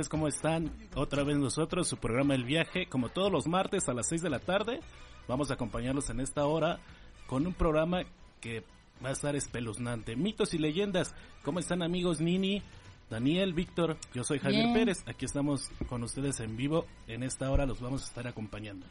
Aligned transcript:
Tardes, 0.00 0.08
¿cómo 0.08 0.28
están? 0.28 0.70
Otra 0.94 1.24
vez 1.24 1.36
nosotros, 1.36 1.86
su 1.86 1.98
programa 1.98 2.34
El 2.34 2.44
Viaje, 2.44 2.86
como 2.86 3.10
todos 3.10 3.30
los 3.30 3.46
martes 3.46 3.86
a 3.86 3.92
las 3.92 4.08
6 4.08 4.22
de 4.22 4.30
la 4.30 4.38
tarde. 4.38 4.80
Vamos 5.28 5.50
a 5.50 5.54
acompañarlos 5.54 6.08
en 6.08 6.20
esta 6.20 6.46
hora 6.46 6.78
con 7.26 7.46
un 7.46 7.52
programa 7.52 8.04
que 8.40 8.64
va 9.04 9.10
a 9.10 9.12
estar 9.12 9.36
espeluznante. 9.36 10.16
Mitos 10.16 10.54
y 10.54 10.58
leyendas. 10.58 11.14
¿Cómo 11.44 11.58
están 11.58 11.82
amigos 11.82 12.18
Nini, 12.18 12.62
Daniel, 13.10 13.52
Víctor? 13.52 13.98
Yo 14.14 14.24
soy 14.24 14.38
Javier 14.38 14.72
Pérez. 14.72 15.04
Aquí 15.06 15.26
estamos 15.26 15.68
con 15.86 16.02
ustedes 16.02 16.40
en 16.40 16.56
vivo. 16.56 16.86
En 17.06 17.22
esta 17.22 17.50
hora 17.50 17.66
los 17.66 17.82
vamos 17.82 18.02
a 18.04 18.06
estar 18.06 18.26
acompañando. 18.26 18.86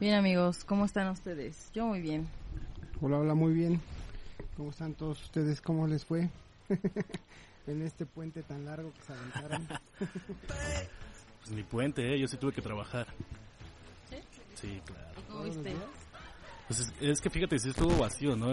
Bien 0.00 0.14
amigos, 0.14 0.64
¿cómo 0.64 0.86
están 0.86 1.08
ustedes? 1.08 1.70
Yo 1.72 1.86
muy 1.86 2.00
bien. 2.00 2.26
Hola, 3.00 3.18
hola, 3.18 3.34
muy 3.34 3.52
bien. 3.52 3.80
¿Cómo 4.56 4.70
están 4.70 4.94
todos 4.94 5.22
ustedes? 5.22 5.60
¿Cómo 5.60 5.86
les 5.86 6.04
fue? 6.04 6.30
en 7.66 7.82
este 7.82 8.06
puente 8.06 8.42
tan 8.42 8.64
largo 8.64 8.92
que 8.92 9.02
se 9.02 9.12
aventaron. 9.12 9.68
pues 9.98 11.50
ni 11.50 11.62
puente, 11.62 12.14
¿eh? 12.14 12.18
yo 12.18 12.28
sí 12.28 12.36
tuve 12.36 12.52
que 12.52 12.62
trabajar. 12.62 13.06
¿Sí? 14.08 14.16
Sí, 14.54 14.82
claro. 14.84 15.22
¿Cómo 15.28 15.44
viste? 15.44 15.74
Pues 16.68 16.92
es, 17.00 17.20
que 17.20 17.30
fíjate, 17.30 17.58
sí 17.58 17.68
estuvo 17.68 17.96
vacío, 17.96 18.34
¿no? 18.34 18.46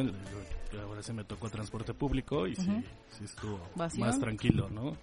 Ahora 0.83 1.01
se 1.01 1.13
me 1.13 1.23
tocó 1.23 1.49
transporte 1.49 1.93
público 1.93 2.45
y 2.47 2.55
sí, 2.55 2.83
sí 3.09 3.23
estuvo 3.23 3.59
más 3.75 4.19
tranquilo, 4.19 4.69
¿no? 4.69 4.95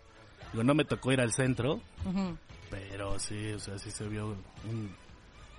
Digo, 0.52 0.64
no 0.64 0.74
me 0.74 0.84
tocó 0.84 1.12
ir 1.12 1.20
al 1.20 1.32
centro, 1.32 1.80
pero 2.70 3.18
sí, 3.18 3.52
o 3.52 3.58
sea, 3.58 3.78
sí 3.78 3.90
se 3.90 4.06
vio 4.08 4.36
un, 4.68 4.94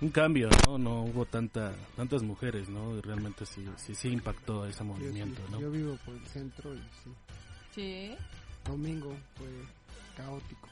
un 0.00 0.10
cambio, 0.10 0.48
¿no? 0.66 0.78
No 0.78 1.02
hubo 1.02 1.26
tanta, 1.26 1.74
tantas 1.94 2.22
mujeres, 2.22 2.70
¿no? 2.70 3.00
Realmente 3.02 3.44
sí, 3.44 3.66
sí, 3.76 3.94
sí 3.94 4.08
impactó 4.08 4.66
ese 4.66 4.82
movimiento, 4.82 5.42
¿no? 5.50 5.60
Yo 5.60 5.70
vivo 5.70 5.98
por 6.06 6.14
el 6.14 6.26
centro 6.26 6.74
y 6.74 6.78
sí. 6.78 7.10
Sí 7.74 8.16
domingo 8.64 9.14
fue 9.36 9.48
caótico. 10.16 10.68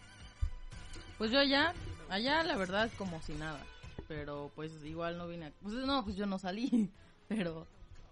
Pues 1.19 1.30
yo 1.30 1.38
allá, 1.38 1.74
allá 2.08 2.42
la 2.42 2.56
verdad 2.56 2.91
como 2.97 3.20
si 3.22 3.34
nada, 3.34 3.60
pero 4.08 4.50
pues 4.55 4.72
igual 4.84 5.19
no 5.19 5.28
vine, 5.28 5.47
a, 5.47 5.52
pues 5.62 5.74
no, 5.74 6.05
pues 6.05 6.16
yo 6.16 6.27
no 6.27 6.38
salí, 6.38 6.91
pero 7.28 7.66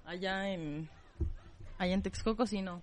allá 0.04 0.50
en, 0.50 0.88
allá 1.78 1.94
en 1.94 2.02
Texcoco 2.02 2.46
sí 2.46 2.60
no, 2.62 2.82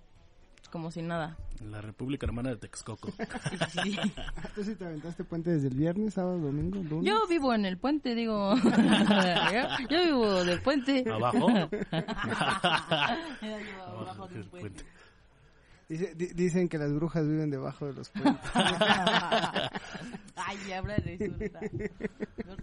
como 0.70 0.90
si 0.90 1.02
nada. 1.02 1.36
La 1.64 1.80
República 1.80 2.26
Hermana 2.26 2.50
de 2.50 2.56
Texcoco. 2.56 3.08
sí. 3.82 3.96
¿Tú 4.54 4.64
sí 4.64 4.74
te 4.74 4.84
aventaste 4.84 5.24
puente 5.24 5.50
desde 5.50 5.68
el 5.68 5.74
viernes, 5.74 6.14
sábado, 6.14 6.38
domingo, 6.38 6.82
lunes? 6.82 7.08
Yo 7.08 7.26
vivo 7.28 7.54
en 7.54 7.64
el 7.64 7.78
puente, 7.78 8.14
digo. 8.14 8.54
yo, 9.88 10.04
vivo 10.04 10.44
del 10.44 10.60
puente. 10.60 11.04
¿Abajo? 11.10 11.48
yo 11.48 11.68
vivo 13.40 13.82
abajo 13.86 14.28
del 14.28 14.44
puente 14.46 14.84
dicen 15.88 16.68
que 16.68 16.78
las 16.78 16.92
brujas 16.92 17.26
viven 17.26 17.50
debajo 17.50 17.86
de 17.86 17.94
los 17.94 18.08
puentes. 18.10 18.42
Ay, 20.36 20.72
habla 20.72 20.96
de 20.96 21.14
eso 21.14 21.32
ahorita. 21.32 21.60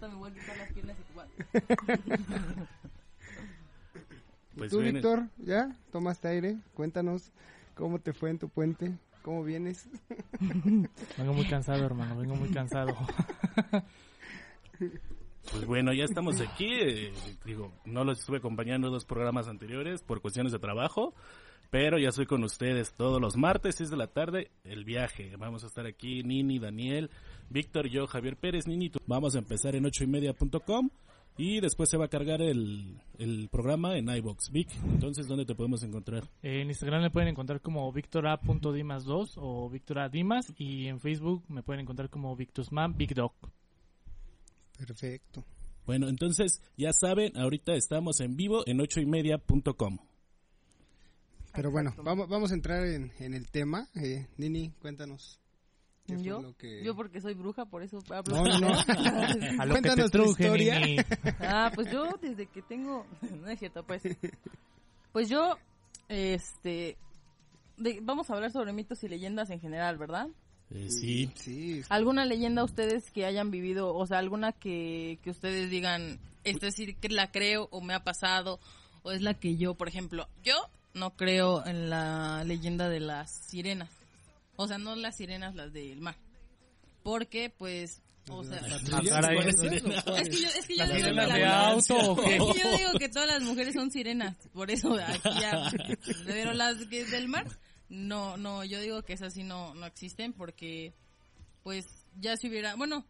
Me 0.08 0.14
voy 0.14 0.30
a 0.30 0.34
quitar 0.34 0.56
las 0.58 0.72
piernas 0.72 0.96
y 0.98 1.04
Pues 4.58 4.70
¿Tú, 4.70 4.80
Víctor, 4.80 5.24
ya 5.38 5.74
tomaste 5.90 6.28
aire? 6.28 6.58
Cuéntanos 6.74 7.32
cómo 7.74 7.98
te 7.98 8.12
fue 8.12 8.30
en 8.30 8.38
tu 8.38 8.48
puente, 8.48 8.92
cómo 9.22 9.42
vienes. 9.42 9.88
vengo 11.18 11.32
muy 11.32 11.46
cansado, 11.46 11.84
hermano, 11.84 12.16
vengo 12.16 12.36
muy 12.36 12.50
cansado. 12.50 12.94
Pues 15.52 15.66
bueno, 15.66 15.92
ya 15.92 16.04
estamos 16.04 16.40
aquí. 16.40 16.66
Eh, 16.66 17.12
digo, 17.44 17.72
no 17.84 18.02
los 18.02 18.20
estuve 18.20 18.38
acompañando 18.38 18.88
en 18.88 18.94
los 18.94 19.04
programas 19.04 19.46
anteriores 19.46 20.02
por 20.02 20.20
cuestiones 20.20 20.52
de 20.52 20.58
trabajo, 20.58 21.14
pero 21.70 21.98
ya 21.98 22.08
estoy 22.08 22.26
con 22.26 22.44
ustedes 22.44 22.92
todos 22.92 23.20
los 23.20 23.36
martes, 23.36 23.76
6 23.76 23.90
de 23.90 23.96
la 23.96 24.06
tarde, 24.06 24.50
el 24.64 24.84
viaje. 24.84 25.36
Vamos 25.36 25.64
a 25.64 25.66
estar 25.66 25.86
aquí, 25.86 26.22
Nini, 26.22 26.58
Daniel, 26.58 27.10
Víctor, 27.50 27.88
yo, 27.88 28.06
Javier 28.06 28.36
Pérez, 28.36 28.66
Nini. 28.66 28.90
Vamos 29.06 29.34
a 29.34 29.38
empezar 29.38 29.74
en 29.74 29.86
ocho 29.86 30.04
y 30.04 30.06
media.com 30.06 30.90
y 31.36 31.60
después 31.60 31.90
se 31.90 31.96
va 31.96 32.04
a 32.04 32.08
cargar 32.08 32.40
el, 32.42 33.00
el 33.18 33.48
programa 33.50 33.96
en 33.96 34.08
iBox. 34.08 34.50
Vic, 34.50 34.68
entonces, 34.84 35.26
¿dónde 35.26 35.44
te 35.44 35.54
podemos 35.54 35.82
encontrar? 35.82 36.24
en 36.42 36.68
Instagram 36.68 37.02
me 37.02 37.10
pueden 37.10 37.28
encontrar 37.28 37.60
como 37.60 37.90
victora.dimas2 37.92 39.32
o 39.36 39.68
Victora 39.68 40.08
Dimas 40.08 40.52
y 40.56 40.86
en 40.86 41.00
Facebook 41.00 41.44
me 41.48 41.62
pueden 41.62 41.82
encontrar 41.82 42.08
como 42.10 42.36
Victusman 42.36 42.96
Big 42.96 43.14
Dog. 43.14 43.34
Perfecto. 44.78 45.44
Bueno, 45.86 46.08
entonces, 46.08 46.62
ya 46.76 46.92
saben, 46.92 47.36
ahorita 47.36 47.74
estamos 47.74 48.20
en 48.20 48.36
vivo 48.36 48.62
en 48.66 48.80
ocho 48.80 49.00
y 49.00 49.06
media.com. 49.06 49.98
Pero 51.54 51.70
bueno, 51.70 51.94
vamos, 52.02 52.28
vamos 52.28 52.50
a 52.50 52.54
entrar 52.54 52.84
en, 52.84 53.12
el 53.18 53.48
tema. 53.48 53.88
Eh, 53.94 54.26
Nini, 54.36 54.72
cuéntanos. 54.80 55.40
¿Yo? 56.06 56.54
Yo 56.82 56.94
porque 56.94 57.20
soy 57.20 57.34
bruja, 57.34 57.64
por 57.64 57.82
eso 57.82 57.98
hablo. 58.10 58.34
No, 58.34 58.44
no, 58.44 58.58
no. 58.58 58.74
a 59.62 59.64
lo 59.64 59.72
Cuéntanos 59.72 59.96
que 59.96 60.02
te 60.02 60.10
truje, 60.10 60.48
tu 60.48 60.54
historia. 60.54 61.06
Ah, 61.40 61.70
pues 61.74 61.90
yo 61.90 62.18
desde 62.20 62.46
que 62.46 62.60
tengo... 62.60 63.06
no 63.40 63.48
es 63.48 63.58
cierto, 63.58 63.84
pues. 63.84 64.02
Pues 65.12 65.28
yo, 65.28 65.56
este... 66.08 66.98
vamos 68.02 68.28
a 68.28 68.34
hablar 68.34 68.50
sobre 68.50 68.72
mitos 68.72 69.02
y 69.04 69.08
leyendas 69.08 69.48
en 69.50 69.60
general, 69.60 69.96
¿verdad? 69.96 70.28
Eh, 70.70 70.90
sí. 70.90 71.30
sí. 71.36 71.82
¿Alguna 71.88 72.26
leyenda 72.26 72.64
ustedes 72.64 73.10
que 73.10 73.24
hayan 73.24 73.50
vivido, 73.50 73.94
o 73.94 74.06
sea, 74.06 74.18
alguna 74.18 74.52
que, 74.52 75.20
que 75.22 75.30
ustedes 75.30 75.70
digan, 75.70 76.18
esta 76.42 76.66
es 76.66 76.76
decir, 76.76 76.96
que 76.96 77.08
la 77.08 77.30
creo 77.30 77.68
o 77.70 77.80
me 77.80 77.94
ha 77.94 78.02
pasado, 78.02 78.60
o 79.04 79.12
es 79.12 79.22
la 79.22 79.34
que 79.34 79.56
yo, 79.56 79.74
por 79.74 79.88
ejemplo, 79.88 80.28
yo 80.42 80.54
no 80.94 81.16
creo 81.16 81.66
en 81.66 81.90
la 81.90 82.44
leyenda 82.44 82.88
de 82.88 83.00
las 83.00 83.30
sirenas. 83.30 83.90
O 84.56 84.66
sea, 84.68 84.78
no 84.78 84.94
las 84.94 85.16
sirenas, 85.16 85.54
las 85.54 85.72
del 85.72 86.00
mar. 86.00 86.16
Porque, 87.02 87.50
pues, 87.50 88.02
o 88.30 88.42
sea, 88.44 88.58
es 88.58 88.82
que 88.82 88.90
yo, 88.90 90.48
es 90.48 90.66
que 90.66 90.76
yo, 90.76 90.86
digo 90.86 91.04
que 91.04 91.32
de 91.34 91.44
auto, 91.44 92.22
es 92.22 92.30
que 92.30 92.38
yo 92.38 92.76
digo 92.78 92.92
que 92.98 93.08
todas 93.10 93.28
las 93.28 93.42
mujeres 93.42 93.74
son 93.74 93.90
sirenas, 93.90 94.36
por 94.54 94.70
eso 94.70 94.94
aquí 94.94 95.28
ya, 95.40 95.70
pero 96.24 96.54
las 96.54 96.78
que 96.86 97.04
del 97.04 97.28
mar, 97.28 97.46
no, 97.90 98.38
no, 98.38 98.64
yo 98.64 98.80
digo 98.80 99.02
que 99.02 99.12
esas 99.12 99.34
sí 99.34 99.42
no, 99.42 99.74
no 99.74 99.84
existen 99.84 100.32
porque, 100.32 100.94
pues, 101.62 101.84
ya 102.18 102.36
si 102.38 102.48
hubiera, 102.48 102.76
bueno, 102.76 103.04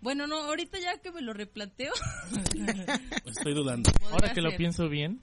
bueno, 0.00 0.26
no, 0.26 0.36
ahorita 0.36 0.78
ya 0.78 0.98
que 0.98 1.10
me 1.12 1.22
lo 1.22 1.32
replanteo. 1.32 1.92
Estoy 3.26 3.54
dudando. 3.54 3.90
Ahora 4.10 4.34
que 4.34 4.42
lo 4.42 4.54
pienso 4.56 4.88
bien. 4.88 5.22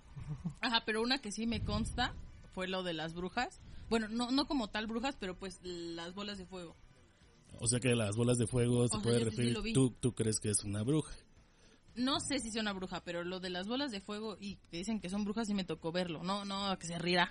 Ajá, 0.62 0.84
pero 0.86 1.02
una 1.02 1.20
que 1.20 1.32
sí 1.32 1.48
me 1.48 1.64
consta 1.64 2.14
fue 2.54 2.68
lo 2.68 2.84
de 2.84 2.94
las 2.94 3.14
brujas. 3.14 3.62
Bueno, 3.90 4.08
no, 4.10 4.32
no 4.32 4.48
como 4.48 4.70
tal 4.70 4.88
brujas, 4.88 5.16
pero 5.20 5.38
pues 5.38 5.60
las 5.64 6.14
bolas 6.14 6.38
de 6.38 6.46
fuego. 6.46 6.76
O 7.60 7.68
sea 7.68 7.80
que 7.80 7.96
las 7.96 8.16
bolas 8.16 8.38
de 8.38 8.48
fuego 8.48 8.88
se 8.88 9.00
puede 9.00 9.20
referir. 9.20 9.58
¿Tú, 9.74 9.92
¿Tú 9.92 10.14
crees 10.14 10.40
que 10.40 10.50
es 10.50 10.64
una 10.64 10.84
bruja? 10.84 11.14
No 11.96 12.20
sé 12.20 12.40
si 12.40 12.48
es 12.48 12.56
una 12.56 12.74
bruja, 12.74 13.04
pero 13.04 13.24
lo 13.24 13.40
de 13.40 13.50
las 13.50 13.68
bolas 13.68 13.92
de 13.92 14.00
fuego 14.00 14.38
y 14.40 14.56
que 14.70 14.78
dicen 14.78 15.00
que 15.00 15.10
son 15.10 15.26
brujas 15.26 15.48
sí 15.48 15.54
me 15.54 15.66
tocó 15.66 15.92
verlo. 15.92 16.24
No, 16.24 16.46
no, 16.46 16.78
que 16.80 16.88
se 16.88 16.98
riera. 16.98 17.30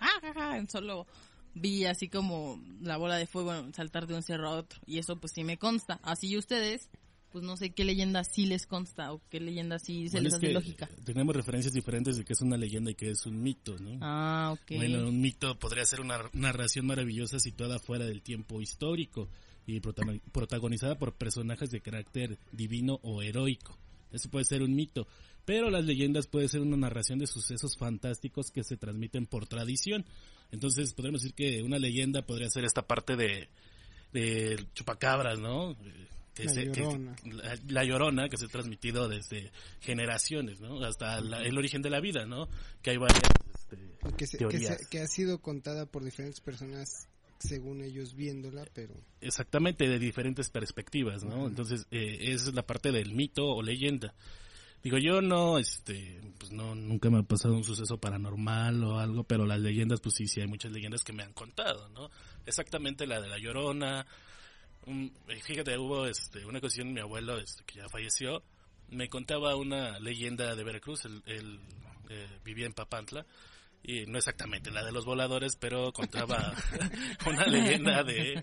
Solo 0.69 1.07
vi 1.55 1.87
así 1.87 2.09
como 2.09 2.61
la 2.81 2.97
bola 2.97 3.17
de 3.17 3.27
fuego 3.27 3.53
saltar 3.73 4.07
de 4.07 4.15
un 4.15 4.23
cerro 4.23 4.49
a 4.49 4.57
otro. 4.57 4.81
Y 4.87 4.99
eso 4.99 5.17
pues 5.17 5.33
sí 5.35 5.45
me 5.45 5.59
consta. 5.59 5.99
Así 6.03 6.37
ustedes 6.37 6.91
pues 7.31 7.45
no 7.45 7.57
sé 7.57 7.71
qué 7.71 7.85
leyenda 7.85 8.25
sí 8.25 8.47
les 8.47 8.67
consta 8.67 9.13
o 9.13 9.21
qué 9.31 9.41
leyenda 9.41 9.79
sí 9.79 10.09
se 10.09 10.21
les 10.21 10.35
hace 10.35 10.53
lógica. 10.53 10.89
Tenemos 11.05 11.35
referencias 11.35 11.73
diferentes 11.73 12.17
de 12.17 12.25
qué 12.25 12.33
es 12.33 12.41
una 12.41 12.57
leyenda 12.57 12.91
y 12.91 12.95
qué 12.95 13.11
es 13.11 13.25
un 13.27 13.43
mito, 13.43 13.77
¿no? 13.79 13.99
Ah, 14.01 14.51
ok. 14.53 14.77
Bueno, 14.77 15.09
un 15.09 15.21
mito 15.21 15.59
podría 15.59 15.85
ser 15.85 16.01
una 16.01 16.19
narración 16.33 16.87
maravillosa 16.87 17.39
situada 17.39 17.79
fuera 17.79 18.05
del 18.05 18.23
tiempo 18.23 18.61
histórico 18.61 19.29
y 19.67 19.81
protagonizada 19.81 20.99
por 20.99 21.15
personajes 21.15 21.71
de 21.71 21.81
carácter 21.81 22.39
divino 22.53 22.99
o 23.03 23.23
heroico. 23.23 23.79
Eso 24.13 24.29
puede 24.29 24.45
ser 24.45 24.63
un 24.63 24.75
mito. 24.75 25.07
Pero 25.45 25.71
las 25.71 25.85
leyendas 25.85 26.27
pueden 26.27 26.49
ser 26.49 26.61
una 26.61 26.77
narración 26.77 27.19
de 27.19 27.27
sucesos 27.27 27.77
fantásticos 27.77 28.51
que 28.51 28.63
se 28.65 28.77
transmiten 28.77 29.27
por 29.27 29.47
tradición. 29.47 30.05
Entonces 30.53 30.93
podríamos 30.93 31.23
decir 31.23 31.35
que 31.35 31.63
una 31.63 31.79
leyenda 31.79 32.23
podría 32.23 32.51
ser 32.51 32.65
esta 32.65 32.83
parte 32.83 33.17
de, 33.17 33.49
de 34.13 34.67
chupacabras, 34.75 35.39
¿no? 35.39 35.77
Que 36.41 36.47
La 36.47 36.53
se- 36.53 36.73
que- 36.73 36.81
Llorona. 36.83 37.17
la, 37.25 37.59
la 37.69 37.85
llorona 37.85 38.29
que 38.29 38.37
se 38.37 38.47
ha 38.47 38.49
transmitido 38.49 39.09
desde 39.09 39.51
generaciones, 39.81 40.61
¿no? 40.61 40.83
Hasta 40.85 41.21
la- 41.21 41.43
el 41.43 41.57
origen 41.59 41.83
de 41.83 41.91
la 41.91 42.01
vida, 42.01 42.25
¿no? 42.27 42.49
Que 42.83 42.91
hay 42.91 42.97
varias 42.97 43.23
este, 43.55 43.77
que, 44.17 44.27
se- 44.27 44.39
que, 44.39 44.47
teorías. 44.47 44.79
se- 44.79 44.87
que 44.89 45.01
ha 45.01 45.07
sido 45.07 45.41
contada 45.41 45.87
por 45.87 46.05
diferentes 46.05 46.41
personas 46.41 47.09
según 47.39 47.83
ellos 47.83 48.15
viéndola, 48.15 48.67
pero 48.75 48.95
exactamente 49.23 49.89
de 49.89 49.99
diferentes 49.99 50.51
perspectivas, 50.51 51.25
¿no? 51.25 51.47
Entonces, 51.47 51.87
eh, 51.91 52.19
esa 52.21 52.49
es 52.51 52.55
la 52.55 52.67
parte 52.67 52.93
del 52.93 53.15
mito 53.15 53.47
o 53.47 53.63
leyenda. 53.63 54.15
Digo, 54.83 54.97
yo 54.99 55.21
no, 55.23 55.59
este, 55.59 56.21
pues 56.39 56.53
no, 56.53 56.75
nunca 56.75 57.09
me 57.11 57.19
ha 57.19 57.23
pasado 57.23 57.55
un 57.55 57.65
suceso 57.65 57.99
paranormal 57.99 58.83
o 58.85 58.99
algo, 58.99 59.25
pero 59.25 59.45
las 59.47 59.61
leyendas, 59.61 60.01
pues 60.01 60.15
sí, 60.17 60.27
sí 60.27 60.41
hay 60.41 60.47
muchas 60.49 60.73
leyendas 60.73 61.03
que 61.05 61.13
me 61.13 61.23
han 61.23 61.33
contado, 61.33 61.89
¿no? 61.91 62.11
Exactamente 62.47 63.07
la 63.07 63.21
de 63.21 63.29
la 63.29 63.39
Llorona. 63.39 64.07
Un- 64.87 65.13
fíjate, 65.43 65.77
hubo, 65.79 66.07
este, 66.07 66.45
una 66.45 66.59
ocasión 66.59 66.93
mi 66.93 67.01
abuelo, 67.01 67.39
este, 67.39 67.65
que 67.65 67.77
ya 67.77 67.89
falleció, 67.89 68.43
me 68.89 69.09
contaba 69.09 69.55
una 69.57 69.99
leyenda 70.01 70.55
de 70.57 70.65
Veracruz, 70.65 71.05
él, 71.05 71.23
él, 71.27 71.61
eh, 72.09 72.29
vivía 72.45 72.67
en 72.67 72.73
Papantla, 72.73 73.25
y 73.83 74.05
no 74.07 74.19
exactamente 74.19 74.71
la 74.71 74.85
de 74.85 74.93
los 74.93 75.05
voladores, 75.05 75.57
pero 75.57 75.93
contaba 75.93 76.55
una 77.27 77.47
leyenda 77.47 78.03
de, 78.03 78.43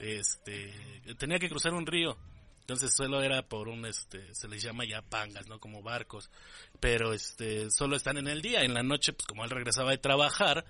este, 0.00 0.72
tenía 1.18 1.38
que 1.38 1.48
cruzar 1.48 1.74
un 1.74 1.86
río, 1.86 2.16
entonces 2.60 2.94
solo 2.94 3.22
era 3.22 3.42
por 3.42 3.68
un, 3.68 3.84
este, 3.86 4.34
se 4.34 4.48
les 4.48 4.62
llama 4.62 4.84
ya 4.84 5.02
pangas, 5.02 5.48
¿no? 5.48 5.58
Como 5.58 5.82
barcos, 5.82 6.30
pero 6.80 7.12
este, 7.12 7.70
solo 7.70 7.96
están 7.96 8.16
en 8.18 8.28
el 8.28 8.40
día, 8.40 8.62
en 8.62 8.72
la 8.74 8.82
noche, 8.82 9.12
pues 9.12 9.26
como 9.26 9.44
él 9.44 9.50
regresaba 9.50 9.90
de 9.90 9.98
trabajar, 9.98 10.64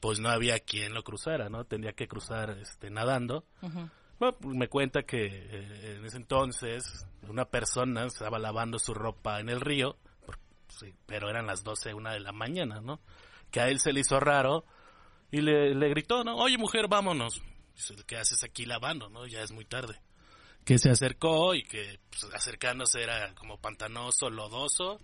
pues 0.00 0.20
no 0.20 0.28
había 0.28 0.60
quien 0.60 0.94
lo 0.94 1.02
cruzara, 1.02 1.48
¿no? 1.48 1.64
Tendría 1.64 1.94
que 1.94 2.06
cruzar, 2.06 2.50
este, 2.62 2.90
nadando. 2.90 3.44
Bueno, 4.18 4.36
pues 4.40 4.56
me 4.56 4.68
cuenta 4.68 5.02
que 5.04 5.26
eh, 5.26 5.94
en 5.98 6.04
ese 6.04 6.16
entonces 6.16 7.06
una 7.28 7.44
persona 7.44 8.04
estaba 8.06 8.38
lavando 8.38 8.78
su 8.78 8.94
ropa 8.94 9.40
en 9.40 9.48
el 9.48 9.60
río, 9.60 9.96
por- 10.26 10.38
sí, 10.68 10.92
pero 11.06 11.28
eran 11.30 11.46
las 11.46 11.62
12, 11.62 11.94
una 11.94 12.12
de 12.12 12.20
la 12.20 12.32
mañana, 12.32 12.80
¿no? 12.80 13.00
Que 13.50 13.60
a 13.60 13.68
él 13.68 13.78
se 13.80 13.92
le 13.92 14.00
hizo 14.00 14.18
raro 14.20 14.64
y 15.30 15.40
le, 15.40 15.74
le 15.74 15.88
gritó, 15.90 16.24
¿no? 16.24 16.36
Oye, 16.36 16.58
mujer, 16.58 16.88
vámonos. 16.88 17.40
Dice, 17.74 17.94
¿qué 18.06 18.16
haces 18.16 18.42
aquí 18.42 18.66
lavando, 18.66 19.08
no? 19.08 19.26
Ya 19.26 19.42
es 19.42 19.52
muy 19.52 19.64
tarde. 19.64 20.00
Que 20.64 20.78
se 20.78 20.90
acercó 20.90 21.54
y 21.54 21.62
que 21.62 21.98
pues, 22.10 22.24
acercándose 22.34 23.02
era 23.02 23.34
como 23.36 23.58
pantanoso, 23.58 24.28
lodoso 24.28 25.00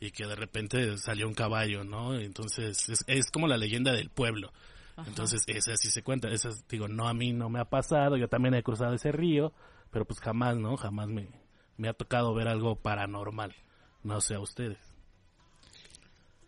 y 0.00 0.10
que 0.10 0.26
de 0.26 0.34
repente 0.34 0.96
salió 0.98 1.28
un 1.28 1.34
caballo, 1.34 1.84
¿no? 1.84 2.18
Entonces 2.18 2.88
es, 2.88 3.04
es 3.06 3.30
como 3.30 3.46
la 3.46 3.56
leyenda 3.58 3.92
del 3.92 4.10
pueblo. 4.10 4.52
Ajá. 4.96 5.08
Entonces, 5.08 5.42
esa 5.46 5.76
sí 5.76 5.90
se 5.90 6.02
cuenta. 6.02 6.28
Esa, 6.28 6.50
digo, 6.68 6.88
no, 6.88 7.08
a 7.08 7.14
mí 7.14 7.32
no 7.32 7.48
me 7.50 7.60
ha 7.60 7.64
pasado. 7.68 8.16
Yo 8.16 8.28
también 8.28 8.54
he 8.54 8.62
cruzado 8.62 8.94
ese 8.94 9.12
río, 9.12 9.52
pero 9.90 10.04
pues 10.06 10.20
jamás, 10.20 10.56
¿no? 10.56 10.76
Jamás 10.76 11.08
me, 11.08 11.28
me 11.76 11.88
ha 11.88 11.94
tocado 11.94 12.34
ver 12.34 12.48
algo 12.48 12.76
paranormal. 12.76 13.54
No 14.02 14.20
sé 14.20 14.34
a 14.34 14.40
ustedes. 14.40 14.78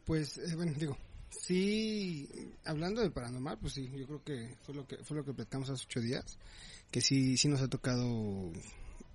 pues 0.05 0.39
eh, 0.39 0.55
bueno, 0.55 0.73
digo, 0.79 0.97
sí, 1.31 2.29
hablando 2.65 3.03
de 3.03 3.11
paranormal, 3.11 3.59
pues 3.59 3.75
sí, 3.75 3.91
yo 3.97 4.07
creo 4.07 4.23
que 4.25 4.57
fue 4.63 4.75
lo 4.75 4.87
que 4.87 4.99
fue 5.05 5.17
lo 5.17 5.25
que 5.25 5.35
platicamos 5.35 5.71
hace 5.71 5.85
ocho 5.85 6.01
días, 6.01 6.39
que 6.91 7.01
sí, 7.01 7.37
sí 7.37 7.49
nos 7.49 7.63
ha 7.63 7.69
tocado 7.69 8.53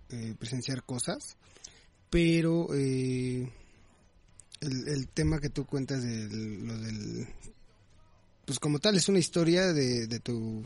eh, 0.10 0.36
presenciar 0.38 0.83
cosas, 0.83 1.38
pero 2.10 2.74
eh, 2.74 3.50
el, 4.60 4.88
el 4.88 5.07
tema 5.10 5.39
que 5.39 5.50
tú 5.50 5.66
cuentas 5.66 6.04
de 6.04 6.28
lo 6.66 6.78
del, 6.78 7.28
pues 8.51 8.59
como 8.59 8.80
tal 8.80 8.95
es 8.98 9.07
una 9.07 9.19
historia 9.19 9.71
de, 9.74 10.07
de 10.07 10.19
tu, 10.19 10.65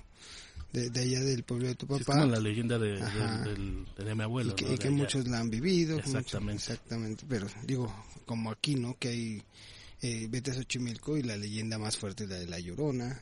de, 0.74 0.90
de 0.90 1.00
allá 1.02 1.22
del 1.22 1.44
pueblo 1.44 1.68
de 1.68 1.76
tu 1.76 1.86
Sí, 1.88 1.94
es 1.94 2.00
papá. 2.06 2.20
como 2.22 2.32
la 2.32 2.40
leyenda 2.40 2.80
de, 2.80 2.94
de 3.98 4.16
mi 4.16 4.24
abuelo. 4.24 4.52
y 4.52 4.56
que, 4.56 4.66
¿no? 4.66 4.70
y 4.70 4.74
De 4.74 4.80
que 4.80 4.88
allá. 4.88 4.98
muchos 4.98 5.28
la 5.28 5.40
han 5.40 5.50
vivido. 5.50 5.96
muchos- 5.98 6.10
Exactamente. 6.16 6.64
exactamente, 6.64 7.26
pero 7.30 7.48
digo, 7.64 7.94
como 8.26 8.50
aquí, 8.52 8.76
¿no? 8.76 8.98
Que 8.98 9.08
hay, 9.10 9.44
eh, 10.02 10.28
vete 10.30 10.52
a 10.52 10.54
Xochimilco 10.56 11.16
y 11.18 11.22
la 11.24 11.38
leyenda 11.38 11.78
más 11.78 11.96
fuerte 11.98 12.24
es 12.24 12.30
la 12.32 12.38
de 12.38 12.48
La 12.48 12.60
Llorona. 12.60 13.22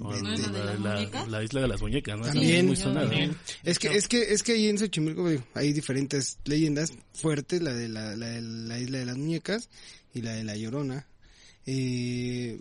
O 0.00 0.10
Vete- 0.10 0.22
¿No 0.22 0.32
es 0.34 0.40
la 0.40 0.48
de 0.58 0.64
las 0.64 0.80
la, 0.80 0.94
muñecas? 0.94 1.28
la 1.28 1.44
isla 1.44 1.60
de 1.62 1.68
las 1.68 1.80
muñecas, 1.82 2.18
¿no? 2.18 2.24
También. 2.26 2.56
es 2.58 2.64
muy 2.64 2.76
Sí, 2.76 2.82
sonada, 2.82 3.08
también. 3.08 3.30
¿no? 3.30 3.36
Es 3.64 3.78
que, 3.78 3.88
es 3.88 4.08
que, 4.08 4.32
es 4.32 4.42
que 4.42 4.52
ahí 4.52 4.68
en 4.68 4.78
Xochimilco 4.78 5.28
digo, 5.28 5.42
hay 5.54 5.72
diferentes 5.72 6.38
leyendas 6.44 6.92
fuertes, 7.14 7.60
la 7.62 7.72
de 7.74 7.88
la, 7.88 8.14
la 8.16 8.26
de 8.28 8.42
la 8.42 8.78
isla 8.78 8.98
de 8.98 9.06
las 9.06 9.16
muñecas 9.18 9.68
y 10.14 10.22
la 10.22 10.32
de 10.32 10.44
la 10.44 10.56
llorona. 10.56 11.06
Eh, 11.66 12.60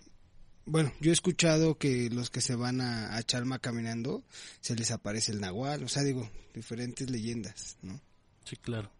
bueno, 0.65 0.91
yo 0.99 1.11
he 1.11 1.13
escuchado 1.13 1.77
que 1.77 2.09
los 2.09 2.29
que 2.29 2.41
se 2.41 2.55
van 2.55 2.81
a, 2.81 3.15
a 3.15 3.23
Chalma 3.23 3.59
caminando, 3.59 4.23
se 4.61 4.75
les 4.75 4.91
aparece 4.91 5.31
el 5.31 5.41
nahual, 5.41 5.83
o 5.83 5.87
sea, 5.87 6.03
digo, 6.03 6.29
diferentes 6.53 7.09
leyendas, 7.09 7.77
¿no? 7.81 7.99
Sí, 8.43 8.55
claro. 8.57 8.91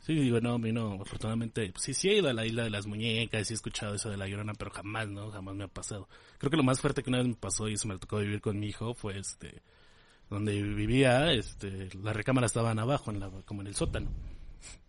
Sí, 0.00 0.14
digo, 0.14 0.38
no, 0.38 0.54
a 0.54 0.58
mí 0.58 0.70
no, 0.70 1.00
afortunadamente, 1.00 1.70
pues, 1.72 1.84
sí, 1.84 1.94
sí 1.94 2.10
he 2.10 2.18
ido 2.18 2.28
a 2.28 2.34
la 2.34 2.44
isla 2.44 2.64
de 2.64 2.70
las 2.70 2.86
muñecas, 2.86 3.46
sí 3.46 3.54
he 3.54 3.56
escuchado 3.56 3.94
eso 3.94 4.10
de 4.10 4.18
la 4.18 4.28
llorona, 4.28 4.52
pero 4.52 4.70
jamás, 4.70 5.08
¿no? 5.08 5.30
Jamás 5.30 5.54
me 5.54 5.64
ha 5.64 5.68
pasado. 5.68 6.08
Creo 6.36 6.50
que 6.50 6.58
lo 6.58 6.62
más 6.62 6.78
fuerte 6.78 7.02
que 7.02 7.08
una 7.08 7.20
vez 7.20 7.28
me 7.28 7.34
pasó, 7.36 7.68
y 7.68 7.74
eso 7.74 7.88
me 7.88 7.98
tocó 7.98 8.18
vivir 8.18 8.42
con 8.42 8.58
mi 8.58 8.66
hijo, 8.66 8.92
fue 8.92 9.18
este, 9.18 9.62
donde 10.28 10.60
vivía, 10.62 11.32
este, 11.32 11.88
las 12.02 12.14
recámaras 12.14 12.50
estaban 12.50 12.78
abajo, 12.78 13.12
en 13.12 13.20
la, 13.20 13.30
como 13.46 13.62
en 13.62 13.68
el 13.68 13.76
sótano. 13.76 14.10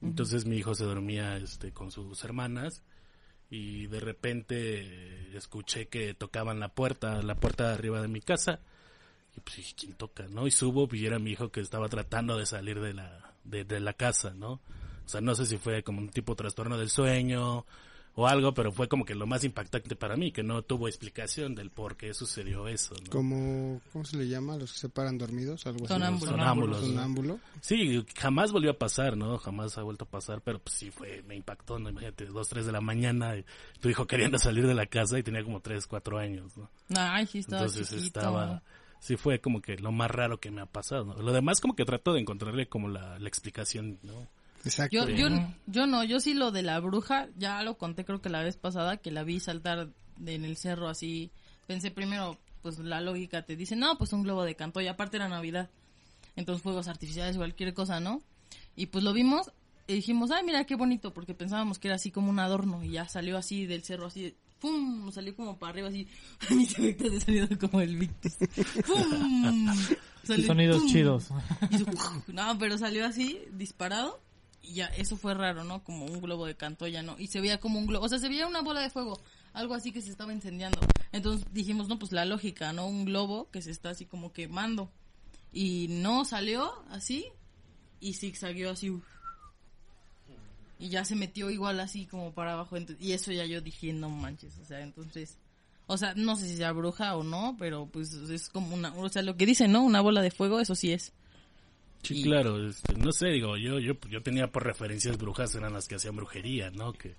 Entonces 0.02 0.46
mi 0.46 0.58
hijo 0.58 0.76
se 0.76 0.84
dormía, 0.84 1.38
este, 1.38 1.72
con 1.72 1.92
sus 1.92 2.22
hermanas, 2.26 2.84
y 3.56 3.88
de 3.88 4.02
repente 4.02 5.38
escuché 5.38 5.88
que 5.88 6.14
tocaban 6.14 6.60
la 6.60 6.70
puerta, 6.70 7.22
la 7.22 7.36
puerta 7.36 7.70
de 7.70 7.74
arriba 7.74 8.02
de 8.02 8.10
mi 8.10 8.20
casa, 8.20 8.60
y 9.36 9.40
pues 9.40 9.56
dije, 9.56 9.76
¿quién 9.78 9.94
toca, 9.94 10.28
no? 10.28 10.46
Y 10.46 10.52
subo 10.52 10.90
y 10.92 11.06
era 11.06 11.20
mi 11.20 11.32
hijo 11.32 11.52
que 11.52 11.62
estaba 11.62 11.88
tratando 11.88 12.38
de 12.38 12.46
salir 12.46 12.82
de 12.82 12.94
la, 12.94 13.34
de, 13.46 13.64
de 13.64 13.80
la 13.80 13.94
casa, 13.94 14.34
¿no? 14.34 14.60
O 15.06 15.08
sea, 15.08 15.22
no 15.22 15.36
sé 15.36 15.46
si 15.46 15.58
fue 15.58 15.84
como 15.84 16.00
un 16.00 16.10
tipo 16.10 16.36
trastorno 16.36 16.78
del 16.78 16.90
sueño 16.90 17.66
o 18.18 18.28
algo, 18.28 18.54
pero 18.54 18.72
fue 18.72 18.88
como 18.88 19.04
que 19.04 19.14
lo 19.14 19.28
más 19.28 19.44
impactante 19.44 19.96
para 19.96 20.16
mí, 20.16 20.32
que 20.32 20.42
no 20.42 20.62
tuvo 20.62 20.88
explicación 20.88 21.54
del 21.54 21.70
por 21.70 21.98
qué 21.98 22.14
sucedió 22.14 22.68
eso, 22.68 22.96
¿no? 23.04 23.10
Como, 23.10 23.82
¿cómo 23.92 24.06
se 24.06 24.16
le 24.18 24.28
llama? 24.28 24.58
Los 24.58 24.72
que 24.72 24.80
se 24.80 24.90
paran 24.90 25.18
dormidos, 25.18 25.66
algo 25.68 25.80
así. 25.86 25.94
Sonámbulo. 25.94 26.32
Sonámbulos. 26.32 26.80
Sonámbulo. 26.80 27.40
Sí, 27.60 28.06
jamás 28.18 28.54
volvió 28.54 28.72
a 28.72 28.78
pasar, 28.78 29.18
¿no? 29.18 29.38
Jamás 29.38 29.78
ha 29.78 29.84
vuelto 29.84 30.06
a 30.06 30.10
pasar, 30.10 30.42
pero 30.42 30.60
pues 30.60 30.76
sí 30.78 30.92
fue, 30.92 31.24
me 31.24 31.36
impactó, 31.36 31.78
¿no? 31.78 31.90
Imagínate, 31.90 32.26
dos, 32.26 32.48
tres 32.48 32.66
de 32.66 32.72
la 32.72 32.82
mañana, 32.82 33.36
y 33.38 33.46
tu 33.82 33.90
hijo 33.90 34.08
queriendo 34.08 34.40
salir 34.40 34.66
de 34.66 34.74
la 34.76 34.86
casa 34.86 35.20
y 35.20 35.24
tenía 35.24 35.44
como 35.44 35.60
tres, 35.60 35.86
cuatro 35.86 36.18
años, 36.18 36.56
¿no? 36.56 36.70
Ay, 36.96 37.26
sí, 37.28 37.40
estaba 37.40 37.64
Entonces 37.64 37.90
chiquito. 37.90 38.06
estaba, 38.20 38.64
sí 39.00 39.18
fue 39.18 39.40
como 39.42 39.62
que 39.62 39.76
lo 39.78 39.92
más 39.92 40.10
raro 40.10 40.40
que 40.40 40.52
me 40.52 40.62
ha 40.62 40.66
pasado, 40.68 41.04
¿no? 41.04 41.16
Lo 41.16 41.34
demás 41.34 41.60
como 41.60 41.76
que 41.76 41.84
trato 41.84 42.14
de 42.14 42.22
encontrarle 42.22 42.70
como 42.70 42.88
la, 42.88 43.20
la 43.20 43.28
explicación, 43.28 44.00
¿no? 44.04 44.28
Exacto. 44.66 44.96
Yo, 44.96 45.08
yo, 45.10 45.28
yo 45.68 45.88
no, 45.88 46.04
yo 46.04 46.20
sí 46.20 46.34
lo 46.34 46.52
de 46.52 46.64
la 46.64 46.80
bruja, 46.80 47.28
ya 47.38 47.62
lo 47.64 47.78
conté 47.78 48.04
creo 48.06 48.22
que 48.22 48.30
la 48.30 48.42
vez 48.44 48.58
pasada, 48.58 48.98
que 48.98 49.12
la 49.12 49.24
vi 49.24 49.40
saltar 49.40 49.90
de- 50.18 50.34
en 50.36 50.46
el 50.46 50.58
cerro 50.58 50.88
así. 50.90 51.32
Pensé 51.68 51.92
primero, 51.92 52.38
pues 52.62 52.80
la 52.80 53.00
lógica 53.02 53.44
te 53.44 53.56
dice, 53.56 53.76
no, 53.76 53.98
pues 53.98 54.12
un 54.14 54.24
globo 54.24 54.44
de 54.44 54.56
canto, 54.56 54.82
y 54.82 54.88
aparte 54.88 55.18
era 55.18 55.28
Navidad. 55.30 55.70
Entonces 56.36 56.62
fuegos 56.64 56.88
artificiales, 56.88 57.38
cualquier 57.38 57.74
cosa, 57.74 58.00
¿no? 58.00 58.22
Y 58.76 58.88
pues 58.88 59.04
lo 59.04 59.14
vimos 59.14 59.52
y 59.88 59.94
dijimos, 59.94 60.32
ay, 60.32 60.44
mira 60.44 60.66
qué 60.66 60.76
bonito, 60.76 61.14
porque 61.14 61.34
pensábamos 61.34 61.80
que 61.80 61.88
era 61.88 61.96
así 61.96 62.12
como 62.12 62.30
un 62.30 62.40
adorno, 62.40 62.84
y 62.84 62.90
ya 62.92 63.08
salió 63.08 63.38
así 63.38 63.66
del 63.68 63.84
cerro, 63.84 64.08
así, 64.08 64.36
¡pum! 64.60 65.12
Salió 65.12 65.36
como 65.36 65.58
para 65.58 65.72
arriba, 65.72 65.90
así. 65.90 66.08
A 66.50 66.54
mí 66.56 66.66
se 66.66 66.82
me 66.82 66.96
quedó 66.96 67.12
de 67.12 67.22
sonido 67.22 67.48
como 67.60 67.82
el 67.82 67.96
Victus. 67.98 68.34
¡Pum! 68.88 69.68
Salió, 70.24 70.48
Sonidos 70.48 70.80
¡pum! 70.80 70.88
chidos. 70.92 71.30
Y 71.70 72.32
no, 72.34 72.58
pero 72.58 72.78
salió 72.80 73.06
así, 73.06 73.40
disparado. 73.54 74.20
Ya, 74.74 74.88
eso 74.88 75.18
fue 75.18 75.34
raro, 75.34 75.64
¿no? 75.64 75.84
Como 75.84 76.06
un 76.06 76.22
globo 76.22 76.46
de 76.46 76.56
cantoya, 76.56 77.02
¿no? 77.02 77.16
Y 77.20 77.28
se 77.28 77.42
veía 77.42 77.60
como 77.60 77.80
un 77.80 77.88
globo, 77.88 78.06
o 78.06 78.10
sea, 78.10 78.20
se 78.20 78.30
veía 78.30 78.48
una 78.48 78.62
bola 78.62 78.82
de 78.82 78.90
fuego, 78.90 79.20
algo 79.54 79.74
así 79.74 79.92
que 79.92 80.02
se 80.02 80.10
estaba 80.10 80.34
incendiando. 80.34 80.80
Entonces 81.12 81.48
dijimos, 81.52 81.88
no, 81.88 82.00
pues 82.00 82.12
la 82.12 82.26
lógica, 82.26 82.74
¿no? 82.74 82.88
Un 82.88 83.06
globo 83.06 83.50
que 83.52 83.62
se 83.62 83.72
está 83.72 83.92
así 83.92 84.06
como 84.06 84.34
quemando. 84.34 84.92
Y 85.54 85.88
no 85.90 86.26
salió 86.26 86.74
así, 86.90 87.26
y 88.00 88.14
zigzagueó 88.14 88.72
así. 88.72 88.90
uf. 88.90 89.04
Y 90.78 90.90
ya 90.90 91.06
se 91.06 91.16
metió 91.16 91.50
igual 91.50 91.80
así 91.80 92.06
como 92.06 92.34
para 92.34 92.54
abajo. 92.54 92.76
Y 93.00 93.14
eso 93.14 93.32
ya 93.32 93.46
yo 93.46 93.62
dije, 93.62 93.94
no 93.94 94.10
manches, 94.10 94.58
o 94.60 94.66
sea, 94.66 94.82
entonces... 94.82 95.38
O 95.88 95.98
sea, 95.98 96.16
no 96.16 96.36
sé 96.36 96.48
si 96.48 96.58
sea 96.58 96.72
bruja 96.72 97.16
o 97.16 97.24
no, 97.24 97.56
pero 97.60 97.86
pues 97.86 98.12
es 98.14 98.50
como 98.50 98.74
una... 98.74 98.92
O 98.96 99.08
sea, 99.08 99.22
lo 99.22 99.38
que 99.38 99.46
dicen, 99.46 99.72
¿no? 99.72 99.84
Una 99.84 100.02
bola 100.02 100.24
de 100.24 100.32
fuego, 100.32 100.60
eso 100.60 100.74
sí 100.74 100.92
es. 100.92 101.14
Sí, 102.06 102.20
Y- 102.20 102.24
claro, 102.24 102.68
este, 102.68 102.94
no 102.96 103.12
sé, 103.12 103.28
digo, 103.30 103.58
yo, 103.58 103.80
yo, 103.80 103.94
yo 104.10 104.22
tenía 104.22 104.48
por 104.48 104.64
referencias 104.64 105.18
brujas, 105.18 105.54
eran 105.56 105.74
las 105.74 105.88
que 105.88 105.96
hacían 105.96 106.16
brujería, 106.16 106.70
¿no? 106.72 106.94
Que 106.94 107.10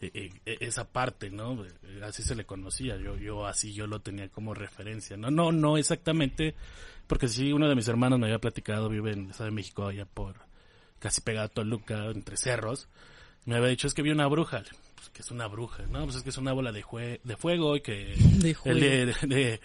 eh, 0.00 0.10
eh, 0.14 0.30
eh, 0.46 0.56
esa 0.60 0.84
parte, 0.90 1.30
¿no? 1.30 1.64
Eh, 1.64 2.00
Así 2.02 2.22
se 2.22 2.34
le 2.34 2.44
conocía, 2.44 2.96
yo, 2.96 3.16
yo 3.16 3.46
así 3.46 3.72
yo 3.72 3.86
lo 3.86 4.00
tenía 4.00 4.28
como 4.28 4.52
referencia, 4.54 5.16
no, 5.16 5.30
no, 5.30 5.52
no 5.52 5.76
exactamente, 5.78 6.54
porque 7.06 7.28
sí, 7.28 7.52
uno 7.52 7.68
de 7.68 7.74
mis 7.76 7.86
hermanos 7.88 8.18
me 8.18 8.26
había 8.26 8.38
platicado, 8.40 8.88
vive 8.88 9.12
en 9.12 9.24
el 9.26 9.30
Estado 9.30 9.50
de 9.50 9.54
México, 9.56 9.86
allá 9.86 10.04
por 10.06 10.36
casi 10.98 11.20
pegado 11.20 11.46
a 11.46 11.48
Toluca, 11.50 12.06
entre 12.06 12.36
cerros, 12.36 12.88
me 13.44 13.54
había 13.56 13.68
dicho, 13.68 13.86
es 13.86 13.94
que 13.94 14.02
vi 14.02 14.10
una 14.10 14.26
bruja, 14.26 14.62
pues, 14.96 15.08
que 15.10 15.22
es 15.22 15.30
una 15.30 15.46
bruja, 15.46 15.84
¿no? 15.86 16.04
Pues 16.04 16.16
es 16.16 16.22
que 16.22 16.30
es 16.30 16.38
una 16.38 16.52
bola 16.52 16.72
de, 16.72 16.82
jue- 16.82 17.20
de 17.22 17.36
fuego 17.36 17.76
y 17.76 17.80
que 17.80 18.14
De 18.16 18.56
el, 18.64 18.80
de- 18.80 19.60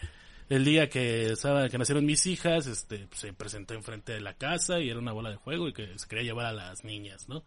el 0.50 0.64
día 0.64 0.90
que 0.90 1.32
estaba, 1.32 1.70
que 1.70 1.78
nacieron 1.78 2.06
mis 2.06 2.26
hijas, 2.26 2.68
este, 2.68 3.08
pues, 3.08 3.22
se 3.22 3.34
presentó 3.34 3.74
enfrente 3.74 4.14
de 4.14 4.22
la 4.22 4.34
casa 4.34 4.80
y 4.80 4.90
era 4.90 5.00
una 5.00 5.12
bola 5.12 5.30
de 5.30 5.38
fuego 5.38 5.68
y 5.68 5.74
que 5.74 5.98
se 5.98 6.08
quería 6.08 6.24
llevar 6.24 6.46
a 6.46 6.54
las 6.54 6.84
niñas, 6.84 7.28
¿no? 7.28 7.44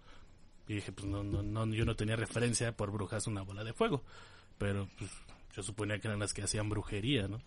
Y 0.69 0.75
dije, 0.75 0.93
pues 0.93 1.07
no, 1.07 1.25
no, 1.25 1.43
no, 1.43 1.67
yo 1.75 1.85
no 1.85 1.97
tenía 1.97 2.17
referencia 2.17 2.73
por 2.73 2.93
brujas 2.93 3.27
una 3.27 3.43
bola 3.43 3.65
de 3.65 3.73
fuego, 3.73 4.03
pero 4.59 4.89
pues 4.99 5.11
yo 5.57 5.63
suponía 5.63 5.99
que 5.99 6.09
eran 6.09 6.21
las 6.21 6.33
que 6.33 6.43
hacían 6.43 6.69
brujería, 6.69 7.27
¿no? 7.27 7.41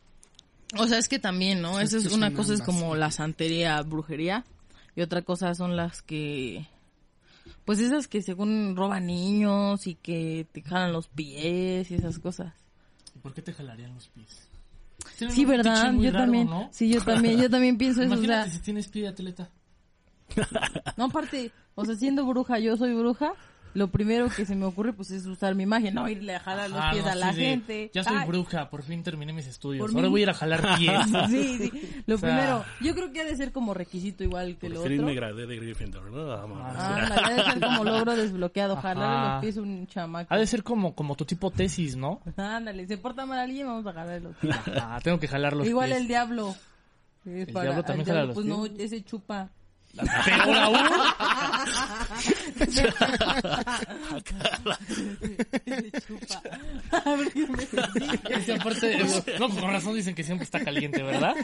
O 0.78 0.88
sea, 0.88 0.98
es 0.98 1.08
que 1.08 1.20
también, 1.20 1.62
¿no? 1.62 1.80
Eso 1.80 1.98
es 1.98 2.12
una 2.12 2.34
cosa 2.34 2.54
es 2.54 2.62
como 2.62 2.96
la 2.96 3.12
santería, 3.12 3.80
brujería, 3.84 4.44
y 4.96 5.02
otra 5.02 5.22
cosa 5.22 5.54
son 5.54 5.76
las 5.76 6.02
que, 6.02 6.68
pues 7.64 7.80
esas 7.80 8.08
que 8.08 8.24
según 8.24 8.76
roban 8.76 9.06
niños 9.06 9.86
y 9.86 9.96
que 9.96 10.48
te 10.52 10.64
jalan 10.64 10.92
los 10.92 11.08
pies 11.08 11.92
y 11.92 11.96
esas 11.96 12.18
cosas. 12.18 12.54
¿Por 13.22 13.34
qué 13.36 13.44
te 13.44 13.54
jalarían 13.54 13.94
los 13.94 14.08
pies? 14.08 14.50
Sí, 15.30 15.46
verdad, 15.46 15.94
yo 15.94 16.12
raro, 16.12 16.26
también, 16.26 16.50
¿no? 16.50 16.70
sí, 16.72 16.90
yo 16.90 17.02
también, 17.02 17.40
yo 17.40 17.50
también 17.50 17.78
pienso 17.78 18.02
eso, 18.02 18.14
o 18.14 18.16
Imagínate 18.16 18.50
sea, 18.50 18.58
si 18.58 18.64
tienes 18.64 18.88
pie 18.88 19.04
de 19.04 19.08
atleta. 19.10 19.50
no 20.98 21.06
aparte, 21.06 21.52
o 21.76 21.86
sea, 21.86 21.96
siendo 21.96 22.26
bruja, 22.26 22.60
yo 22.60 22.76
soy 22.78 22.94
bruja, 22.94 23.34
lo 23.74 23.88
primero 23.90 24.30
que 24.30 24.46
se 24.46 24.56
me 24.56 24.66
ocurre 24.66 24.94
pues 24.94 25.12
es 25.12 25.26
usar 25.26 25.56
mi 25.56 25.66
magia, 25.66 25.92
no 25.92 26.08
irle 26.08 26.36
a 26.36 26.40
jalar 26.40 26.70
los 26.70 26.84
pies 26.92 27.04
no, 27.06 27.12
a 27.12 27.16
la 27.16 27.32
sí, 27.34 27.40
de, 27.40 27.46
gente. 27.46 27.92
Ya 27.94 28.04
soy 28.04 28.18
Ay, 28.20 28.28
bruja, 28.28 28.70
por 28.70 28.84
fin 28.84 29.02
terminé 29.04 29.34
mis 29.34 29.48
estudios. 29.48 29.82
Por 29.82 29.90
Ahora 29.92 30.08
mí- 30.08 30.12
voy 30.12 30.22
a 30.22 30.24
ir 30.24 30.30
a 30.30 30.34
jalar 30.34 30.62
pies. 30.78 31.02
Sí, 31.30 31.58
sí, 31.58 32.04
lo 32.06 32.16
O 32.16 32.18
sea- 32.18 32.30
primero, 32.30 32.66
yo 32.82 32.94
creo 32.96 33.12
que 33.12 33.22
ha 33.22 33.26
de 33.26 33.36
ser 33.36 33.52
como 33.52 33.74
requisito 33.74 34.24
igual 34.24 34.58
que 34.58 34.68
Por 34.68 34.78
lo 34.78 34.84
fin 34.84 34.94
otro. 34.94 35.06
me 35.08 35.14
gradué 35.16 35.48
de 35.48 35.56
Gryffindor, 35.58 36.12
¿no? 36.12 36.26
Vamos. 36.28 36.58
Ah, 36.62 37.08
Ah, 37.10 37.22
ha 37.26 37.34
de 37.34 37.44
ser 37.44 37.60
como 37.62 37.84
logro 37.84 38.16
desbloqueado, 38.16 38.74
Ajá. 38.74 38.82
jalarle 38.82 39.32
los 39.34 39.42
pies 39.42 39.58
a 39.58 39.62
un 39.62 39.88
chamaco. 39.88 40.34
Ha 40.34 40.38
de 40.38 40.48
ser 40.48 40.64
como, 40.64 40.94
como 40.96 41.16
tu 41.16 41.26
tipo 41.26 41.50
tesis, 41.52 41.96
¿no? 41.96 42.22
Ándale, 42.38 42.86
se 42.88 42.98
porta 42.98 43.26
mal 43.26 43.40
alguien, 43.40 43.68
vamos 43.68 43.86
a 43.88 43.94
jalar 43.94 44.22
los 44.22 44.36
pies. 44.38 44.56
Ah, 44.82 45.00
tengo 45.04 45.20
que 45.20 45.28
jalar 45.28 45.54
los 45.54 45.68
Igual 45.68 45.90
pies. 45.90 46.02
el 46.02 46.08
diablo. 46.08 46.56
Es 47.26 47.48
¿El 47.48 47.54
diablo 47.54 47.84
también 47.84 48.06
jala 48.06 48.26
los 48.26 48.34
Pues 48.36 48.46
no, 48.46 48.64
pies? 48.64 48.72
aún. 48.72 48.82
ese 48.82 49.04
chupa. 49.04 49.50
A 49.96 50.04
ver 57.16 57.32
qué 57.32 57.48
me 57.48 57.64
Esa 58.36 58.58
parte, 58.58 58.98
no, 59.40 59.50
con 59.50 59.70
razón 59.70 59.94
dicen 59.94 60.16
que 60.16 60.24
siempre 60.24 60.46
está 60.46 60.64
caliente, 60.64 61.04
¿verdad? 61.04 61.36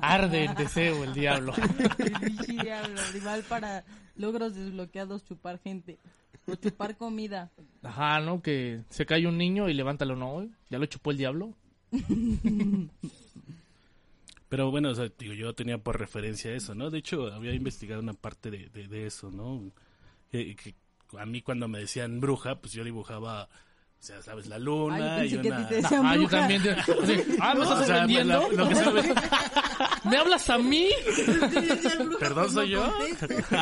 Arde 0.00 0.44
en 0.44 0.54
deseo 0.54 1.04
el 1.04 1.12
diablo. 1.12 1.52
El 1.98 2.14
bichi 2.20 2.56
diablo, 2.56 2.98
igual 3.14 3.42
para 3.42 3.84
logros 4.16 4.54
desbloqueados 4.54 5.22
chupar 5.24 5.58
gente. 5.58 5.98
O 6.46 6.54
chupar 6.54 6.96
comida. 6.96 7.50
Ajá, 7.82 8.20
¿no? 8.20 8.40
Que 8.40 8.80
se 8.88 9.04
cae 9.04 9.26
un 9.26 9.36
niño 9.36 9.68
y 9.68 9.74
levántalo, 9.74 10.16
¿no? 10.16 10.48
¿Ya 10.70 10.78
lo 10.78 10.86
chupó 10.86 11.10
el 11.10 11.18
diablo? 11.18 11.52
Pero 14.48 14.70
bueno, 14.70 14.90
o 14.90 14.94
sea, 14.94 15.08
digo, 15.18 15.32
yo 15.34 15.52
tenía 15.54 15.78
por 15.78 15.98
referencia 15.98 16.52
eso, 16.52 16.74
¿no? 16.74 16.90
De 16.90 16.98
hecho, 16.98 17.32
había 17.32 17.52
investigado 17.54 18.00
una 18.02 18.14
parte 18.14 18.50
de, 18.50 18.68
de, 18.68 18.86
de 18.88 19.06
eso, 19.06 19.30
¿no? 19.30 19.62
Que, 20.30 20.54
que 20.54 20.74
a 21.18 21.26
mí 21.26 21.42
cuando 21.42 21.66
me 21.68 21.78
decían 21.80 22.20
bruja, 22.20 22.56
pues 22.60 22.72
yo 22.72 22.84
dibujaba, 22.84 23.44
o 23.44 23.48
sea, 23.98 24.20
¿sabes? 24.22 24.46
La 24.46 24.58
luna 24.58 25.24
y 25.24 25.34
una... 25.36 25.68
te 25.68 25.80
Ah, 25.84 26.16
yo 26.16 26.28
también. 26.28 26.62
así, 26.68 26.92
ah, 27.40 27.54
¿me 27.54 27.62
estás 27.62 27.80
O 27.80 27.84
sea, 27.84 27.96
ofendiendo? 28.04 28.48
la- 28.50 28.56
lo 28.64 28.68
que 28.68 28.74
se 28.74 28.90
ve- 28.90 29.14
¿Me 30.04 30.16
hablas 30.18 30.50
a 30.50 30.58
mí? 30.58 30.88
Perdón, 32.20 32.50
¿soy 32.52 32.68
yo? 32.70 32.92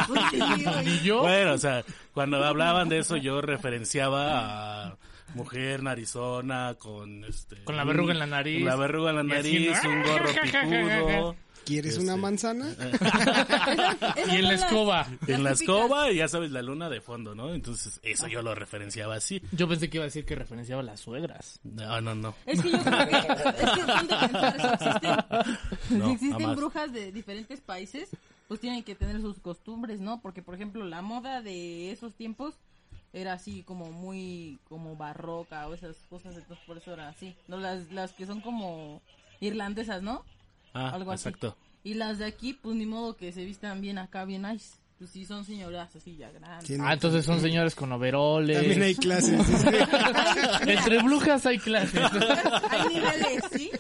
¿Y 0.85 0.99
yo? 1.05 1.21
Bueno, 1.21 1.53
o 1.53 1.59
sea, 1.59 1.85
cuando 2.13 2.43
hablaban 2.45 2.89
de 2.89 2.99
eso 2.99 3.17
yo 3.17 3.41
referenciaba 3.41 4.87
a 4.89 4.99
mujer 5.35 5.83
narizona 5.83 6.75
con 6.79 7.25
este... 7.25 7.63
Con 7.65 7.77
la 7.77 7.85
verruga 7.85 8.13
en 8.13 8.19
la 8.19 8.27
nariz. 8.27 8.59
Con 8.61 8.69
la 8.69 8.77
verruga 8.77 9.11
en 9.11 9.17
la 9.17 9.23
así, 9.39 9.67
nariz, 9.69 9.85
un 9.85 10.03
gorro 10.03 10.31
picudo. 10.43 11.37
¿Quieres 11.65 11.93
Este, 11.93 12.05
una 12.05 12.17
manzana? 12.17 12.75
Y 14.33 14.37
en 14.37 14.45
la 14.45 14.55
escoba. 14.55 15.07
En 15.27 15.45
la 15.45 15.53
escoba 15.53 16.11
y 16.11 16.17
ya 16.17 16.29
sabes, 16.29 16.51
la 16.51 16.61
luna 16.63 16.89
de 16.89 17.01
fondo, 17.01 17.35
¿no? 17.35 17.55
Entonces, 17.55 18.01
eso 18.03 18.27
yo 18.27 18.43
lo 18.43 18.55
referenciaba 18.55 19.15
así. 19.15 19.41
Yo 19.53 19.69
pensé 19.69 19.89
que 19.89 19.99
iba 19.99 20.05
a 20.05 20.07
decir 20.07 20.25
que 20.25 20.35
referenciaba 20.35 20.83
a 20.83 20.85
las 20.85 21.01
suegras. 21.01 21.61
No, 21.63 22.01
no, 22.01 22.15
no. 22.15 22.35
Es 22.47 22.61
que 22.61 22.71
yo 22.71 22.79
creo 22.83 23.09
que, 23.09 23.17
es 23.17 23.25
que 23.25 23.85
pensar, 23.85 24.61
si 24.61 24.67
existen, 24.67 25.99
No, 25.99 26.07
si 26.07 26.13
existen 26.15 26.57
brujas 26.57 26.93
de 26.93 27.13
diferentes 27.13 27.61
países, 27.61 28.09
pues 28.49 28.61
tienen 28.61 28.83
que 28.83 28.95
tener 28.95 29.21
sus 29.21 29.39
costumbres, 29.39 30.01
¿no? 30.01 30.21
Porque, 30.21 30.43
por 30.43 30.55
ejemplo, 30.57 30.85
la 30.85 31.01
moda 31.01 31.43
de 31.43 31.93
esos 31.93 32.15
tiempos 32.15 32.55
era 33.13 33.35
así 33.35 33.63
como 33.63 33.91
muy, 33.93 34.59
como 34.69 34.97
barroca 34.97 35.67
o 35.69 35.75
esas 35.75 35.97
cosas, 36.09 36.35
entonces 36.37 36.65
por 36.67 36.79
eso 36.79 36.93
era 36.93 37.09
así. 37.09 37.35
No, 37.49 37.57
las, 37.59 37.91
las 37.93 38.13
que 38.13 38.27
son 38.27 38.41
como 38.41 39.03
irlandesas, 39.41 40.03
¿no? 40.03 40.25
Ah, 40.75 40.91
Algo 40.91 41.13
así. 41.13 41.29
exacto. 41.29 41.57
Y 41.85 41.95
las 41.95 42.19
de 42.19 42.27
aquí, 42.27 42.55
pues 42.55 42.77
ni 42.77 42.87
modo 42.87 43.17
que 43.17 43.33
se 43.33 43.45
vistan 43.45 43.81
bien 43.81 43.99
acá, 43.99 44.25
bien 44.25 44.43
nice. 44.43 44.77
Pues 44.99 45.11
sí, 45.11 45.25
son 45.27 45.45
señoras 45.45 45.95
así 45.97 46.17
ya 46.17 46.31
grandes. 46.31 46.69
Sí, 46.69 46.79
no, 46.79 46.87
Ah, 46.87 46.93
entonces 46.93 47.25
son 47.25 47.41
señores 47.41 47.75
con 47.75 47.91
overoles. 47.91 48.57
También 48.59 48.83
hay 48.83 48.95
clases. 48.95 49.41
Entre 50.67 51.03
brujas 51.03 51.45
hay 51.45 51.59
clases. 51.59 52.01
Hay 52.71 52.89
niveles, 52.95 53.45
¿sí? 53.51 53.71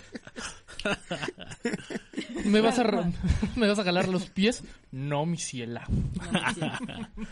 ¿Me 2.45 2.61
vas 2.61 2.79
a, 2.79 2.83
¿Me 3.57 3.67
vas 3.69 3.79
a 3.79 3.85
jalar 3.85 4.09
los 4.09 4.29
pies? 4.31 4.63
No, 4.91 5.25
mi 5.27 5.37
ciela. 5.39 5.87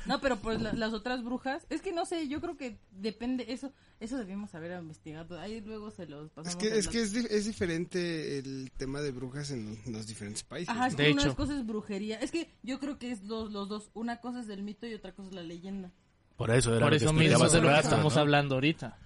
No, 0.06 0.20
pero 0.20 0.36
pues 0.36 0.60
la- 0.60 0.72
las 0.72 0.92
otras 0.92 1.22
brujas, 1.24 1.66
es 1.70 1.80
que 1.82 1.92
no 1.92 2.06
sé, 2.06 2.28
yo 2.28 2.40
creo 2.40 2.56
que 2.56 2.78
depende, 2.92 3.46
eso 3.48 3.72
eso 4.00 4.16
debimos 4.16 4.54
haber 4.54 4.78
investigado. 4.80 5.38
Ahí 5.38 5.60
luego 5.60 5.90
se 5.90 6.06
los 6.06 6.26
Es 6.26 6.32
pasamos. 6.32 6.56
que, 6.56 6.68
en 6.68 6.74
es, 6.74 6.84
los- 6.86 6.92
que 6.94 7.00
es, 7.02 7.12
di- 7.12 7.26
es 7.30 7.44
diferente 7.44 8.38
el 8.38 8.70
tema 8.76 9.00
de 9.00 9.10
brujas 9.10 9.50
en 9.50 9.78
los 9.86 10.06
diferentes 10.06 10.42
países. 10.42 10.70
Ajá, 10.70 10.86
es 10.86 10.94
que 10.96 11.02
De 11.04 11.12
una 11.12 11.22
hecho. 11.22 11.36
cosa 11.36 11.54
es 11.58 11.66
brujería. 11.66 12.18
Es 12.18 12.30
que 12.30 12.48
yo 12.62 12.78
creo 12.80 12.98
que 12.98 13.10
es 13.12 13.22
los, 13.24 13.52
los 13.52 13.68
dos. 13.68 13.90
Una 13.94 14.20
cosa 14.20 14.40
es 14.40 14.48
el 14.48 14.62
mito 14.62 14.86
y 14.86 14.94
otra 14.94 15.12
cosa 15.12 15.28
es 15.28 15.34
la 15.34 15.42
leyenda. 15.42 15.90
Por 16.36 16.50
eso 16.50 16.70
era 16.74 16.86
Por 16.86 16.92
lo 16.94 16.98
que 16.98 17.04
eso 17.04 17.12
mismo 17.12 17.48
de 17.48 17.56
lo 17.60 17.62
que 17.68 17.68
rato, 17.68 17.80
estamos 17.88 18.14
¿no? 18.14 18.20
hablando 18.20 18.54
ahorita. 18.54 18.96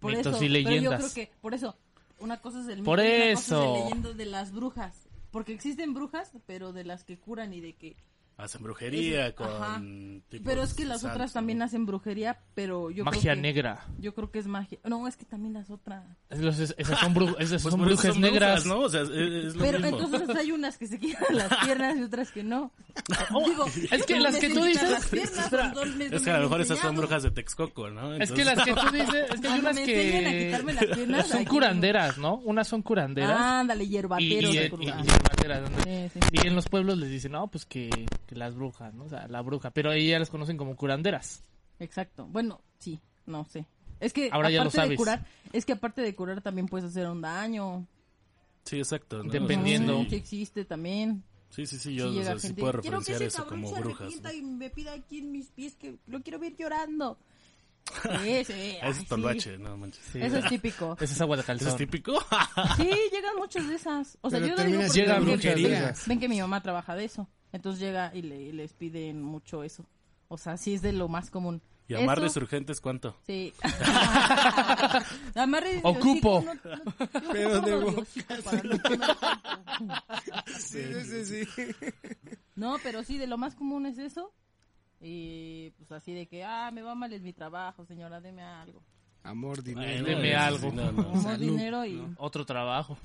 Por 0.00 0.14
Mitos 0.14 0.34
eso, 0.36 0.44
y 0.44 0.48
Pero 0.48 0.60
yo 0.60 0.70
leyendas. 0.70 1.00
creo 1.00 1.14
que, 1.14 1.32
por 1.40 1.54
eso, 1.54 1.76
una 2.18 2.40
cosa 2.42 2.60
es 2.60 2.66
el 2.68 2.78
mito 2.80 2.84
Por 2.84 2.98
y 2.98 3.02
una 3.02 3.34
cosa 3.34 3.40
eso. 3.40 3.62
es 3.64 3.70
la 3.80 3.84
leyenda 3.84 4.12
de 4.12 4.24
las 4.26 4.52
brujas. 4.52 4.94
Porque 5.34 5.52
existen 5.52 5.94
brujas, 5.94 6.30
pero 6.46 6.72
de 6.72 6.84
las 6.84 7.02
que 7.02 7.18
curan 7.18 7.52
y 7.52 7.60
de 7.60 7.72
que... 7.72 7.96
Hacen 8.36 8.62
brujería 8.64 9.28
Eso, 9.28 9.36
con... 9.36 10.22
tipos 10.28 10.44
Pero 10.44 10.62
es 10.64 10.74
que 10.74 10.84
las 10.84 11.02
santos, 11.02 11.14
otras 11.16 11.32
también 11.32 11.62
hacen 11.62 11.86
brujería, 11.86 12.40
pero 12.56 12.90
yo 12.90 13.04
Magia 13.04 13.20
creo 13.20 13.34
que... 13.36 13.40
negra. 13.40 13.84
Yo 13.98 14.12
creo 14.12 14.30
que 14.32 14.40
es 14.40 14.46
magia. 14.48 14.78
No, 14.84 15.06
es 15.06 15.16
que 15.16 15.24
también 15.24 15.54
las 15.54 15.70
otras. 15.70 16.02
Entonces, 16.30 16.74
esas 16.76 16.98
son, 16.98 17.14
bru- 17.14 17.36
esas 17.38 17.62
Pues 17.62 17.72
son 17.72 17.80
brujas 17.82 18.12
son 18.12 18.20
negras. 18.20 18.66
¿no? 18.66 18.80
O 18.80 18.88
sea, 18.88 19.02
es, 19.02 19.10
es 19.10 19.54
lo 19.54 19.62
Pero 19.62 19.78
mismo. 19.78 20.00
entonces 20.02 20.36
hay 20.36 20.50
unas 20.50 20.76
que 20.78 20.88
se 20.88 20.98
quitan 20.98 21.36
las 21.36 21.48
piernas 21.64 21.96
y 21.96 22.02
otras 22.02 22.30
que 22.32 22.42
no. 22.42 22.72
Digo, 23.46 23.66
es 23.90 24.04
que 24.06 24.18
las 24.18 24.36
que 24.36 24.50
tú 24.50 24.64
dices- 24.64 24.90
las 24.90 25.06
piernas, 25.06 25.52
los 25.52 25.86
Es 26.12 26.22
que 26.22 26.30
a 26.30 26.36
lo 26.38 26.42
mejor 26.44 26.60
esas 26.60 26.78
son 26.80 26.96
brujas 26.96 27.22
de 27.22 27.30
Texcoco, 27.30 27.88
¿no? 27.90 28.14
Es 28.16 28.32
que 28.32 28.42
Entonces- 28.42 28.46
las 28.56 28.64
que 28.64 28.74
tú 28.74 28.96
dices, 28.96 29.30
es 29.32 29.40
que 29.40 29.48
hay 29.48 29.60
unas 29.60 29.76
que 29.78 30.44
quitarme 30.46 30.72
las 30.72 30.86
piernas, 30.86 31.28
son 31.28 31.44
curanderas, 31.44 32.18
¿no? 32.18 32.34
Unas 32.38 32.66
son 32.66 32.82
curanderas. 32.82 33.40
Ándale, 33.40 33.84
y, 33.84 33.88
hierbateros. 33.90 34.54
y, 34.54 34.58
de 34.58 34.66
y- 34.66 34.70
curva. 34.70 34.84
y 34.84 35.02
hierbateras, 35.06 35.62
donde- 35.70 35.84
Sí, 35.84 36.20
sí, 36.20 36.20
sí. 36.32 36.40
y 36.42 36.46
en 36.48 36.54
los 36.56 36.68
pueblos 36.68 36.98
les 36.98 37.10
dicen, 37.10 37.32
no, 37.32 37.46
pues 37.46 37.64
que, 37.66 37.90
que 38.24 38.34
las 38.36 38.54
brujas, 38.54 38.92
¿no? 38.94 39.04
O 39.04 39.08
sea, 39.08 39.26
la 39.28 39.40
bruja. 39.42 39.70
Pero 39.70 39.90
ahí 39.90 40.08
ya 40.08 40.18
las 40.18 40.30
conocen 40.30 40.56
como 40.56 40.76
curanderas. 40.76 41.42
Exacto. 41.78 42.26
Bueno, 42.26 42.60
sí, 42.78 43.00
no 43.26 43.44
sé. 43.44 43.66
Es 44.00 44.12
que 44.12 44.28
Ahora 44.32 44.50
ya 44.50 44.64
lo 44.64 44.68
aparte 44.70 44.80
de 44.80 44.84
sabes. 44.86 44.98
curar, 44.98 45.26
es 45.52 45.64
que 45.64 45.72
aparte 45.72 46.02
de 46.02 46.14
curar 46.14 46.40
también 46.42 46.66
puedes 46.68 46.86
hacer 46.90 47.08
un 47.08 47.20
daño. 47.22 47.86
Sí, 48.64 48.78
exacto. 48.78 49.22
¿no? 49.22 49.30
Dependiendo. 49.30 49.98
Ujú, 50.00 50.08
Que 50.08 50.16
existe 50.16 50.64
también. 50.64 51.22
Sí, 51.50 51.66
sí, 51.66 51.78
sí, 51.78 51.94
yo 51.94 52.04
Sí 52.06 52.10
o 52.10 52.12
llega 52.14 52.24
sea, 52.32 52.38
sí 52.40 52.46
gente, 52.48 52.60
puedo 52.60 52.80
quiero 52.80 52.98
que 52.98 53.12
referenciar 53.12 53.16
ese 53.22 53.26
eso 53.26 53.44
cabrón 53.44 53.62
como 53.62 53.74
se 53.76 53.80
brujas. 53.82 54.00
arrepienta 54.00 54.28
¿no? 54.32 54.34
y 54.34 54.42
me 54.42 54.70
pida 54.70 54.92
aquí 54.92 55.18
en 55.18 55.30
mis 55.32 55.50
pies 55.50 55.76
que 55.76 55.96
lo 56.08 56.20
quiero 56.22 56.38
ver 56.38 56.56
llorando. 56.56 57.18
Sí, 58.22 58.44
sí, 58.46 58.52
ay, 58.52 58.90
Es 58.90 58.96
sí. 58.96 59.04
tolvache, 59.06 59.58
no 59.58 59.76
manches. 59.76 60.02
Sí. 60.10 60.18
Eso 60.20 60.38
es 60.38 60.48
típico. 60.48 60.96
Esa 61.00 61.04
es 61.14 61.20
agua 61.20 61.36
de 61.36 61.42
¿Eso 61.42 61.52
es 61.52 61.60
calzón. 61.60 61.78
típico? 61.78 62.18
Sí, 62.76 62.90
llegan 63.12 63.36
muchas 63.36 63.68
de 63.68 63.74
esas. 63.74 64.18
O 64.22 64.30
sea, 64.30 64.40
Pero 64.40 64.50
yo 64.50 64.56
lo 64.56 64.64
digo 64.64 64.78
porque 64.78 64.90
siendo 64.90 65.14
ven 65.26 65.38
que- 65.38 65.94
Ven 66.06 66.18
que 66.20 66.28
mi 66.28 66.40
mamá 66.40 66.62
trabaja 66.62 66.96
de 66.96 67.04
eso. 67.04 67.28
Entonces 67.54 67.80
llega 67.80 68.10
y, 68.14 68.22
le, 68.22 68.40
y 68.42 68.52
les 68.52 68.72
piden 68.72 69.22
mucho 69.22 69.62
eso. 69.62 69.86
O 70.28 70.36
sea, 70.36 70.56
sí 70.56 70.74
es 70.74 70.82
de 70.82 70.92
lo 70.92 71.08
más 71.08 71.30
común. 71.30 71.62
¿Y 71.86 71.94
amarres 71.94 72.34
urgentes 72.36 72.80
cuánto? 72.80 73.14
Sí. 73.26 73.52
Amarres 75.34 75.80
Ocupo. 75.84 76.38
hocico, 76.38 76.54
no- 76.54 77.30
Pero 77.32 77.58
ocupo 77.58 77.66
de 77.66 77.76
boca. 77.76 78.42
tanto. 78.42 78.78
Sí, 80.58 80.82
sí, 81.04 81.24
sí. 81.46 81.46
No, 82.56 82.76
pero 82.82 83.02
sí, 83.04 83.18
de 83.18 83.26
lo 83.26 83.36
más 83.38 83.54
común 83.54 83.86
es 83.86 83.98
eso. 83.98 84.32
Y 85.00 85.70
pues 85.72 85.92
así 85.92 86.12
de 86.14 86.26
que, 86.26 86.42
ah, 86.44 86.70
me 86.72 86.82
va 86.82 86.94
mal 86.94 87.12
en 87.12 87.22
mi 87.22 87.32
trabajo, 87.32 87.84
señora, 87.84 88.20
deme 88.20 88.42
algo. 88.42 88.82
Amor, 89.22 89.62
dinero. 89.62 90.04
Deme 90.06 90.28
sí, 90.30 90.34
algo. 90.34 90.70
sí, 90.70 90.76
no, 90.76 90.92
no, 90.92 91.04
Como 91.04 91.22
Salud, 91.22 91.38
dinero 91.38 91.84
y 91.84 92.02
Otro 92.18 92.44
trabajo. 92.46 92.96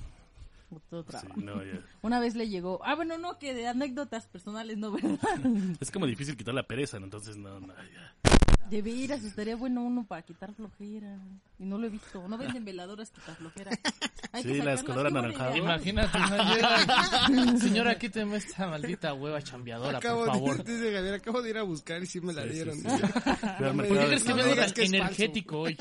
Otro 0.78 1.02
sí, 1.02 1.08
trabajo. 1.08 1.40
no, 1.40 1.62
ya. 1.64 1.80
Una 2.02 2.20
vez 2.20 2.34
le 2.34 2.48
llegó, 2.48 2.80
ah, 2.84 2.94
bueno, 2.94 3.18
no, 3.18 3.38
que 3.38 3.54
de 3.54 3.66
anécdotas 3.68 4.26
personales, 4.26 4.78
no, 4.78 4.92
¿verdad? 4.92 5.18
Es 5.80 5.90
como 5.90 6.06
difícil 6.06 6.36
quitar 6.36 6.54
la 6.54 6.62
pereza, 6.64 6.98
¿no? 6.98 7.04
entonces 7.06 7.36
no, 7.36 7.60
no, 7.60 7.68
ya. 7.74 8.14
De 8.70 8.82
veras, 8.82 9.24
estaría 9.24 9.56
bueno 9.56 9.82
uno 9.82 10.04
para 10.06 10.22
quitar 10.22 10.54
flojera. 10.54 11.18
Y 11.58 11.64
no 11.64 11.76
lo 11.76 11.88
he 11.88 11.90
visto. 11.90 12.28
No 12.28 12.38
venden 12.38 12.64
veladoras 12.64 13.10
quitar 13.10 13.34
flojera. 13.34 13.72
Hay 14.32 14.44
Sí, 14.44 14.58
las 14.62 14.84
color 14.84 15.08
anaranjado. 15.08 15.56
Imagínate, 15.56 16.16
no 16.20 16.54
llega. 16.54 17.58
Señora, 17.58 17.98
quíteme 17.98 18.36
esta 18.36 18.68
maldita 18.68 19.12
hueva 19.12 19.42
chambeadora, 19.42 19.98
Acabo 19.98 20.24
por 20.24 20.34
favor. 20.34 20.62
de, 20.62 20.72
dice 20.72 20.94
Javier, 20.94 21.14
acabo 21.14 21.42
de 21.42 21.50
ir 21.50 21.58
a 21.58 21.62
buscar 21.64 22.00
y 22.00 22.06
sí 22.06 22.20
me 22.20 22.32
la 22.32 22.42
Sí, 22.42 22.48
sí, 22.50 22.54
dieron. 22.54 22.76
sí. 22.76 22.86
No 23.58 23.74
me 23.74 23.84
¿Por 23.88 23.98
qué 23.98 24.06
crees 24.06 24.22
que 24.22 24.34
No 24.34 24.54
tan 24.54 24.84
energético 24.94 25.58
hoy? 25.62 25.76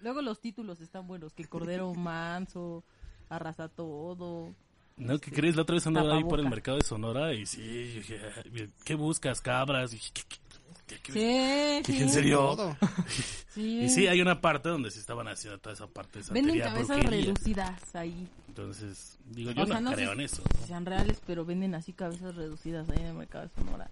Luego 0.00 0.20
los 0.22 0.40
títulos 0.40 0.80
están 0.80 1.06
buenos. 1.06 1.34
Que 1.34 1.44
Cordero 1.44 1.94
Manso, 1.94 2.82
Arrasa 3.36 3.68
Todo. 3.68 4.54
No, 4.96 5.18
¿qué 5.18 5.30
crees? 5.32 5.56
La 5.56 5.62
otra 5.62 5.74
vez 5.74 5.86
andaba 5.86 6.14
ahí 6.16 6.22
por 6.24 6.38
el 6.38 6.48
mercado 6.48 6.76
de 6.78 6.84
Sonora 6.84 7.32
y 7.32 7.46
sí, 7.46 7.60
yo 7.94 8.00
dije, 8.00 8.20
"Ay, 8.44 8.70
¿qué 8.84 8.94
buscas? 8.94 9.40
Cabras. 9.40 9.92
Y, 9.92 9.96
dije, 9.96 10.10
¿qué, 10.12 10.22
qué, 10.28 10.36
qué, 10.86 11.00
qué- 11.02 11.12
Sí, 11.12 11.92
dije, 11.92 11.98
sí. 11.98 12.02
¿en 12.02 12.10
serio? 12.10 12.76
Sí. 13.52 13.80
Y 13.84 13.88
sí, 13.90 14.06
hay 14.06 14.20
una 14.22 14.40
parte 14.40 14.68
donde 14.70 14.90
se 14.90 14.98
estaban 14.98 15.28
haciendo 15.28 15.58
toda 15.58 15.74
esa 15.74 15.86
parte 15.86 16.20
de 16.22 16.24
Venden 16.32 16.58
cabezas 16.58 16.88
brujería. 16.98 17.20
reducidas 17.26 17.94
ahí. 17.94 18.26
Entonces, 18.48 19.18
digo, 19.30 19.50
yo 19.50 19.62
O 19.62 19.66
sea, 19.66 19.80
no, 19.80 19.90
no 19.90 19.96
creo 19.96 20.12
en 20.12 20.20
eso. 20.20 20.42
si 20.60 20.68
sean 20.68 20.86
reales, 20.86 21.20
pero 21.26 21.44
venden 21.44 21.74
así 21.74 21.92
cabezas 21.92 22.34
reducidas 22.34 22.88
ahí 22.88 22.98
en 23.00 23.06
el 23.08 23.14
mercado 23.14 23.44
de 23.46 23.50
Sonora. 23.62 23.90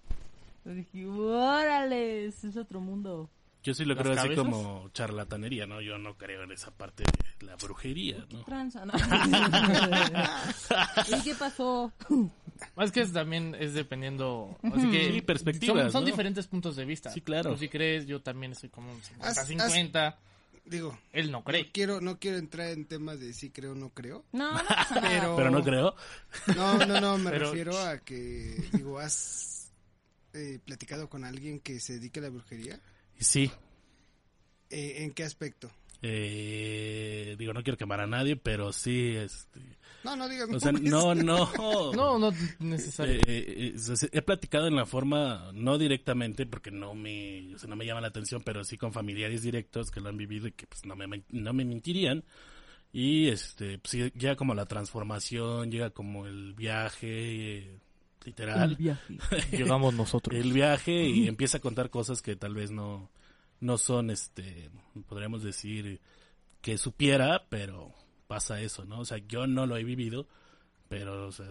Yo 0.64 0.72
dije, 0.72 1.06
órale, 1.06 2.26
es 2.26 2.56
otro 2.56 2.80
mundo. 2.80 3.28
Yo 3.62 3.74
sí 3.74 3.84
lo 3.84 3.94
¿Las 3.94 4.02
creo 4.02 4.18
así 4.18 4.34
como 4.34 4.88
charlatanería, 4.94 5.66
¿no? 5.66 5.82
Yo 5.82 5.98
no 5.98 6.16
creo 6.16 6.44
en 6.44 6.52
esa 6.52 6.70
parte 6.70 7.04
de 7.04 7.46
la 7.46 7.56
brujería, 7.56 8.24
¿no? 8.30 8.42
Tranza, 8.44 8.86
¿no? 8.86 8.94
¿Y 11.08 11.22
qué 11.22 11.34
pasó? 11.34 11.92
Es 12.78 12.92
que 12.92 13.00
es- 13.02 13.12
también 13.12 13.54
es 13.58 13.74
dependiendo. 13.74 14.56
Así 14.62 14.90
que 14.90 15.12
Sí, 15.12 15.22
perspectivas, 15.22 15.82
Son, 15.84 15.92
son 15.92 16.02
¿no? 16.04 16.06
diferentes 16.06 16.46
puntos 16.46 16.76
de 16.76 16.84
vista. 16.84 17.10
Sí, 17.10 17.20
claro. 17.20 17.52
Tú 17.52 17.58
sí 17.58 17.68
crees, 17.68 18.06
yo 18.06 18.20
también 18.22 18.52
estoy 18.52 18.70
como 18.70 18.92
un 18.92 19.00
Haz- 19.20 19.46
50-50. 19.46 20.16
Digo, 20.64 20.96
Él 21.12 21.30
no 21.32 21.38
no 21.38 21.44
cree. 21.44 21.70
quiero, 21.72 22.00
no 22.00 22.18
quiero 22.18 22.36
entrar 22.38 22.68
en 22.68 22.84
temas 22.86 23.18
de 23.18 23.32
si 23.32 23.50
creo 23.50 23.72
o 23.72 23.74
no 23.74 23.90
creo. 23.90 24.24
No, 24.32 24.52
no. 24.52 24.62
Pero, 25.00 25.32
Pero 25.36 25.50
no 25.50 25.64
creo. 25.64 25.94
No, 26.54 26.78
no, 26.86 27.00
no, 27.00 27.18
me 27.18 27.30
Pero- 27.30 27.46
refiero 27.50 27.78
a 27.78 27.98
que, 27.98 28.56
digo, 28.72 28.98
has 28.98 29.72
eh, 30.32 30.60
platicado 30.64 31.08
con 31.08 31.24
alguien 31.24 31.60
que 31.60 31.80
se 31.80 31.94
dedique 31.94 32.20
a 32.20 32.24
la 32.24 32.28
brujería. 32.28 32.78
Sí, 33.20 33.50
Eh, 34.70 35.02
¿En 35.04 35.12
qué 35.12 35.24
aspecto? 35.24 35.70
eh, 36.02 37.36
digo, 37.38 37.52
no 37.52 37.62
quiero 37.62 37.76
quemar 37.76 38.00
a 38.00 38.06
nadie, 38.06 38.36
pero 38.36 38.72
sí, 38.72 39.14
este, 39.16 39.60
No, 40.02 40.16
no 40.16 40.28
digas 40.28 40.48
o 40.50 40.58
sea, 40.58 40.72
no, 40.72 41.14
no. 41.14 41.50
No, 41.94 42.18
no 42.18 42.32
necesario. 42.58 43.16
Eh, 43.16 43.20
eh, 43.26 43.74
eh, 43.76 44.08
he 44.12 44.22
platicado 44.22 44.66
en 44.66 44.76
la 44.76 44.86
forma, 44.86 45.50
no 45.52 45.76
directamente, 45.76 46.46
porque 46.46 46.70
no 46.70 46.94
me, 46.94 47.54
o 47.54 47.58
sea, 47.58 47.68
no 47.68 47.76
me 47.76 47.84
llama 47.84 48.00
la 48.00 48.08
atención, 48.08 48.42
pero 48.42 48.64
sí 48.64 48.78
con 48.78 48.92
familiares 48.92 49.42
directos 49.42 49.90
que 49.90 50.00
lo 50.00 50.08
han 50.08 50.16
vivido 50.16 50.46
y 50.48 50.52
que 50.52 50.66
pues 50.66 50.86
no 50.86 50.96
me, 50.96 51.22
no 51.28 51.52
me 51.52 51.64
mentirían. 51.64 52.24
Y 52.92 53.28
este, 53.28 53.78
pues, 53.78 53.90
sí, 53.90 54.10
llega 54.18 54.36
como 54.36 54.54
la 54.54 54.66
transformación, 54.66 55.70
llega 55.70 55.90
como 55.90 56.26
el 56.26 56.54
viaje, 56.54 57.78
literal. 58.24 58.76
Llegamos 59.52 59.94
nosotros. 59.94 60.38
el 60.38 60.52
viaje 60.52 61.04
y 61.08 61.28
empieza 61.28 61.58
a 61.58 61.60
contar 61.60 61.90
cosas 61.90 62.22
que 62.22 62.36
tal 62.36 62.54
vez 62.54 62.70
no, 62.70 63.10
no 63.60 63.78
son, 63.78 64.10
este, 64.10 64.70
podríamos 65.08 65.42
decir 65.42 66.00
que 66.60 66.78
supiera, 66.78 67.46
pero 67.48 67.94
pasa 68.26 68.60
eso, 68.60 68.84
¿no? 68.84 69.00
O 69.00 69.04
sea, 69.04 69.18
yo 69.18 69.46
no 69.46 69.66
lo 69.66 69.76
he 69.76 69.84
vivido, 69.84 70.28
pero, 70.88 71.28
o 71.28 71.32
sea, 71.32 71.46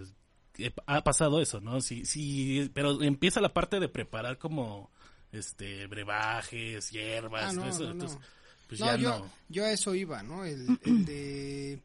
he- 0.58 0.74
ha 0.86 1.04
pasado 1.04 1.42
eso, 1.42 1.60
¿no? 1.62 1.82
Sí, 1.82 2.06
sí, 2.06 2.70
pero 2.74 3.02
empieza 3.02 3.42
la 3.42 3.54
parte 3.54 3.80
de 3.80 3.90
preparar 3.90 4.38
como, 4.38 4.92
este, 5.32 5.88
brebajes, 5.88 6.90
hierbas, 6.92 7.52
Ah, 7.52 7.54
no, 7.54 7.62
todo 7.62 7.70
eso, 7.72 7.80
no, 7.82 7.86
no. 7.88 7.92
entonces, 7.94 8.20
pues 8.68 8.80
No, 8.80 8.86
ya 8.88 8.96
yo, 8.98 9.10
no. 9.20 9.32
yo 9.50 9.66
a 9.66 9.72
eso 9.72 9.96
iba, 9.96 10.22
¿no? 10.24 10.46
El, 10.46 10.80
el 10.84 11.06
de 11.06 11.82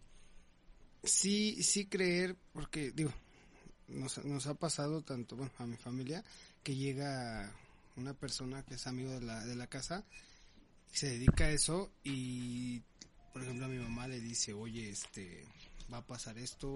sí, 1.03 1.63
sí 1.63 1.87
creer, 1.87 2.37
porque 2.53 2.91
digo, 2.93 3.13
nos, 3.89 4.25
nos 4.25 4.47
ha 4.47 4.55
pasado 4.55 5.03
tanto, 5.03 5.37
bueno, 5.37 5.53
a 5.59 5.67
mi 5.67 5.77
familia, 5.77 6.25
que 6.63 6.75
llega 6.75 7.53
una 7.97 8.15
persona 8.15 8.65
que 8.65 8.75
es 8.75 8.87
amigo 8.87 9.11
de 9.11 9.21
la, 9.21 9.45
de 9.45 9.55
la 9.55 9.67
casa, 9.67 10.05
se 10.93 11.11
dedica 11.11 11.45
a 11.45 11.51
eso 11.51 11.91
y, 12.03 12.81
por 13.33 13.43
ejemplo, 13.43 13.67
a 13.67 13.69
mi 13.69 13.79
mamá 13.79 14.09
le 14.09 14.21
dice, 14.21 14.53
oye, 14.53 14.91
este, 14.91 15.45
va 15.93 15.99
a 15.99 16.07
pasar 16.07 16.39
esto, 16.39 16.69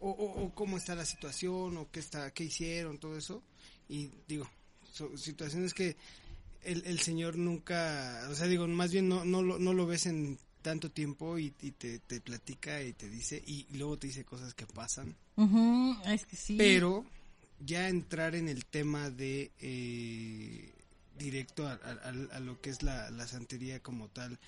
o, 0.00 0.10
o, 0.10 0.54
cómo 0.54 0.76
está 0.76 0.94
la 0.94 1.04
situación, 1.04 1.76
o 1.76 1.90
qué 1.90 2.00
está, 2.00 2.30
qué 2.32 2.44
hicieron, 2.44 2.98
todo 2.98 3.16
eso, 3.16 3.42
y 3.88 4.10
digo, 4.28 4.48
son 4.92 5.16
situaciones 5.18 5.74
que 5.74 5.96
el, 6.62 6.84
el 6.86 7.00
señor 7.00 7.36
nunca, 7.36 8.26
o 8.30 8.34
sea, 8.34 8.46
digo, 8.46 8.66
más 8.66 8.92
bien 8.92 9.08
no, 9.08 9.24
no, 9.24 9.42
lo, 9.42 9.58
no 9.58 9.72
lo 9.72 9.86
ves 9.86 10.06
en 10.06 10.38
tanto 10.64 10.90
tiempo 10.90 11.38
y, 11.38 11.52
y 11.60 11.72
te, 11.72 11.98
te 11.98 12.20
platica 12.22 12.82
y 12.82 12.94
te 12.94 13.08
dice, 13.08 13.40
y 13.46 13.66
luego 13.76 13.98
te 13.98 14.06
dice 14.06 14.24
cosas 14.24 14.54
que 14.54 14.66
pasan. 14.66 15.14
Ujú, 15.36 15.94
es 16.06 16.24
que 16.24 16.36
sí. 16.36 16.56
Pero 16.56 17.04
ya 17.60 17.88
entrar 17.90 18.34
en 18.34 18.48
el 18.48 18.64
tema 18.64 19.10
de 19.10 19.52
eh, 19.60 20.72
directo 21.18 21.68
a, 21.68 21.74
a- 21.74 22.40
lo 22.40 22.60
que 22.60 22.70
es 22.70 22.82
la, 22.82 23.10
la 23.10 23.26
santería 23.28 23.80
como 23.80 24.08
tal, 24.08 24.38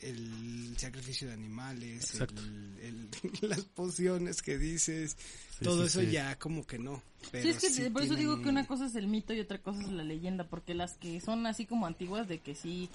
el 0.00 0.74
sacrificio 0.78 1.28
de 1.28 1.34
animales, 1.34 2.14
el- 2.16 2.78
el- 2.82 3.08
las 3.48 3.62
pociones 3.62 4.42
que 4.42 4.58
dices, 4.58 5.16
Sí, 5.58 5.64
todo 5.64 5.82
sí, 5.82 5.86
eso 5.86 6.00
sí. 6.02 6.10
ya 6.12 6.38
como 6.38 6.66
que 6.66 6.78
no. 6.78 7.02
Pero 7.30 7.44
Sí, 7.44 7.48
es 7.50 7.58
que 7.60 7.70
sí 7.70 7.90
por 7.90 8.02
eso 8.02 8.14
digo 8.16 8.42
que 8.42 8.48
una 8.50 8.66
cosa 8.66 8.86
es 8.86 8.94
el 8.94 9.06
mito 9.06 9.32
y 9.32 9.40
otra 9.40 9.58
cosa 9.58 9.80
es 9.80 9.88
la 9.90 10.04
leyenda, 10.04 10.44
porque 10.48 10.74
las 10.74 10.94
que 10.98 11.20
son 11.20 11.46
así 11.46 11.64
como 11.66 11.86
antiguas 11.86 12.28
de 12.28 12.40
que 12.40 12.54
sí 12.54 12.90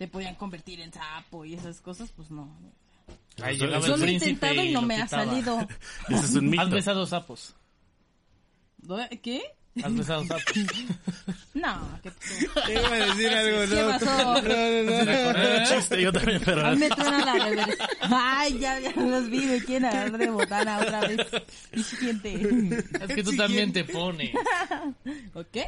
te 0.00 0.08
podían 0.08 0.34
convertir 0.34 0.80
en 0.80 0.90
sapo 0.90 1.44
y 1.44 1.52
esas 1.52 1.78
cosas, 1.82 2.10
pues 2.16 2.30
no. 2.30 2.48
Ahí 3.42 3.58
Yo 3.58 3.66
llegaba 3.66 3.86
Yo 3.86 3.94
el 3.96 4.00
lo 4.00 4.06
he 4.06 4.08
príncipe 4.08 4.30
intentado 4.30 4.64
y 4.64 4.72
no 4.72 4.80
me 4.80 4.96
ha 4.96 5.04
quitaba. 5.04 5.24
salido. 5.26 5.68
Ese 6.08 6.24
es 6.24 6.34
un 6.36 6.48
mito. 6.48 6.62
Has 6.62 6.70
besado 6.70 7.04
sapos. 7.04 7.54
¿Qué? 9.22 9.42
Has 9.84 9.94
besado 9.94 10.24
sapos. 10.26 10.42
No, 11.54 11.98
¿qué 12.02 12.10
pasó? 12.10 12.60
Te 12.66 12.72
iba 12.72 12.88
a 12.88 13.06
decir 13.06 13.28
algo, 13.28 13.74
¿Qué 13.74 13.82
¿no? 13.82 13.88
pasó? 13.88 14.06
No, 14.06 14.42
no, 14.42 15.04
no. 15.04 15.58
Un 15.58 15.64
chiste, 15.66 16.02
yo 16.02 16.12
también, 16.12 16.42
pero... 16.44 16.66
A 16.66 16.70
mí 16.72 16.76
me 16.78 16.88
truena 16.90 17.24
la 17.24 17.44
reversa. 17.44 17.88
Ay, 18.02 18.58
ya, 18.58 18.80
ya 18.80 18.92
los 18.96 19.30
vi, 19.30 19.46
me 19.46 19.62
quieren 19.64 19.84
agarrar 19.86 20.18
de 20.18 20.30
botana 20.30 20.78
otra 20.80 21.00
vez. 21.02 21.26
Y 21.72 21.82
siguiente. 21.82 22.84
Es 23.00 23.14
que 23.14 23.22
tú 23.22 23.36
también 23.36 23.72
te 23.72 23.84
pones. 23.84 24.32
¿O 25.34 25.44
qué? 25.50 25.66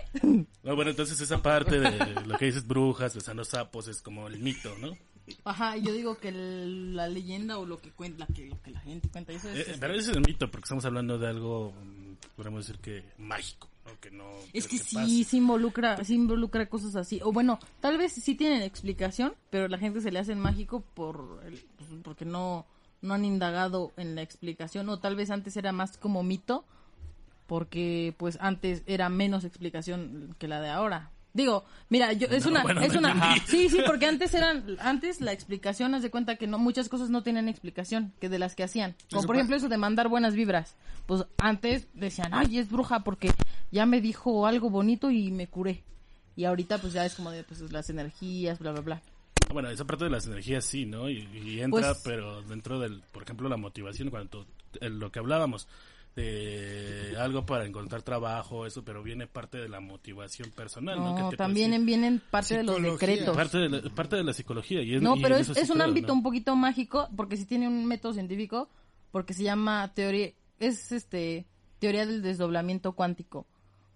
No, 0.62 0.74
bueno, 0.76 0.90
entonces 0.90 1.20
esa 1.20 1.40
parte 1.42 1.78
de 1.78 2.22
lo 2.26 2.36
que 2.38 2.46
dices 2.46 2.66
brujas, 2.66 3.14
besando 3.14 3.44
sapos, 3.44 3.86
es 3.88 4.02
como 4.02 4.26
el 4.26 4.38
mito, 4.38 4.74
¿no? 4.80 4.96
Ajá, 5.44 5.76
yo 5.76 5.92
digo 5.92 6.18
que 6.18 6.28
el- 6.30 6.96
la 6.96 7.06
leyenda 7.06 7.56
o 7.58 7.64
lo 7.64 7.80
que 7.80 7.90
cuenta, 7.92 8.26
que, 8.34 8.46
lo 8.46 8.60
que 8.60 8.72
la 8.72 8.80
gente 8.80 9.08
cuenta, 9.08 9.32
eso 9.32 9.48
es... 9.50 9.68
Eh, 9.68 9.76
pero 9.78 9.94
ese 9.94 10.10
es 10.10 10.16
el 10.16 10.22
mito, 10.26 10.50
porque 10.50 10.64
estamos 10.64 10.84
hablando 10.84 11.16
de 11.16 11.28
algo, 11.28 11.72
mm, 11.80 12.14
podemos 12.36 12.66
decir 12.66 12.80
que 12.82 13.04
mágico, 13.18 13.68
Que 14.00 14.10
no... 14.10 14.24
Es 14.52 14.66
que 14.66 14.78
creo 14.78 15.06
sí, 15.06 15.24
sí 15.24 15.36
involucra, 15.38 16.02
sí 16.04 16.14
involucra 16.14 16.66
cosas 16.66 16.96
así. 16.96 17.20
O 17.22 17.32
bueno, 17.32 17.58
tal 17.80 17.98
vez 17.98 18.12
sí 18.12 18.34
tienen 18.34 18.62
explicación, 18.62 19.34
pero 19.50 19.68
la 19.68 19.78
gente 19.78 20.00
se 20.00 20.10
le 20.10 20.18
hace 20.18 20.34
mágico 20.34 20.82
por 20.94 21.40
el- 21.46 21.62
pues, 21.76 21.88
porque 22.02 22.24
no, 22.24 22.64
no 23.00 23.14
han 23.14 23.24
indagado 23.24 23.92
en 23.96 24.14
la 24.14 24.22
explicación. 24.22 24.88
O 24.88 24.98
tal 24.98 25.14
vez 25.16 25.30
antes 25.30 25.56
era 25.56 25.72
más 25.72 25.96
como 25.98 26.22
mito, 26.22 26.64
porque 27.46 28.14
pues 28.18 28.38
antes 28.40 28.82
era 28.86 29.08
menos 29.08 29.44
explicación 29.44 30.34
que 30.38 30.48
la 30.48 30.60
de 30.60 30.70
ahora. 30.70 31.10
Digo, 31.34 31.64
mira, 31.88 32.12
yo 32.12 32.26
es 32.28 32.44
No, 32.44 32.50
una, 32.50 32.62
bueno, 32.62 32.82
es 32.82 32.94
una, 32.94 33.36
sí, 33.46 33.70
sí, 33.70 33.78
porque 33.86 34.04
antes 34.04 34.34
eran, 34.34 34.76
antes 34.80 35.22
la 35.22 35.32
explicación, 35.32 35.94
haz 35.94 36.02
de 36.02 36.10
cuenta 36.10 36.36
que 36.36 36.46
no, 36.46 36.58
muchas 36.58 36.90
cosas 36.90 37.08
no 37.08 37.22
tenían 37.22 37.48
explicación, 37.48 38.12
que 38.20 38.28
de 38.28 38.38
las 38.38 38.54
que 38.54 38.64
hacían. 38.64 38.94
Como 39.10 39.22
por 39.24 39.36
ejemplo 39.36 39.56
eso 39.56 39.70
de 39.70 39.78
mandar 39.78 40.08
buenas 40.08 40.34
vibras. 40.34 40.76
Pues 41.06 41.24
antes 41.38 41.86
decían, 41.94 42.32
ay, 42.34 42.58
es 42.58 42.70
bruja 42.70 43.00
porque 43.00 43.32
ya 43.72 43.84
me 43.86 44.00
dijo 44.00 44.46
algo 44.46 44.70
bonito 44.70 45.10
y 45.10 45.30
me 45.32 45.48
curé. 45.48 45.82
Y 46.36 46.44
ahorita 46.44 46.78
pues 46.78 46.92
ya 46.92 47.04
es 47.04 47.14
como 47.14 47.30
de 47.30 47.42
pues 47.42 47.60
las 47.72 47.90
energías, 47.90 48.58
bla, 48.58 48.70
bla, 48.72 48.80
bla. 48.82 49.02
Bueno, 49.52 49.68
esa 49.68 49.84
parte 49.84 50.04
de 50.04 50.10
las 50.10 50.26
energías 50.26 50.64
sí, 50.64 50.86
¿no? 50.86 51.10
Y, 51.10 51.28
y 51.34 51.60
entra, 51.60 51.88
Pues- 51.92 52.02
pero 52.04 52.42
dentro 52.42 52.78
del, 52.78 53.02
por 53.12 53.24
ejemplo, 53.24 53.48
la 53.48 53.56
motivación, 53.56 54.08
cuando 54.10 54.46
lo 54.80 55.10
que 55.12 55.18
hablábamos, 55.18 55.66
de 56.26 57.14
algo 57.18 57.44
para 57.46 57.66
encontrar 57.66 58.02
trabajo, 58.02 58.66
eso, 58.66 58.84
pero 58.84 59.02
viene 59.02 59.26
parte 59.26 59.58
de 59.58 59.68
la 59.68 59.80
motivación 59.80 60.50
personal, 60.50 60.98
¿no? 60.98 61.18
No, 61.18 61.30
Que 61.30 61.36
también 61.36 61.84
vienen 61.86 62.20
parte 62.30 62.58
de 62.58 62.64
los 62.64 62.76
Psicología. 62.76 63.08
decretos. 63.08 63.36
parte 63.36 63.58
de 63.58 63.68
la, 63.68 63.82
parte 63.94 64.16
de 64.16 64.24
la 64.24 64.32
psicología. 64.32 64.82
Y 64.82 64.94
es- 64.96 65.02
No, 65.02 65.16
y 65.16 65.22
pero 65.22 65.36
es, 65.36 65.48
es 65.50 65.70
un 65.70 65.80
ámbito 65.80 66.08
¿no? 66.08 66.14
un 66.14 66.22
poquito 66.22 66.54
mágico 66.56 67.08
porque 67.16 67.36
sí 67.36 67.46
tiene 67.46 67.66
un 67.68 67.86
método 67.86 68.12
científico 68.14 68.68
porque 69.10 69.34
se 69.34 69.42
llama 69.42 69.92
teoría 69.94 70.32
es 70.58 70.92
este 70.92 71.46
teoría 71.78 72.06
del 72.06 72.22
desdoblamiento 72.22 72.92
cuántico. 72.92 73.46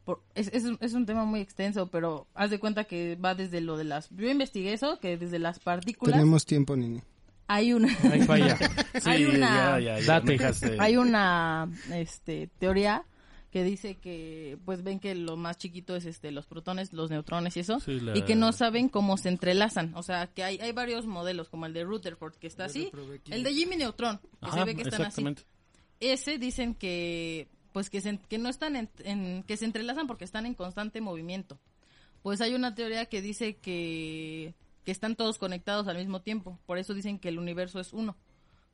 Por- 0.07 0.23
es, 0.35 0.49
es, 0.55 0.64
un- 0.64 0.79
es 0.81 0.95
un 0.95 1.05
tema 1.05 1.25
muy 1.27 1.40
extenso, 1.40 1.88
pero 1.88 2.27
haz 2.35 2.49
de 2.51 2.59
cuenta 2.59 2.85
que 2.85 3.16
va 3.16 3.35
desde 3.35 3.61
lo 3.61 3.77
de 3.77 3.85
las 3.85 4.09
yo 4.11 4.31
investigué 4.31 4.73
eso 4.73 4.99
que 5.01 5.19
desde 5.19 5.38
las 5.38 5.59
partículas 5.59 6.14
Tenemos 6.14 6.47
tiempo, 6.47 6.75
Nini. 6.77 7.03
hay 7.49 7.75
una 7.75 7.88
Ahí 8.11 8.23
falla. 8.23 8.57
Sí, 8.95 9.01
hay 9.11 9.25
una 9.27 9.79
ya, 9.81 9.99
ya, 10.01 10.21
ya, 10.23 10.83
hay 10.83 10.97
una 10.97 11.69
este 11.92 12.49
teoría 12.59 13.05
que 13.51 13.62
dice 13.64 13.95
que 13.97 14.59
pues 14.64 14.83
ven 14.85 15.01
que 15.01 15.14
lo 15.14 15.37
más 15.37 15.57
chiquito 15.59 15.97
es 15.97 16.05
este 16.07 16.31
los 16.31 16.47
protones, 16.47 16.92
los 16.92 17.11
neutrones 17.11 17.57
y 17.57 17.61
eso 17.61 17.81
Sí, 17.81 17.99
la- 18.01 18.16
y 18.16 18.23
que 18.23 18.37
no 18.37 18.53
saben 18.53 18.88
cómo 18.88 19.16
se 19.16 19.29
entrelazan, 19.29 19.92
o 19.97 20.03
sea, 20.05 20.29
que 20.29 20.45
hay 20.45 20.59
hay 20.59 20.71
varios 20.73 21.05
modelos 21.07 21.49
como 21.49 21.66
el 21.66 21.73
de 21.73 21.83
Rutherford 21.85 22.35
que 22.37 22.47
está 22.47 22.66
así, 22.66 22.90
el 23.31 23.42
de 23.42 23.53
Jimmy 23.55 23.77
Neutron, 23.77 24.19
que 24.19 24.29
Ajá, 24.42 24.59
se 24.59 24.64
ve 24.64 24.75
que 24.77 24.83
están 24.83 25.01
así. 25.03 25.09
exactamente. 25.09 25.42
Ese 25.99 26.37
dicen 26.38 26.75
que 26.75 27.49
pues 27.76 27.90
que 27.90 28.00
se, 28.00 28.16
que 28.16 28.38
no 28.38 28.48
están 28.48 28.74
en, 28.74 29.42
que 29.42 29.56
se 29.58 29.66
entrelazan 29.66 30.06
porque 30.06 30.24
están 30.24 30.46
en 30.46 30.54
constante 30.54 31.02
movimiento. 31.02 31.58
Pues 32.22 32.40
hay 32.40 32.54
una 32.54 32.74
teoría 32.74 33.04
que 33.04 33.20
dice 33.20 33.56
que 33.58 34.54
que 34.82 34.92
están 34.92 35.14
todos 35.14 35.36
conectados 35.36 35.86
al 35.86 35.98
mismo 35.98 36.22
tiempo, 36.22 36.58
por 36.64 36.78
eso 36.78 36.94
dicen 36.94 37.18
que 37.18 37.28
el 37.28 37.38
universo 37.38 37.78
es 37.78 37.92
uno, 37.92 38.16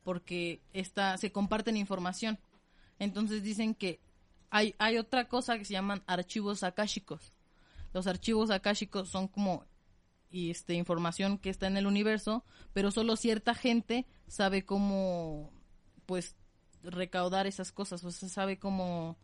porque 0.04 0.60
está 0.72 1.18
se 1.18 1.32
comparten 1.32 1.76
información. 1.76 2.38
Entonces 3.00 3.42
dicen 3.42 3.74
que 3.74 3.98
hay 4.50 4.76
hay 4.78 4.98
otra 4.98 5.26
cosa 5.26 5.58
que 5.58 5.64
se 5.64 5.72
llaman 5.72 6.04
archivos 6.06 6.62
akáshicos. 6.62 7.32
Los 7.92 8.06
archivos 8.06 8.52
akáshicos 8.52 9.08
son 9.08 9.26
como 9.26 9.64
este 10.30 10.74
información 10.74 11.38
que 11.38 11.50
está 11.50 11.66
en 11.66 11.76
el 11.76 11.88
universo, 11.88 12.44
pero 12.72 12.92
solo 12.92 13.16
cierta 13.16 13.52
gente 13.56 14.06
sabe 14.28 14.64
cómo 14.64 15.50
pues 16.06 16.36
recaudar 16.82 17.46
esas 17.46 17.72
cosas, 17.72 18.04
o 18.04 18.10
sea, 18.10 18.28
sabe 18.28 18.58
cómo 18.58 19.16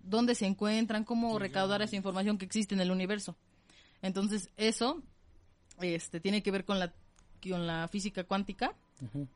dónde 0.00 0.34
se 0.34 0.46
encuentran, 0.46 1.04
cómo 1.04 1.38
recaudar 1.38 1.82
esa 1.82 1.96
información 1.96 2.38
que 2.38 2.44
existe 2.44 2.74
en 2.74 2.80
el 2.80 2.90
universo. 2.90 3.36
Entonces, 4.02 4.50
eso 4.56 5.02
este 5.80 6.20
tiene 6.20 6.42
que 6.42 6.50
ver 6.50 6.64
con 6.64 6.78
la 6.78 6.92
con 7.50 7.66
la 7.66 7.88
física 7.88 8.24
cuántica. 8.24 8.74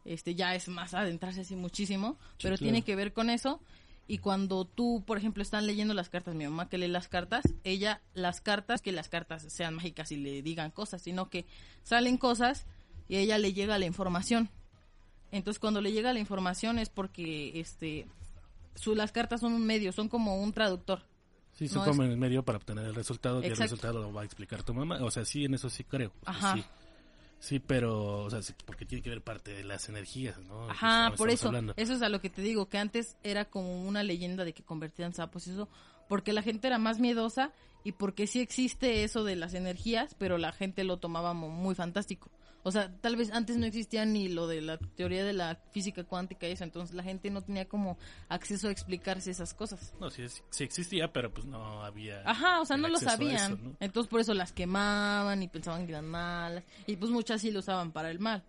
Este 0.05 0.35
ya 0.35 0.55
es 0.57 0.69
más 0.69 0.93
adentrarse 0.93 1.43
así 1.43 1.55
muchísimo, 1.55 2.19
pero 2.43 2.57
claro. 2.57 2.59
tiene 2.59 2.83
que 2.83 2.97
ver 2.97 3.13
con 3.13 3.31
eso. 3.31 3.61
Y 4.09 4.19
cuando 4.19 4.65
tú, 4.65 5.05
por 5.07 5.17
ejemplo, 5.17 5.43
están 5.43 5.67
leyendo 5.67 5.95
las 5.95 6.09
cartas, 6.09 6.35
mi 6.35 6.45
mamá 6.45 6.69
que 6.69 6.79
lee 6.79 6.89
las 6.89 7.07
cartas, 7.07 7.45
ella 7.63 8.03
las 8.15 8.41
cartas, 8.41 8.83
que 8.83 8.91
las 8.91 9.09
cartas 9.09 9.45
sean 9.49 9.75
mágicas 9.75 10.11
y 10.11 10.17
le 10.17 10.43
digan 10.43 10.73
cosas, 10.73 11.03
sino 11.03 11.31
que 11.31 11.47
salen 11.85 12.19
cosas 12.19 12.67
y 13.09 13.17
a 13.17 13.21
ella 13.21 13.39
le 13.39 13.53
llega 13.53 13.79
la 13.79 13.87
información. 13.87 14.51
Entonces 15.33 15.59
cuando 15.59 15.81
le 15.81 15.91
llega 15.93 16.13
la 16.13 16.21
información 16.21 16.79
es 16.79 16.89
porque 16.89 17.59
este 17.59 18.07
su, 18.75 18.95
las 18.95 19.13
cartas 19.13 19.41
son 19.41 19.53
un 19.53 19.67
medio, 19.67 19.93
son 19.93 20.09
como 20.09 20.41
un 20.41 20.53
traductor. 20.53 21.03
Sí, 21.53 21.69
son 21.69 21.85
No, 21.85 21.91
como 21.91 22.03
el 22.05 22.17
medio 22.17 22.45
para 22.45 22.59
obtener 22.59 22.85
el 22.87 22.95
resultado, 22.95 23.41
que 23.41 23.49
el 23.49 23.57
resultado 23.57 24.01
lo 24.01 24.13
va 24.13 24.23
a 24.23 24.25
explicar 24.25 24.63
tu 24.63 24.73
mamá. 24.73 25.03
O 25.03 25.11
sea, 25.11 25.25
sí, 25.25 25.45
en 25.45 25.55
eso 25.55 25.69
sí 25.69 25.85
creo. 25.85 26.13
O 26.23 26.25
sea, 26.25 26.33
Ajá. 26.33 26.55
Sí. 26.57 26.65
Sí, 27.39 27.59
pero, 27.59 28.21
o 28.21 28.31
sea, 28.31 28.39
porque 28.65 28.87
tiene 28.87 29.03
que 29.03 29.11
ver 29.11 29.21
parte 29.21 29.53
de 29.53 29.65
las 29.65 29.89
energías, 29.89 30.39
¿no? 30.39 30.71
Ajá, 30.71 30.99
estamos- 30.99 31.19
por 31.19 31.29
eso, 31.29 31.49
hablando. 31.49 31.75
eso 31.77 31.93
es 31.95 32.01
a 32.03 32.09
lo 32.09 32.21
que 32.21 32.31
te 32.31 32.41
digo, 32.41 32.69
que 32.69 32.79
antes 32.79 33.17
era 33.25 33.47
como 33.47 33.83
una 33.83 34.05
leyenda 34.05 34.45
de 34.45 34.53
que 34.53 34.63
convertían 34.63 35.13
sapos 35.13 35.49
y 35.49 35.51
eso, 35.51 35.69
porque 36.09 36.33
la 36.33 36.43
gente 36.43 36.69
era 36.69 36.79
más 36.79 37.01
miedosa 37.01 37.51
y 37.83 37.93
porque 37.93 38.29
sí 38.29 38.39
existe 38.41 39.03
eso 39.03 39.25
de 39.25 39.35
las 39.35 39.55
energías, 39.55 40.15
pero 40.21 40.39
la 40.39 40.53
gente 40.53 40.85
lo 40.85 40.99
tomaba 40.99 41.35
muy 41.35 41.75
fantástico. 41.75 42.31
O 42.65 42.71
sea, 42.71 42.93
tal 43.01 43.17
vez 43.17 43.33
antes 43.33 43.57
no 43.57 43.67
existía 43.67 44.05
ni 44.05 44.29
lo 44.29 44.47
de 44.47 44.61
la 44.61 44.79
teoría 44.79 45.25
de 45.25 45.33
la 45.33 45.57
física 45.73 46.05
cuántica 46.05 46.49
y 46.49 46.53
eso, 46.53 46.63
entonces 46.63 46.95
la 46.95 47.03
gente 47.03 47.29
no 47.31 47.43
tenía 47.43 47.69
como 47.69 47.99
acceso 48.29 48.69
a 48.69 48.71
explicarse 48.71 49.33
esas 49.33 49.53
cosas. 49.53 49.93
No, 49.99 50.11
sí, 50.11 50.25
sí 50.51 50.65
existía, 50.65 51.13
pero 51.13 51.33
pues 51.33 51.45
no 51.45 51.83
había... 51.83 52.23
Ajá, 52.25 52.61
o 52.61 52.65
sea, 52.65 52.77
no 52.77 52.89
lo 52.89 52.99
sabían. 52.99 53.53
eso, 53.53 53.63
¿no? 53.63 53.77
Entonces 53.81 54.09
por 54.09 54.21
eso 54.21 54.33
las 54.33 54.53
quemaban 54.53 55.43
y 55.43 55.49
pensaban 55.49 55.87
que 55.87 55.93
eran 55.93 56.07
malas. 56.07 56.63
Y 56.87 56.97
pues 56.97 57.11
muchas 57.11 57.41
sí 57.41 57.51
lo 57.51 57.59
usaban 57.59 57.91
para 57.91 58.11
el 58.11 58.21
mal. 58.21 58.45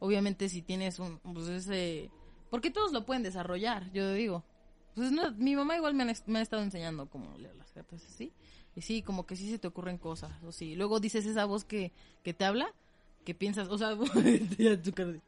Obviamente 0.00 0.50
si 0.50 0.60
tienes 0.60 0.98
un, 0.98 1.18
pues 1.20 1.48
ese... 1.48 2.10
Porque 2.50 2.70
todos 2.70 2.92
lo 2.92 3.06
pueden 3.06 3.22
desarrollar, 3.22 3.90
yo 3.92 4.12
digo. 4.12 4.44
Pues 4.94 5.10
no, 5.12 5.32
mi 5.32 5.56
mamá 5.56 5.76
igual 5.76 5.94
me, 5.94 6.02
han, 6.02 6.14
me 6.26 6.38
ha 6.38 6.42
estado 6.42 6.62
enseñando 6.62 7.08
cómo 7.08 7.36
leer 7.38 7.56
las 7.56 7.70
cartas 7.70 8.04
así. 8.04 8.32
Y 8.74 8.82
sí, 8.82 9.00
como 9.00 9.24
que 9.26 9.36
sí 9.36 9.50
se 9.50 9.58
te 9.58 9.66
ocurren 9.66 9.96
cosas. 9.96 10.30
O 10.44 10.52
sí. 10.52 10.74
Luego 10.74 11.00
dices 11.00 11.24
esa 11.24 11.46
voz 11.46 11.64
que, 11.64 11.92
que 12.22 12.34
te 12.34 12.44
habla, 12.44 12.72
que 13.26 13.34
piensas, 13.34 13.68
o 13.68 13.76
sea, 13.76 13.90
ya 14.58 14.80
tu 14.80 14.92
cara 14.92 15.12
de- 15.12 15.20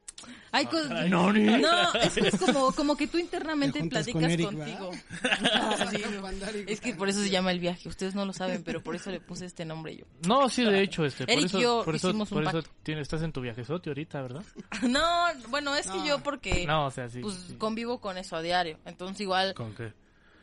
hay 0.51 0.67
cosas... 0.67 1.09
No, 1.09 1.31
es, 1.31 2.13
que 2.15 2.27
es 2.29 2.37
como, 2.41 2.73
como 2.73 2.97
que 2.97 3.07
tú 3.07 3.19
internamente 3.19 3.79
platicas 3.85 4.21
con 4.21 4.25
Eric, 4.31 4.47
contigo. 4.47 4.91
es 6.67 6.81
que 6.81 6.95
por 6.95 7.09
eso 7.09 7.21
se 7.23 7.31
llama 7.31 7.53
el 7.53 7.61
viaje. 7.61 7.89
Ustedes 7.89 8.15
no 8.17 8.25
lo 8.25 8.33
saben, 8.33 8.63
pero 8.65 8.83
por 8.83 8.97
eso 8.97 9.11
le 9.13 9.21
puse 9.21 9.47
este 9.47 9.65
nombre 9.65 9.97
yo. 9.97 10.07
No, 10.27 10.49
sí, 10.49 10.65
de 10.65 10.83
hecho, 10.83 11.05
este, 11.05 11.25
por 11.25 11.33
Eric 11.35 11.45
eso, 11.47 11.59
y 11.59 11.63
yo 11.63 11.83
por 11.85 11.95
eso, 11.95 12.09
hicimos 12.09 12.33
un 12.33 12.37
por 12.37 12.43
eso 12.45 12.53
pacto. 12.63 12.71
tienes- 12.83 13.03
estás 13.03 13.23
en 13.23 13.33
tu 13.33 13.41
viajezote 13.41 13.91
ahorita, 13.91 14.23
¿verdad? 14.23 14.43
No, 14.89 15.03
bueno, 15.51 15.75
es 15.77 15.87
que 15.89 15.99
No. 15.99 16.07
yo 16.07 16.19
porque 16.21 16.67
No, 16.67 16.87
o 16.87 16.91
sea, 16.91 17.09
sí. 17.09 17.21
pues 17.21 17.35
sí. 17.49 17.55
convivo 17.55 18.01
con 18.01 18.19
eso 18.19 18.35
a 18.37 18.43
diario. 18.43 18.79
Entonces 18.87 19.21
igual 19.21 19.55
¿Con 19.55 19.75
qué? 19.75 19.93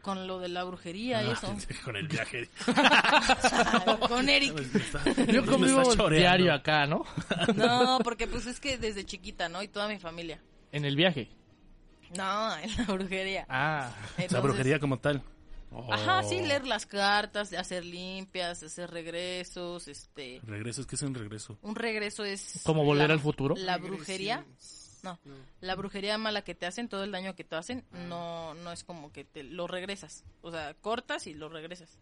Con 0.05 0.27
lo 0.27 0.37
de 0.37 0.49
la 0.49 0.63
brujería 0.63 1.23
y 1.23 1.29
Ah, 1.29 1.33
eso. 1.33 1.55
Con 1.83 1.95
el 1.95 2.07
viaje. 2.07 2.47
con 4.07 4.29
Eric. 4.29 4.53
Yo 5.33 5.43
convivo 5.43 6.09
diario 6.11 6.53
acá, 6.53 6.85
¿no? 6.85 7.03
No, 7.55 7.97
porque 8.03 8.27
pues 8.27 8.45
es 8.45 8.59
que 8.59 8.77
desde 8.77 9.03
chiquita, 9.03 9.49
¿no? 9.49 9.63
Y 9.63 9.67
toda 9.67 9.87
mi 9.87 9.97
familia. 9.97 10.39
En 10.71 10.85
el 10.85 10.95
viaje. 10.95 11.27
No, 12.15 12.55
en 12.57 12.69
la 12.77 12.83
brujería. 12.83 13.47
Ah, 13.49 13.89
Entonces- 14.17 14.43
brujería 14.43 14.79
como 14.79 14.99
tal. 14.99 15.23
Ajá, 15.91 16.19
Oh. 16.23 16.29
sí, 16.29 16.39
leer 16.39 16.65
las 16.67 16.85
cartas, 16.85 17.51
hacer 17.53 17.83
limpias, 17.83 18.61
hacer 18.63 18.91
regresos, 18.91 19.87
este... 19.89 20.39
Regresos, 20.45 20.85
¿qué 20.85 20.95
es 20.95 21.01
un 21.01 21.13
regreso? 21.15 21.57
Un 21.63 21.75
regreso 21.75 22.23
es... 22.23 22.61
¿Como 22.63 22.85
volver 22.85 23.07
la- 23.09 23.15
al 23.15 23.19
futuro? 23.19 23.55
La 23.57 23.77
brujería. 23.77 24.45
No, 25.05 25.19
la 25.61 25.75
brujería 25.75 26.17
mala 26.17 26.43
que 26.43 26.55
te 26.55 26.65
hacen, 26.65 26.89
todo 26.89 27.03
el 27.03 27.11
daño 27.11 27.35
que 27.35 27.43
te 27.43 27.55
hacen, 27.55 27.85
no, 28.09 28.53
no 28.55 28.71
es 28.71 28.83
como 28.83 29.11
que 29.11 29.23
te 29.23 29.43
lo 29.43 29.67
regresas. 29.67 30.23
O 30.41 30.51
sea, 30.51 30.73
cortas 30.73 31.27
y 31.27 31.33
lo 31.33 31.47
regresas. 31.49 31.99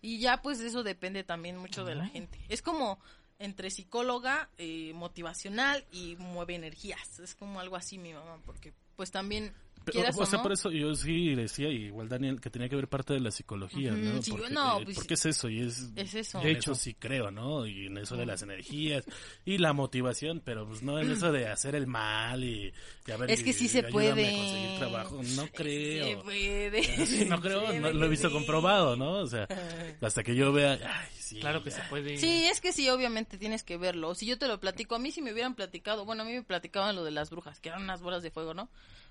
Y 0.00 0.18
ya 0.18 0.40
pues 0.40 0.60
eso 0.60 0.82
depende 0.82 1.24
también 1.24 1.56
mucho 1.56 1.84
de 1.84 1.94
la 1.94 2.06
gente. 2.06 2.38
Es 2.48 2.62
como 2.62 2.98
entre 3.38 3.70
psicóloga, 3.70 4.48
eh, 4.56 4.92
motivacional 4.94 5.84
y 5.92 6.16
mueve 6.16 6.54
energías. 6.54 7.18
Es 7.18 7.34
como 7.34 7.60
algo 7.60 7.76
así 7.76 7.98
mi 7.98 8.14
mamá, 8.14 8.40
porque 8.44 8.72
pues 8.96 9.10
también 9.10 9.52
Pero, 9.86 10.00
o 10.00 10.22
o 10.22 10.26
sea, 10.26 10.38
no, 10.38 10.42
por 10.42 10.52
eso 10.52 10.70
yo 10.72 10.94
sí 10.96 11.34
decía, 11.36 11.68
igual 11.68 12.08
Daniel, 12.08 12.40
que 12.40 12.50
tenía 12.50 12.68
que 12.68 12.74
ver 12.76 12.88
parte 12.88 13.14
de 13.14 13.20
la 13.20 13.30
psicología, 13.30 13.92
¿no? 13.92 14.20
sí, 14.20 14.32
porque, 14.32 14.50
no, 14.50 14.80
pues, 14.82 14.96
porque 14.96 15.14
es 15.14 15.26
eso, 15.26 15.48
y 15.48 15.60
es... 15.60 15.90
es 15.94 16.14
eso. 16.14 16.40
De 16.40 16.50
hecho, 16.50 16.74
sí 16.74 16.94
creo, 16.94 17.30
¿no? 17.30 17.64
Y 17.66 17.86
en 17.86 17.98
eso 17.98 18.16
de 18.16 18.26
las 18.26 18.42
energías 18.42 19.04
y 19.44 19.58
la 19.58 19.72
motivación, 19.72 20.42
pero 20.44 20.66
pues 20.66 20.82
no 20.82 20.98
en 20.98 21.12
eso 21.12 21.30
de 21.30 21.46
hacer 21.48 21.76
el 21.76 21.86
mal 21.86 22.42
y, 22.42 22.72
y 23.06 23.10
a 23.12 23.16
ver, 23.16 23.30
Es 23.30 23.44
que 23.44 23.50
y- 23.50 23.52
sí 23.52 23.66
y 23.66 23.68
se 23.68 23.84
puede. 23.84 24.28
a 24.28 24.36
conseguir 24.36 24.78
trabajo. 24.78 25.20
No 25.36 25.46
creo. 25.54 26.06
Se 26.06 26.16
puede. 26.24 26.82
Sí, 27.06 27.24
no 27.24 27.40
creo, 27.40 27.72
no 27.80 27.92
lo 27.92 28.06
he 28.06 28.08
visto 28.08 28.30
comprobado, 28.32 28.96
¿no? 28.96 29.12
O 29.20 29.26
sea, 29.28 29.46
hasta 30.00 30.22
que 30.24 30.34
yo 30.34 30.52
vea, 30.52 30.72
ay, 30.82 31.08
sí. 31.16 31.38
claro 31.38 31.62
que 31.62 31.70
ya. 31.70 31.76
se 31.76 31.82
puede. 31.88 32.16
Sí, 32.18 32.44
es 32.46 32.60
que 32.60 32.72
sí, 32.72 32.88
obviamente 32.90 33.38
tienes 33.38 33.62
que 33.62 33.76
verlo. 33.76 34.14
Si 34.16 34.26
yo 34.26 34.36
te 34.36 34.48
lo 34.48 34.58
platico, 34.58 34.96
a 34.96 34.98
mí 34.98 35.12
si 35.12 35.22
me 35.22 35.32
hubieran 35.32 35.54
platicado, 35.54 36.04
bueno, 36.04 36.22
a 36.22 36.26
mí 36.26 36.32
me 36.32 36.42
platicaban 36.42 36.96
lo 36.96 37.04
de 37.04 37.12
las 37.12 37.30
brujas, 37.30 37.60
que 37.60 37.68
eran 37.68 37.82
unas 37.84 38.02
bolas 38.02 38.22
de 38.24 38.30
fuego, 38.32 38.52
¿no? 38.54 38.68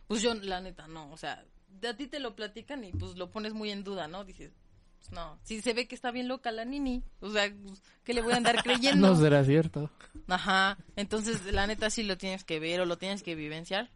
Pues 0.08 0.22
yo, 0.22 0.34
la 0.34 0.62
neta, 0.62 0.88
no, 0.88 1.12
o 1.12 1.18
sea, 1.18 1.46
de 1.68 1.88
a 1.88 1.98
ti 1.98 2.08
te 2.08 2.20
lo 2.20 2.36
platican 2.36 2.84
y 2.84 2.92
pues 2.92 3.16
lo 3.16 3.32
pones 3.32 3.54
muy 3.54 3.72
en 3.72 3.84
duda, 3.84 4.08
¿no? 4.08 4.24
Dices, 4.24 4.54
pues 5.00 5.12
no, 5.12 5.40
si 5.44 5.62
se 5.62 5.74
ve 5.74 5.88
que 5.88 5.96
está 5.96 6.12
bien 6.12 6.28
loca 6.28 6.52
la 6.52 6.66
nini, 6.66 7.04
o 7.20 7.30
sea, 7.32 7.52
pues, 7.64 7.82
¿qué 8.04 8.14
le 8.14 8.22
voy 8.22 8.34
a 8.34 8.38
andar 8.38 8.62
creyendo? 8.64 9.08
No 9.08 9.16
será 9.16 9.44
cierto. 9.44 9.90
Ajá, 10.28 10.78
entonces 10.96 11.52
la 11.52 11.68
neta 11.68 11.90
sí 11.90 12.04
lo 12.04 12.18
tienes 12.18 12.44
que 12.44 12.60
ver 12.60 12.82
o 12.82 12.86
lo 12.86 12.98
tienes 12.98 13.24
que 13.24 13.36
vivenciar. 13.36 13.92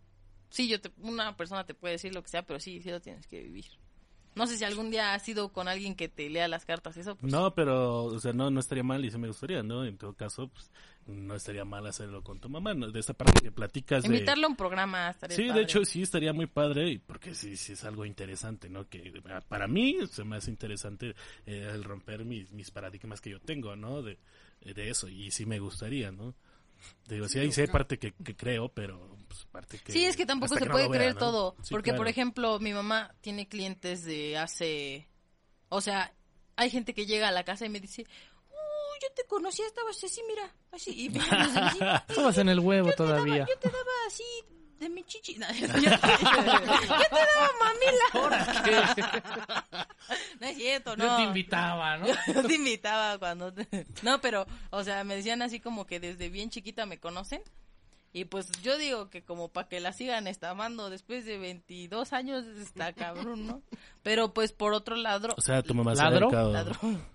Sí, 0.49 0.67
yo 0.67 0.81
te, 0.81 0.91
una 0.97 1.37
persona 1.37 1.65
te 1.65 1.73
puede 1.75 1.93
decir 1.93 2.13
lo 2.13 2.23
que 2.23 2.29
sea, 2.29 2.43
pero 2.43 2.59
sí, 2.59 2.81
sí 2.81 2.89
lo 2.89 3.01
tienes 3.01 3.27
que 3.27 3.41
vivir. 3.41 3.65
No 4.39 4.47
sé 4.47 4.57
si 4.57 4.63
algún 4.63 4.89
día 4.89 5.13
has 5.13 5.27
ido 5.29 5.49
con 5.53 5.67
alguien 5.67 5.93
que 5.95 6.07
te 6.09 6.29
lea 6.29 6.47
las 6.47 6.65
cartas, 6.65 6.97
eso. 6.97 7.15
Pues, 7.15 7.31
No, 7.31 7.53
pero, 7.53 8.05
o 8.05 8.19
sea, 8.19 8.33
no, 8.33 8.49
no 8.49 8.59
estaría 8.59 8.83
mal 8.83 9.03
y 9.05 9.11
sí 9.11 9.17
me 9.17 9.27
gustaría, 9.27 9.61
¿no? 9.61 9.85
En 9.85 9.97
todo 9.97 10.13
caso, 10.13 10.47
pues, 10.47 10.71
no 11.05 11.35
estaría 11.35 11.65
mal 11.65 11.85
hacerlo 11.87 12.23
con 12.23 12.39
tu 12.39 12.49
mamá, 12.49 12.73
¿no? 12.73 12.89
De 12.89 12.99
esta 12.99 13.13
parte 13.13 13.41
que 13.41 13.51
platicas 13.51 14.03
de... 14.03 14.07
Invitarlo 14.09 14.45
a 14.47 14.49
un 14.49 14.55
programa 14.55 15.09
estaría 15.09 15.35
Sí, 15.35 15.43
de 15.43 15.49
padre. 15.49 15.63
hecho 15.63 15.85
sí 15.85 16.01
estaría 16.03 16.33
muy 16.33 16.45
padre, 16.47 17.01
porque 17.05 17.35
sí, 17.35 17.57
sí 17.57 17.73
es 17.73 17.83
algo 17.83 18.05
interesante, 18.05 18.69
¿no? 18.69 18.87
Que 18.87 19.09
eh, 19.09 19.21
para 19.47 19.67
mí 19.67 19.97
se 20.09 20.23
me 20.23 20.37
hace 20.37 20.51
interesante 20.51 21.15
eh, 21.45 21.69
el 21.73 21.83
romper 21.83 22.25
mis, 22.25 22.51
mis 22.51 22.71
paradigmas 22.71 23.21
que 23.21 23.31
yo 23.31 23.39
tengo, 23.41 23.75
¿no? 23.75 24.01
De, 24.01 24.17
de 24.61 24.89
eso, 24.89 25.07
y 25.09 25.31
sí 25.31 25.45
me 25.45 25.59
gustaría, 25.59 26.11
¿no? 26.11 26.33
Digo, 27.07 27.27
sí, 27.27 27.39
hay, 27.39 27.51
sí 27.51 27.61
hay 27.61 27.67
parte 27.67 27.97
que, 27.99 28.13
que 28.13 28.35
creo, 28.35 28.69
pero 28.69 29.17
pues, 29.27 29.45
parte 29.51 29.79
que... 29.79 29.91
Sí, 29.91 30.05
es 30.05 30.15
que 30.15 30.25
tampoco 30.25 30.53
se 30.53 30.59
que 30.61 30.65
no 30.67 30.71
puede 30.73 30.87
vea, 30.89 30.97
creer 30.99 31.13
¿no? 31.13 31.19
todo. 31.19 31.55
Sí, 31.61 31.69
porque, 31.73 31.93
por 31.93 32.07
ejemplo, 32.07 32.59
mi 32.59 32.73
mamá 32.73 33.13
tiene 33.21 33.47
clientes 33.47 34.03
de 34.05 34.37
hace... 34.37 35.07
O 35.69 35.81
sea, 35.81 36.13
hay 36.55 36.69
gente 36.69 36.93
que 36.93 37.05
llega 37.05 37.27
a 37.27 37.31
la 37.31 37.43
casa 37.43 37.65
y 37.65 37.69
me 37.69 37.79
dice, 37.79 38.03
"Uy, 38.03 38.99
yo 39.01 39.07
te 39.15 39.23
conocía, 39.27 39.65
estabas 39.67 40.03
así, 40.03 40.21
mira, 40.27 40.53
así. 40.71 40.91
Y 41.05 41.09
me 41.09 41.19
dice, 41.19 41.59
"Sí, 41.73 41.79
Estabas 42.09 42.37
en 42.37 42.49
el 42.49 42.59
huevo 42.59 42.89
yo 42.89 42.95
te 42.95 43.03
daba- 43.03 43.15
todavía. 43.17 43.45
yo 43.47 43.59
te 43.59 43.69
daba 43.69 43.91
así 44.07 44.23
de 44.79 44.89
mi 44.89 45.03
chichi. 45.03 45.35
No, 45.37 45.47
yo, 45.53 45.67
te, 45.67 45.81
yo 45.81 45.89
te 45.91 47.15
daba 47.15 47.51
mamila. 47.59 48.05
No 50.39 50.47
es 50.47 50.57
cierto, 50.57 50.95
no. 50.97 51.03
Yo 51.05 51.15
te 51.17 51.23
invitaba, 51.23 51.97
¿no? 51.97 52.07
Yo 52.33 52.43
te 52.47 52.55
invitaba 52.55 53.17
cuando... 53.17 53.53
te- 53.53 53.85
No, 54.01 54.19
pero, 54.21 54.45
o 54.71 54.83
sea, 54.83 55.03
me 55.03 55.15
decían 55.15 55.41
así 55.41 55.59
como 55.59 55.85
que 55.85 55.99
desde 55.99 56.29
bien 56.29 56.49
chiquita 56.49 56.85
me 56.85 56.99
conocen. 56.99 57.41
Y 58.11 58.25
pues 58.25 58.49
yo 58.63 58.75
digo 58.79 59.11
que 59.11 59.21
como 59.23 59.49
para 59.49 59.67
que 59.69 59.79
la 59.79 59.93
sigan 59.93 60.25
estamando 60.25 60.89
después 60.89 61.25
de 61.25 61.37
22 61.37 62.11
años 62.11 62.43
está 62.57 62.91
cabrón, 62.93 63.45
¿no? 63.45 63.61
Pero 64.01 64.33
pues 64.33 64.51
por 64.51 64.73
otro 64.73 64.95
lado... 64.95 65.29
O 65.37 65.41
sea, 65.41 65.61
tu 65.61 65.75
mamá 65.75 65.95
se 65.95 66.01
¿Ladro? 66.01 66.27
ha 66.29 66.29
dedicado- 66.31 66.51
ladrón. 66.53 67.05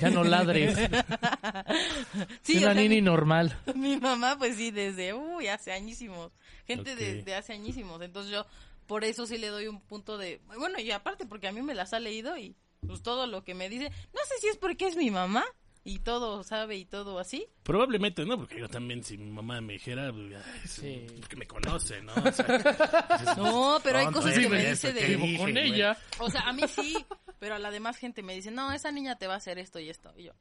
Ya 0.00 0.10
no 0.10 0.24
ladres. 0.24 0.76
Sí, 2.42 2.58
una 2.58 2.70
o 2.70 2.72
sea, 2.72 2.82
nini 2.82 2.96
mi- 2.96 3.00
normal. 3.02 3.56
Mi 3.74 3.96
mamá, 3.96 4.36
pues 4.38 4.56
sí, 4.56 4.70
desde, 4.70 5.14
uy, 5.14 5.48
hace 5.48 5.72
añísimos. 5.72 6.32
Gente 6.66 6.92
Ok. 6.92 6.98
de, 6.98 7.22
de 7.22 7.34
hace 7.34 7.52
añísimos. 7.52 8.00
Entonces 8.02 8.32
yo, 8.32 8.46
por 8.86 9.04
eso 9.04 9.26
sí 9.26 9.38
le 9.38 9.48
doy 9.48 9.68
un 9.68 9.80
punto 9.80 10.18
de... 10.18 10.40
Bueno, 10.58 10.78
y 10.80 10.90
aparte 10.90 11.26
porque 11.26 11.48
a 11.48 11.52
mí 11.52 11.62
me 11.62 11.74
las 11.74 11.92
ha 11.92 12.00
leído 12.00 12.36
y 12.36 12.54
pues 12.86 13.02
todo 13.02 13.26
lo 13.26 13.44
que 13.44 13.54
me 13.54 13.68
dice, 13.68 13.90
no 14.12 14.20
sé 14.26 14.34
si 14.40 14.48
es 14.48 14.56
porque 14.56 14.86
es 14.88 14.96
mi 14.96 15.10
mamá 15.10 15.44
y 15.84 15.98
todo 16.00 16.42
sabe 16.44 16.76
y 16.76 16.84
todo 16.84 17.18
así. 17.18 17.46
Probablemente, 17.62 18.24
¿no? 18.24 18.36
Porque 18.38 18.58
yo 18.60 18.68
también, 18.68 19.02
si 19.02 19.18
mi 19.18 19.30
mamá 19.30 19.60
me 19.60 19.74
dijera, 19.74 20.12
pues, 20.12 20.42
Sí. 20.70 21.06
porque 21.20 21.36
me 21.36 21.46
conoce, 21.46 22.00
¿no? 22.02 22.12
O 22.14 22.32
sea, 22.32 22.46
No, 23.36 23.78
pero 23.82 23.98
hay 23.98 24.04
tonto, 24.06 24.20
cosas 24.20 24.38
que 24.38 24.48
me 24.48 24.58
dice 24.58 24.88
¿eso 24.88 24.92
de... 24.92 25.16
Vivo 25.16 25.42
con 25.44 25.56
ella. 25.56 25.96
O 26.18 26.30
sea, 26.30 26.42
a 26.42 26.52
mí 26.52 26.62
sí, 26.68 26.96
pero 27.38 27.54
a 27.56 27.58
la 27.58 27.70
demás 27.70 27.96
gente 27.96 28.22
me 28.22 28.34
dice, 28.34 28.50
no, 28.50 28.72
esa 28.72 28.90
niña 28.92 29.16
te 29.16 29.26
va 29.26 29.34
a 29.34 29.38
hacer 29.38 29.58
esto 29.58 29.78
y 29.80 29.88
esto. 29.90 30.12
Y 30.16 30.24
yo, 30.24 30.32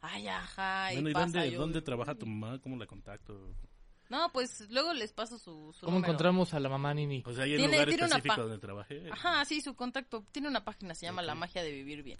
ay, 0.00 0.26
ajá, 0.28 0.92
y 0.92 0.96
Bueno, 0.96 1.10
¿y 1.10 1.12
pasa 1.12 1.26
dónde, 1.26 1.50
yo. 1.50 1.60
dónde 1.60 1.82
trabaja 1.82 2.14
tu 2.14 2.26
mamá? 2.26 2.58
¿Cómo 2.60 2.76
la 2.76 2.86
contacto? 2.86 3.54
No, 4.08 4.30
pues 4.32 4.66
luego 4.70 4.94
les 4.94 5.12
paso 5.12 5.36
su, 5.38 5.70
su 5.74 5.80
¿Cómo 5.84 5.96
número. 5.98 6.12
encontramos 6.14 6.54
a 6.54 6.60
la 6.60 6.70
mamá 6.70 6.94
Nini? 6.94 7.22
O 7.26 7.32
sea, 7.34 7.44
¿hay 7.44 7.56
Tiene- 7.56 7.72
lugar 7.72 7.88
tiene 7.88 8.04
una 8.04 8.16
específico 8.16 8.40
donde 8.42 8.58
trabajé? 8.58 9.02
Ajá, 9.12 9.44
sí, 9.44 9.60
su 9.60 9.74
contacto. 9.76 10.24
Tiene 10.32 10.48
una 10.48 10.64
página, 10.64 10.94
se 10.94 11.04
llama 11.04 11.20
Ok. 11.20 11.26
La 11.26 11.34
Magia 11.34 11.62
de 11.62 11.72
Vivir 11.72 12.02
Bien. 12.02 12.18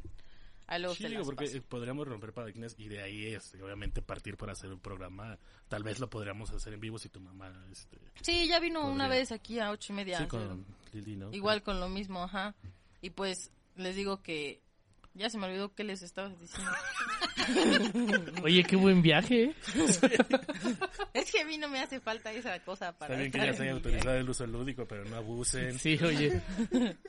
Ahí 0.68 0.80
luego 0.80 0.94
Sí, 0.94 1.08
digo, 1.08 1.24
porque 1.24 1.46
paso. 1.46 1.56
eh, 1.56 1.62
podríamos 1.62 2.06
romper 2.06 2.32
paradigmas 2.32 2.74
y 2.78 2.88
de 2.88 3.02
ahí, 3.02 3.26
este, 3.34 3.62
obviamente, 3.62 4.02
partir 4.02 4.36
para 4.36 4.52
hacer 4.52 4.70
un 4.72 4.80
programa. 4.80 5.38
Tal 5.66 5.82
vez 5.82 5.98
lo 5.98 6.08
podríamos 6.10 6.50
hacer 6.52 6.74
en 6.74 6.80
vivo 6.80 6.98
si 6.98 7.08
tu 7.08 7.20
mamá, 7.20 7.52
este... 7.72 7.98
Sí, 8.22 8.46
ya 8.46 8.60
vino 8.60 8.80
una 8.86 9.04
Podría. 9.04 9.08
vez 9.20 9.32
aquí 9.32 9.58
a 9.58 9.70
ocho 9.70 9.92
y 9.92 9.96
media. 9.96 10.18
Sí, 10.18 10.24
a 10.24 10.28
con 10.28 10.66
Lili, 10.92 11.16
¿no? 11.16 11.32
Igual 11.32 11.62
con 11.62 11.80
lo 11.80 11.88
mismo, 11.88 12.22
ajá. 12.22 12.54
Y 13.00 13.10
pues 13.10 13.50
les 13.76 13.96
digo 13.96 14.22
que 14.22 14.60
ya 15.18 15.28
se 15.28 15.36
me 15.38 15.46
olvidó 15.46 15.74
qué 15.74 15.84
les 15.84 16.02
estaba 16.02 16.28
diciendo. 16.30 16.70
Oye, 18.42 18.62
qué 18.64 18.76
buen 18.76 19.02
viaje. 19.02 19.44
¿eh? 19.44 19.54
es 21.14 21.30
que 21.32 21.40
a 21.40 21.44
mí 21.44 21.58
no 21.58 21.68
me 21.68 21.80
hace 21.80 22.00
falta 22.00 22.32
esa 22.32 22.58
cosa 22.62 22.92
para 22.96 23.14
Está 23.14 23.20
bien 23.20 23.32
que 23.32 23.38
ya 23.38 23.52
se 23.54 23.62
haya 23.64 23.72
autorizado 23.72 24.16
el 24.16 24.28
uso 24.30 24.46
lúdico, 24.46 24.86
pero 24.86 25.04
no 25.04 25.16
abusen. 25.16 25.78
Sí, 25.78 25.98
oye. 26.02 26.40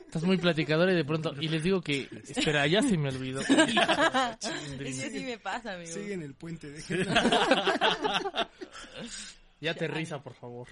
Estás 0.06 0.22
muy 0.24 0.36
platicadora 0.38 0.92
y 0.92 0.96
de 0.96 1.04
pronto. 1.04 1.34
Y 1.40 1.48
les 1.48 1.62
digo 1.62 1.80
que. 1.80 2.08
Espera, 2.28 2.66
ya 2.66 2.82
se 2.82 2.96
me 2.98 3.08
olvidó. 3.10 3.40
viaje. 3.48 4.36
Es 4.80 5.00
que 5.00 5.06
así 5.06 5.20
me 5.24 5.38
pasa, 5.38 5.74
amigo. 5.74 5.92
Sigue 5.92 6.14
en 6.14 6.22
el 6.22 6.34
puente, 6.34 6.70
déjenlo. 6.70 7.10
Ya 9.60 9.72
aterriza, 9.72 10.22
por 10.22 10.34
favor. 10.34 10.68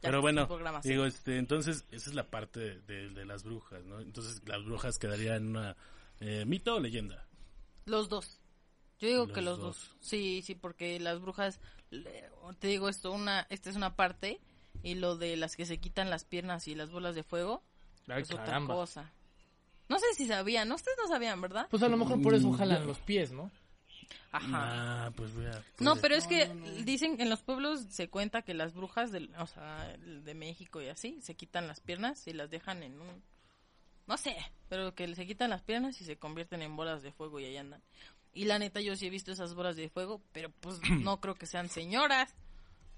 Pero 0.00 0.20
bueno, 0.20 0.46
digo, 0.84 1.04
este, 1.06 1.38
entonces, 1.38 1.84
esa 1.90 2.10
es 2.10 2.14
la 2.14 2.24
parte 2.28 2.60
de, 2.60 2.80
de- 2.82 3.08
de 3.10 3.24
las 3.24 3.42
brujas, 3.42 3.82
¿no? 3.86 4.00
Entonces, 4.00 4.40
las 4.46 4.62
brujas 4.64 4.98
quedarían 4.98 5.36
en 5.36 5.46
una 5.48 5.76
eh, 6.20 6.44
mito 6.46 6.76
o 6.76 6.80
leyenda. 6.80 7.26
Los 7.86 8.08
dos. 8.08 8.40
Yo 9.00 9.08
digo 9.08 9.24
Los 9.26 9.32
que 9.34 9.42
los 9.42 9.58
dos. 9.58 9.76
dos. 9.90 9.96
Sí, 10.00 10.42
sí, 10.42 10.54
porque 10.54 10.98
las 11.00 11.20
brujas, 11.20 11.60
te 12.58 12.68
digo 12.68 12.88
esto, 12.88 13.12
una, 13.12 13.46
esta 13.50 13.70
es 13.70 13.76
una 13.76 13.96
parte 13.96 14.40
y 14.82 14.94
lo 14.94 15.16
de 15.16 15.36
las 15.36 15.56
que 15.56 15.66
se 15.66 15.78
quitan 15.78 16.10
las 16.10 16.24
piernas 16.24 16.68
y 16.68 16.74
las 16.74 16.90
bolas 16.90 17.14
de 17.14 17.22
fuego 17.22 17.62
Ay, 18.08 18.22
es 18.22 18.30
otra 18.30 18.44
caramba. 18.44 18.74
cosa. 18.74 19.12
No 19.88 19.98
sé 19.98 20.06
si 20.16 20.26
sabían, 20.26 20.68
¿no? 20.68 20.76
ustedes 20.76 20.96
no 21.02 21.08
sabían, 21.08 21.40
¿verdad? 21.40 21.66
Pues 21.70 21.82
a 21.82 21.88
lo 21.88 21.96
mejor 21.96 22.22
por 22.22 22.34
eso 22.34 22.52
jalan 22.52 22.86
los 22.86 22.98
pies, 22.98 23.32
¿no? 23.32 23.50
Ajá. 24.32 25.06
Ah, 25.06 25.12
pues 25.14 25.34
vea. 25.34 25.62
No, 25.78 25.96
pero 25.96 26.14
es 26.14 26.26
que 26.26 26.46
dicen 26.84 27.20
en 27.20 27.30
los 27.30 27.42
pueblos 27.42 27.84
se 27.90 28.08
cuenta 28.08 28.42
que 28.42 28.54
las 28.54 28.74
brujas 28.74 29.12
del, 29.12 29.30
o 29.38 29.46
sea, 29.46 29.96
de 29.98 30.34
México 30.34 30.80
y 30.82 30.88
así 30.88 31.20
se 31.22 31.34
quitan 31.34 31.68
las 31.68 31.80
piernas 31.80 32.26
y 32.26 32.32
las 32.32 32.50
dejan 32.50 32.82
en 32.82 33.00
un 33.00 33.22
no 34.06 34.16
sé, 34.16 34.36
pero 34.68 34.94
que 34.94 35.14
se 35.14 35.26
quitan 35.26 35.50
las 35.50 35.62
piernas 35.62 36.00
y 36.00 36.04
se 36.04 36.16
convierten 36.16 36.62
en 36.62 36.76
bolas 36.76 37.02
de 37.02 37.12
fuego 37.12 37.40
y 37.40 37.44
ahí 37.46 37.56
andan. 37.56 37.82
Y 38.32 38.46
la 38.46 38.58
neta 38.58 38.80
yo 38.80 38.96
sí 38.96 39.06
he 39.06 39.10
visto 39.10 39.30
esas 39.32 39.54
bolas 39.54 39.76
de 39.76 39.88
fuego, 39.88 40.20
pero 40.32 40.50
pues 40.60 40.80
no 41.00 41.20
creo 41.20 41.34
que 41.34 41.46
sean 41.46 41.68
señoras, 41.68 42.34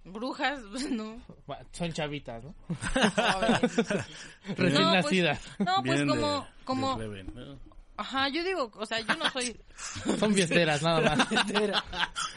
brujas, 0.05 0.61
pues, 0.71 0.91
no. 0.91 1.21
Bueno, 1.47 1.67
Son 1.73 1.93
chavitas, 1.93 2.43
¿no? 2.45 2.55
Recién 4.57 4.83
No, 4.83 5.03
pues-. 5.03 5.41
No, 5.59 5.83
pues 5.83 6.01
de- 6.01 6.07
como 6.07 6.41
de 6.41 6.47
como 6.65 6.99
Reven, 6.99 7.33
¿no? 7.35 7.59
ajá, 7.99 8.29
yo 8.29 8.45
digo, 8.45 8.71
o 8.75 8.85
sea, 8.87 9.01
yo 9.01 9.15
no 9.17 9.29
soy 9.31 9.57
Son 10.19 10.35
fiesteras, 10.35 10.83
nada 10.83 11.01
más. 11.17 11.29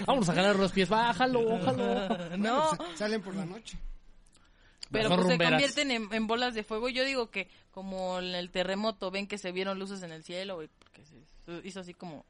Vamos 0.05 0.29
a 0.29 0.33
jalar 0.33 0.55
los 0.55 0.71
pies. 0.71 0.87
Bájalo, 0.89 1.43
bájalo. 1.59 2.37
no, 2.37 2.69
Sa- 2.75 2.77
Salen 2.95 3.21
por 3.21 3.35
la 3.35 3.45
noche. 3.45 3.77
Pero 4.91 5.09
pues 5.09 5.27
se 5.27 5.37
convierten 5.37 5.91
en, 5.91 6.13
en 6.13 6.27
bolas 6.27 6.53
de 6.55 6.63
fuego. 6.63 6.89
Yo 6.89 7.03
digo 7.05 7.29
que 7.29 7.47
como 7.71 8.19
en 8.19 8.35
el 8.35 8.49
terremoto 8.49 9.11
ven 9.11 9.27
que 9.27 9.37
se 9.37 9.51
vieron 9.51 9.77
luces 9.79 10.01
en 10.03 10.11
el 10.11 10.23
cielo, 10.23 10.55
güey, 10.55 10.69
porque 10.79 11.03
se 11.05 11.67
hizo 11.67 11.79
así 11.81 11.93
como 11.93 12.25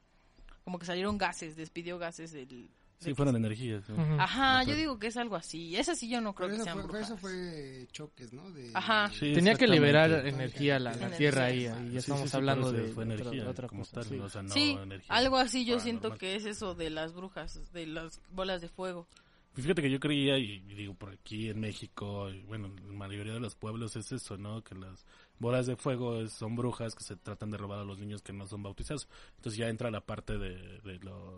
como 0.69 0.77
que 0.77 0.85
salieron 0.85 1.17
gases, 1.17 1.55
despidió 1.55 1.97
gases 1.97 2.31
del... 2.31 2.69
Sí, 2.99 3.13
fueron 3.15 3.35
energías. 3.35 3.87
¿no? 3.89 3.95
Ujú. 3.95 4.21
Ajá, 4.21 4.61
yo 4.65 4.75
digo 4.75 4.99
que 4.99 5.07
es 5.07 5.17
algo 5.17 5.35
así. 5.37 5.75
Esa 5.75 5.95
sí 5.95 6.09
yo 6.09 6.19
no 6.21 6.35
creo 6.35 6.49
Pero 6.49 6.57
que 6.59 6.63
sean 6.65 6.75
fue, 6.77 6.83
brujas. 6.83 7.03
eso 7.07 7.17
fue 7.17 7.87
choques, 7.93 8.33
¿no? 8.33 8.51
De, 8.51 8.69
Ajá. 8.73 9.09
Sí, 9.17 9.33
Tenía 9.33 9.55
que 9.55 9.67
liberar 9.67 10.27
energía 10.27 10.75
a 10.75 10.79
la, 10.79 10.93
la 10.95 11.09
tierra 11.09 11.45
ahí. 11.45 11.61
Sí, 11.61 11.65
ya 11.65 11.89
sí, 11.89 11.97
estamos 11.97 12.29
sí, 12.29 12.35
hablando 12.37 12.71
de, 12.73 12.89
fue 12.89 13.05
de 13.05 13.13
energía, 13.15 13.41
otra, 13.41 13.51
otra 13.51 13.67
como 13.69 13.81
cosa. 13.81 13.93
tal, 13.95 14.03
sí. 14.03 14.19
o 14.19 14.29
sea, 14.29 14.41
no 14.43 14.53
sí, 14.53 14.77
energía 14.79 15.15
algo 15.15 15.37
así 15.37 15.65
yo 15.65 15.79
siento 15.79 16.17
que 16.17 16.35
es 16.35 16.45
eso 16.45 16.75
de 16.75 16.89
las 16.91 17.13
brujas, 17.13 17.71
de 17.71 17.87
las 17.87 18.21
bolas 18.31 18.61
de 18.61 18.67
fuego. 18.67 19.07
Fíjate 19.53 19.81
que 19.81 19.89
yo 19.91 19.99
creía, 19.99 20.37
y, 20.37 20.63
y 20.69 20.73
digo, 20.75 20.93
por 20.93 21.09
aquí 21.11 21.49
en 21.49 21.59
México, 21.59 22.29
y 22.29 22.41
bueno, 22.43 22.67
en 22.67 22.87
la 22.87 22.93
mayoría 22.93 23.33
de 23.33 23.39
los 23.39 23.55
pueblos 23.55 23.95
es 23.95 24.11
eso, 24.11 24.37
¿no? 24.37 24.63
Que 24.63 24.75
las 24.75 25.05
bolas 25.39 25.65
de 25.67 25.75
fuego 25.75 26.21
es- 26.21 26.31
son 26.33 26.55
brujas 26.55 26.95
que 26.95 27.03
se 27.03 27.15
tratan 27.17 27.51
de 27.51 27.57
robar 27.57 27.79
a 27.79 27.83
los 27.83 27.97
niños 27.99 28.21
que 28.21 28.31
no 28.31 28.47
son 28.47 28.63
bautizados. 28.63 29.07
Entonces 29.37 29.57
ya 29.57 29.67
entra 29.67 29.91
la 29.91 30.01
parte 30.01 30.37
de, 30.37 30.79
de 30.81 30.99
lo... 30.99 31.35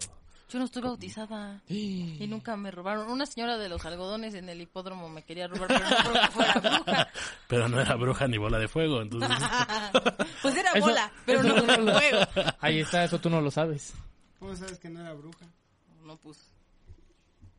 Yo 0.50 0.60
no 0.60 0.66
estoy 0.66 0.82
bautizada 0.82 1.62
y 1.70 2.28
nunca 2.28 2.58
me 2.58 2.72
robaron. 2.72 3.10
Una 3.10 3.26
señora 3.26 3.58
de 3.58 3.70
los 3.70 3.86
algodones 3.86 4.34
en 4.34 4.50
el 4.50 4.60
hipódromo 4.60 5.08
me 5.10 5.24
quería 5.24 5.48
robar, 5.48 5.70
pero 5.70 5.80
no 5.80 5.96
creo 5.96 6.22
que 6.22 6.28
fuera 6.32 6.60
bruja. 6.60 7.08
Pero 7.48 7.70
no 7.70 7.80
era 7.80 7.96
bruja 7.96 8.28
ni 8.28 8.38
bola 8.38 8.60
de 8.60 8.68
fuego, 8.68 9.02
entonces... 9.02 9.30
Pues 10.42 10.56
era 10.58 10.72
Eso- 10.72 10.88
bola, 10.88 11.12
pero 11.26 11.40
eso 11.40 11.56
no 11.56 11.78
lo- 11.78 11.94
fuego. 11.94 12.20
Ahí 12.60 12.80
está, 12.82 13.04
eso 13.06 13.20
tú 13.22 13.30
no 13.30 13.40
lo 13.40 13.50
sabes. 13.52 13.94
¿Cómo 14.40 14.54
sabes 14.56 14.78
que 14.80 14.90
no 14.90 15.00
era 15.00 15.14
bruja? 15.14 15.46
No, 16.04 16.18
pues. 16.18 16.51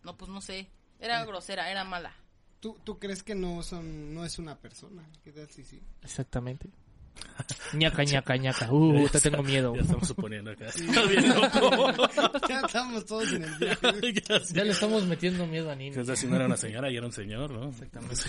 No, 0.05 0.17
pues 0.17 0.31
no 0.31 0.41
sé. 0.41 0.69
Era 0.99 1.25
grosera, 1.25 1.71
era 1.71 1.85
mala. 1.85 2.15
¿Tú, 2.61 2.79
¿Tú 2.85 2.99
crees 2.99 3.23
que 3.23 3.35
no 3.35 3.63
son 3.63 4.15
no 4.15 4.25
es 4.25 4.39
una 4.39 4.57
persona? 4.57 5.03
¿Qué 5.25 5.33
tal 5.33 5.49
si 5.51 5.65
sí? 5.65 5.83
Exactamente. 6.03 6.71
ñaca, 7.75 8.05
ñaca, 8.05 8.37
ñaca. 8.37 8.73
Uh, 8.73 9.09
te 9.09 9.21
tengo 9.21 9.43
miedo. 9.43 9.75
Ya 9.75 9.83
estamos 9.83 10.09
suponiendo 10.09 10.51
acá. 10.51 10.67
Está 10.67 11.03
bien 11.07 11.29
loco. 11.29 12.09
ya 12.49 12.61
estamos 12.61 13.05
todos 13.07 13.33
en 13.33 13.45
el 13.45 13.55
viaje. 13.57 13.79
Ya 14.55 14.65
le 14.65 14.71
estamos 14.71 15.05
metiendo 15.07 15.47
miedo 15.47 15.71
a 15.71 15.77
sea, 16.05 16.17
si 16.17 16.27
no 16.27 16.37
era 16.37 16.47
una 16.47 16.57
señora 16.57 16.91
y 16.91 16.97
era 16.97 17.07
un 17.07 17.13
señor, 17.13 17.51
¿no? 17.51 17.69
Exactamente. 17.69 18.23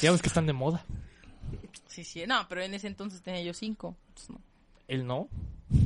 Ya 0.00 0.12
ves 0.12 0.22
que 0.22 0.28
están 0.28 0.46
de 0.46 0.52
moda. 0.52 0.84
Sí, 1.86 2.04
sí. 2.04 2.24
No, 2.26 2.46
pero 2.48 2.62
en 2.62 2.74
ese 2.74 2.86
entonces 2.86 3.22
tenía 3.22 3.42
yo 3.42 3.52
cinco. 3.54 3.96
Pues 4.14 4.30
no. 4.30 4.40
Él 4.86 5.06
no. 5.06 5.28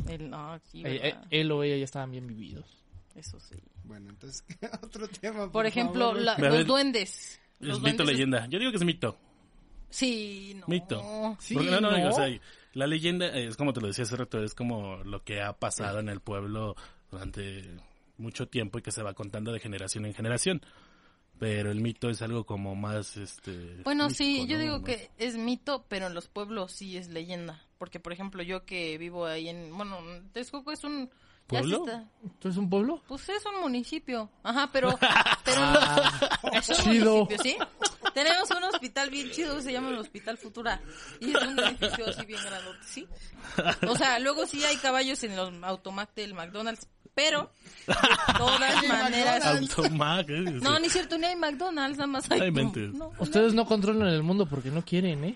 Él, 0.09 0.31
no, 0.31 0.59
sí, 0.71 0.83
Eh, 0.85 1.09
eh, 1.09 1.15
él 1.31 1.53
o 1.53 1.63
ella 1.63 1.77
ya 1.77 1.85
estaban 1.85 2.11
bien 2.11 2.27
vividos. 2.27 2.84
Eso 3.15 3.39
sí. 3.41 3.55
Bueno, 3.85 4.11
entonces, 4.11 4.45
otro 4.83 5.07
tema. 5.09 5.51
Por 5.51 5.67
ejemplo, 5.67 6.15
la- 6.15 6.37
los 6.39 6.53
ver, 6.53 6.67
duendes. 6.67 7.41
Es 7.61 7.69
Los 7.69 7.79
mito 7.79 7.97
duendes 7.99 8.01
es- 8.09 8.13
leyenda. 8.13 8.47
Yo 8.47 8.59
digo 8.59 8.71
que 8.71 8.77
es 8.79 8.85
mito. 8.85 9.17
Sí, 9.91 10.55
no. 10.59 10.67
Mito. 10.67 11.37
Sí, 11.39 11.55
Porque 11.55 11.71
no, 11.71 11.81
no, 11.81 11.91
¿no? 11.93 11.97
digo, 11.97 12.09
o 12.09 12.13
sea, 12.13 12.29
la 12.73 12.87
leyenda 12.89 13.27
es 13.29 13.57
como 13.57 13.73
te 13.73 13.81
lo 13.81 13.87
decía 13.87 14.03
hace 14.05 14.17
rato, 14.17 14.43
es 14.43 14.55
como 14.55 14.97
lo 15.05 15.23
que 15.23 15.41
ha 15.41 15.53
pasado 15.53 16.01
en 16.01 16.09
el 16.09 16.21
pueblo 16.21 16.75
durante 17.13 17.65
mucho 18.19 18.49
tiempo 18.49 18.79
y 18.79 18.83
que 18.83 18.91
se 18.91 19.03
va 19.05 19.15
contando 19.15 19.53
de 19.53 19.61
generación 19.61 20.05
en 20.07 20.15
generación. 20.15 20.63
Pero 21.39 21.71
el 21.71 21.81
mito 21.81 22.11
es 22.11 22.23
algo 22.23 22.45
como 22.45 22.75
más, 22.77 23.17
este... 23.17 23.83
Bueno, 23.85 24.09
sí, 24.11 24.47
yo 24.49 24.57
¿no? 24.57 24.63
digo 24.63 24.85
que 24.85 25.11
es 25.19 25.37
mito, 25.37 25.85
pero 25.89 26.07
en 26.07 26.15
los 26.15 26.29
pueblos 26.29 26.73
sí 26.73 26.97
es 26.97 27.09
leyenda. 27.09 27.61
Porque, 27.79 27.99
por 28.01 28.13
ejemplo, 28.13 28.43
yo 28.43 28.65
que 28.65 28.99
vivo 28.99 29.27
ahí 29.27 29.49
en... 29.49 29.77
Bueno, 29.77 29.99
Texcoco 30.33 30.71
es 30.73 30.83
un... 30.85 31.11
¿Pueblo? 31.47 31.85
¿Tú 32.39 32.49
eres 32.49 32.57
un 32.57 32.71
pueblo? 32.71 33.03
Pues 33.07 33.29
es 33.29 33.45
un 33.45 33.61
municipio. 33.61 34.31
Ajá, 34.43 34.69
pero... 34.73 34.99
pero 35.45 35.61
es 36.53 36.69
un 36.71 36.75
Ah, 36.77 36.83
chido. 36.83 37.25
municipio, 37.25 37.43
¿sí? 37.43 37.57
Tenemos 38.15 38.51
un 38.51 38.65
hospital 38.65 39.11
bien 39.11 39.31
chido, 39.31 39.61
se 39.61 39.73
llama 39.73 39.91
el 39.91 39.99
Hospital 39.99 40.39
Futura. 40.39 40.81
Y 41.21 41.31
es 41.37 41.43
un 41.43 41.59
edificio 41.59 42.07
así 42.09 42.25
bien 42.25 42.41
grandote, 42.45 42.79
¿sí? 42.87 43.07
O 43.89 43.97
sea, 43.97 44.19
luego 44.21 44.47
sí 44.47 44.65
hay 44.65 44.77
caballos 44.77 45.23
en 45.25 45.37
los 45.37 45.53
automac 45.65 46.15
del 46.15 46.33
McDonald's, 46.35 46.89
pero 47.15 47.51
de 47.87 47.95
todas 48.39 48.61
maneras... 48.87 49.45
Automac, 49.45 50.29
¿eh? 50.31 50.41
No, 50.63 50.79
ni 50.79 50.89
cierto, 50.89 51.19
ni 51.19 51.27
hay 51.27 51.37
McDonald's, 51.37 51.99
nada 51.99 52.07
más 52.07 52.31
hay... 52.31 52.41
Ay, 52.41 52.51
mentes. 52.53 52.93
no, 52.95 53.13
Ustedes 53.19 53.53
no 53.53 53.67
controlan 53.67 54.09
el 54.09 54.23
mundo 54.23 54.47
porque 54.47 54.71
no 54.71 54.83
quieren, 54.85 55.25
¿eh? 55.25 55.35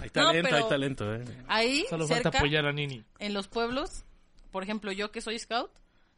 Hay 0.00 0.10
talento, 0.10 0.42
pero- 0.48 0.56
hay 0.64 0.68
talento, 0.68 1.14
¿eh? 1.14 1.24
Ahí, 1.48 1.84
Solo 1.88 2.06
falta 2.08 2.24
cerca, 2.24 2.38
apoyar 2.38 2.66
a 2.66 2.72
Nini. 2.72 3.04
en 3.18 3.32
los 3.34 3.48
pueblos, 3.48 4.04
por 4.50 4.62
ejemplo, 4.62 4.92
yo 4.92 5.10
que 5.10 5.20
soy 5.20 5.38
scout, 5.38 5.70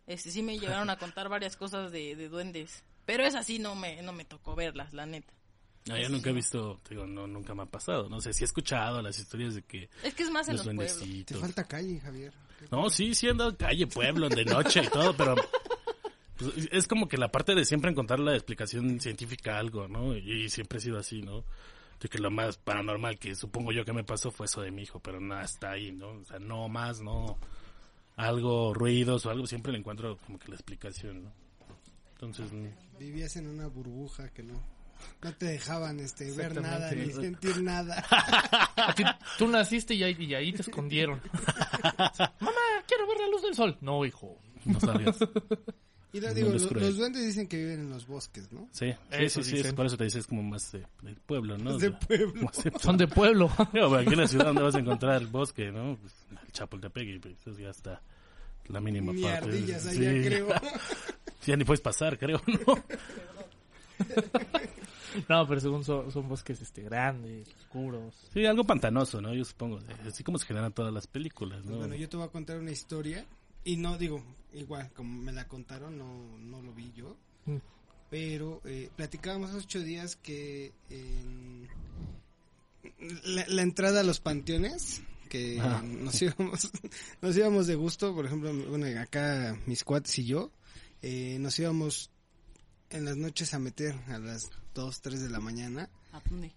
este 0.06 0.30
sí 0.30 0.42
me 0.42 0.58
llegaron 0.58 0.90
a 0.90 0.96
contar 0.96 1.28
varias 1.28 1.56
cosas 1.56 1.92
de, 1.92 2.16
de 2.16 2.28
duendes. 2.28 2.84
Pero 3.04 3.24
es 3.24 3.34
así, 3.34 3.58
no 3.58 3.74
me, 3.74 4.02
no 4.02 4.12
me 4.12 4.24
tocó 4.24 4.54
verlas, 4.54 4.92
la 4.92 5.06
neta. 5.06 5.32
No, 5.86 5.96
yo 5.96 6.08
nunca 6.10 6.30
he 6.30 6.32
visto, 6.32 6.80
digo, 6.88 7.06
no, 7.06 7.26
nunca 7.26 7.54
me 7.54 7.62
ha 7.62 7.66
pasado. 7.66 8.08
No 8.08 8.20
sé, 8.20 8.32
sí 8.32 8.44
he 8.44 8.46
escuchado 8.46 9.00
las 9.00 9.18
historias 9.18 9.54
de 9.54 9.62
que 9.62 9.88
Es 10.02 10.14
que 10.14 10.24
es 10.24 10.30
más 10.30 10.48
en 10.48 10.56
los 10.56 10.66
los 10.66 10.74
pueblos. 10.74 10.92
Te 10.92 11.04
duendecitos. 11.04 11.40
falta 11.40 11.64
calle, 11.64 12.00
Javier. 12.00 12.32
No, 12.70 12.90
sí, 12.90 13.14
sí 13.14 13.26
he 13.26 13.30
andado 13.30 13.56
calle, 13.56 13.86
pueblo, 13.86 14.28
de 14.28 14.44
noche 14.44 14.82
y 14.84 14.88
todo, 14.88 15.16
pero 15.16 15.36
pues, 16.36 16.68
es 16.70 16.86
como 16.88 17.08
que 17.08 17.16
la 17.16 17.30
parte 17.30 17.54
de 17.54 17.64
siempre 17.64 17.90
encontrar 17.90 18.20
la 18.20 18.34
explicación 18.34 19.00
científica 19.00 19.56
a 19.56 19.60
algo, 19.60 19.88
¿no? 19.88 20.16
Y 20.16 20.50
siempre 20.50 20.78
he 20.78 20.82
sido 20.82 20.98
así, 20.98 21.22
¿no? 21.22 21.44
De 22.00 22.08
que 22.08 22.18
lo 22.18 22.30
más 22.30 22.58
paranormal 22.58 23.18
que 23.18 23.34
supongo 23.34 23.72
yo 23.72 23.84
que 23.84 23.92
me 23.92 24.04
pasó 24.04 24.30
fue 24.30 24.46
eso 24.46 24.60
de 24.60 24.70
mi 24.70 24.82
hijo, 24.82 25.00
pero 25.00 25.20
nada, 25.20 25.44
está 25.44 25.70
ahí, 25.70 25.92
¿no? 25.92 26.10
O 26.10 26.24
sea, 26.24 26.38
no 26.38 26.68
más, 26.68 27.00
no 27.00 27.38
algo, 28.18 28.74
ruidos 28.74 29.24
o 29.26 29.30
algo, 29.30 29.46
siempre 29.46 29.72
le 29.72 29.78
encuentro 29.78 30.18
como 30.18 30.38
que 30.38 30.48
la 30.48 30.54
explicación, 30.56 31.22
¿no? 31.24 31.32
Entonces, 32.12 32.50
Vivías 32.98 33.36
en 33.36 33.46
una 33.46 33.68
burbuja 33.68 34.28
que 34.30 34.42
no, 34.42 34.60
no 35.22 35.34
te 35.36 35.46
dejaban 35.46 36.00
este, 36.00 36.32
ver 36.32 36.60
nada 36.60 36.90
ni 36.90 37.12
sentir 37.12 37.62
nada. 37.62 38.04
Ti- 38.96 39.04
tú 39.38 39.46
naciste 39.46 39.94
y 39.94 40.02
ahí, 40.02 40.16
y 40.18 40.34
ahí 40.34 40.52
te 40.52 40.62
escondieron. 40.62 41.20
Mamá, 42.40 42.60
quiero 42.88 43.06
ver 43.06 43.18
la 43.20 43.28
luz 43.30 43.42
del 43.42 43.54
sol. 43.54 43.78
No, 43.80 44.04
hijo. 44.04 44.36
no 44.64 44.80
salgas. 44.80 45.16
Y 46.12 46.20
lo 46.20 46.32
digo, 46.32 46.48
lo- 46.48 46.80
los 46.80 46.96
duendes 46.96 47.26
dicen 47.26 47.46
que 47.48 47.58
viven 47.58 47.80
en 47.80 47.90
los 47.90 48.06
bosques, 48.06 48.50
¿no? 48.50 48.66
Sí, 48.72 48.92
sí, 48.92 48.96
Eso 49.10 49.42
sí, 49.42 49.50
sí, 49.50 49.56
dicen. 49.56 49.66
es- 49.70 49.74
por 49.74 49.86
eso 49.86 49.96
te 49.98 50.04
dices 50.04 50.26
como 50.26 50.42
más 50.42 50.72
de, 50.72 50.86
del 51.02 51.16
pueblo, 51.16 51.58
¿no? 51.58 51.70
De 51.78 51.88
O 51.88 51.90
sea, 51.90 51.98
pueblo. 52.00 52.42
más 52.42 52.64
de- 52.64 52.72
Son 52.80 52.96
de 52.96 53.06
pueblo. 53.08 53.50
Digo, 53.74 53.94
aquí 53.94 54.12
en 54.14 54.20
la 54.20 54.26
ciudad 54.28 54.46
donde 54.46 54.62
vas 54.62 54.74
a 54.74 54.78
encontrar 54.78 55.20
el 55.20 55.26
bosque, 55.26 55.70
¿no? 55.70 55.96
Pues, 56.00 56.14
el 56.30 56.52
Chapultepec 56.52 57.08
y 57.08 57.18
pues, 57.18 57.34
eso 57.46 57.58
ya 57.58 57.70
está 57.70 58.00
la 58.68 58.80
mínima 58.80 59.12
Ni 59.12 59.22
parte. 59.22 59.46
ardillas 59.48 59.82
Sí. 59.82 60.06
allá, 60.06 60.22
creo. 60.26 60.48
Ya 61.46 61.56
ni 61.56 61.64
puedes 61.64 61.80
pasar, 61.80 62.18
creo, 62.18 62.42
¿no? 62.46 62.74
No, 65.28 65.46
pero 65.48 65.60
según 65.60 65.84
son, 65.84 66.10
son 66.12 66.28
bosques 66.28 66.60
este 66.60 66.82
grandes, 66.82 67.48
oscuros. 67.60 68.14
Sí, 68.32 68.44
algo 68.44 68.64
pantanoso, 68.64 69.20
¿no? 69.20 69.34
Yo 69.34 69.44
supongo. 69.44 69.78
Así 70.06 70.22
como 70.22 70.38
se 70.38 70.46
generan 70.46 70.72
todas 70.72 70.92
las 70.92 71.06
películas, 71.06 71.60
Pues 71.62 71.70
¿no? 71.70 71.78
bueno, 71.78 71.94
yo 71.94 72.08
te 72.08 72.16
voy 72.16 72.26
a 72.26 72.28
contar 72.30 72.58
una 72.58 72.70
historia. 72.70 73.24
Y 73.64 73.76
no 73.76 73.98
digo, 73.98 74.22
igual, 74.52 74.90
como 74.92 75.20
me 75.22 75.32
la 75.32 75.46
contaron, 75.48 75.98
no, 75.98 76.38
no 76.38 76.62
lo 76.62 76.72
vi 76.72 76.92
yo. 76.94 77.16
Mm. 77.46 77.56
Pero 78.10 78.62
eh, 78.64 78.88
platicábamos 78.96 79.50
hace 79.50 79.58
ocho 79.58 79.80
días 79.80 80.16
que 80.16 80.72
en 80.88 81.68
la, 83.24 83.44
la 83.48 83.62
entrada 83.62 84.00
a 84.00 84.02
los 84.04 84.20
panteones, 84.20 85.02
que 85.28 85.60
Ajá. 85.60 85.82
nos 85.82 86.20
íbamos, 86.22 86.70
nos 87.20 87.36
íbamos 87.36 87.66
de 87.66 87.74
gusto, 87.74 88.14
por 88.14 88.24
ejemplo, 88.26 88.52
bueno, 88.68 88.86
acá 89.00 89.58
mis 89.66 89.84
cuates 89.84 90.18
y 90.18 90.24
yo, 90.24 90.50
eh, 91.02 91.36
nos 91.40 91.58
íbamos 91.58 92.10
en 92.90 93.04
las 93.04 93.16
noches 93.18 93.52
a 93.52 93.58
meter 93.58 93.94
a 94.08 94.18
las 94.18 94.48
2, 94.74 95.00
3 95.02 95.20
de 95.22 95.28
la 95.28 95.40
mañana 95.40 95.90
¿A 96.12 96.20
dónde? 96.28 96.50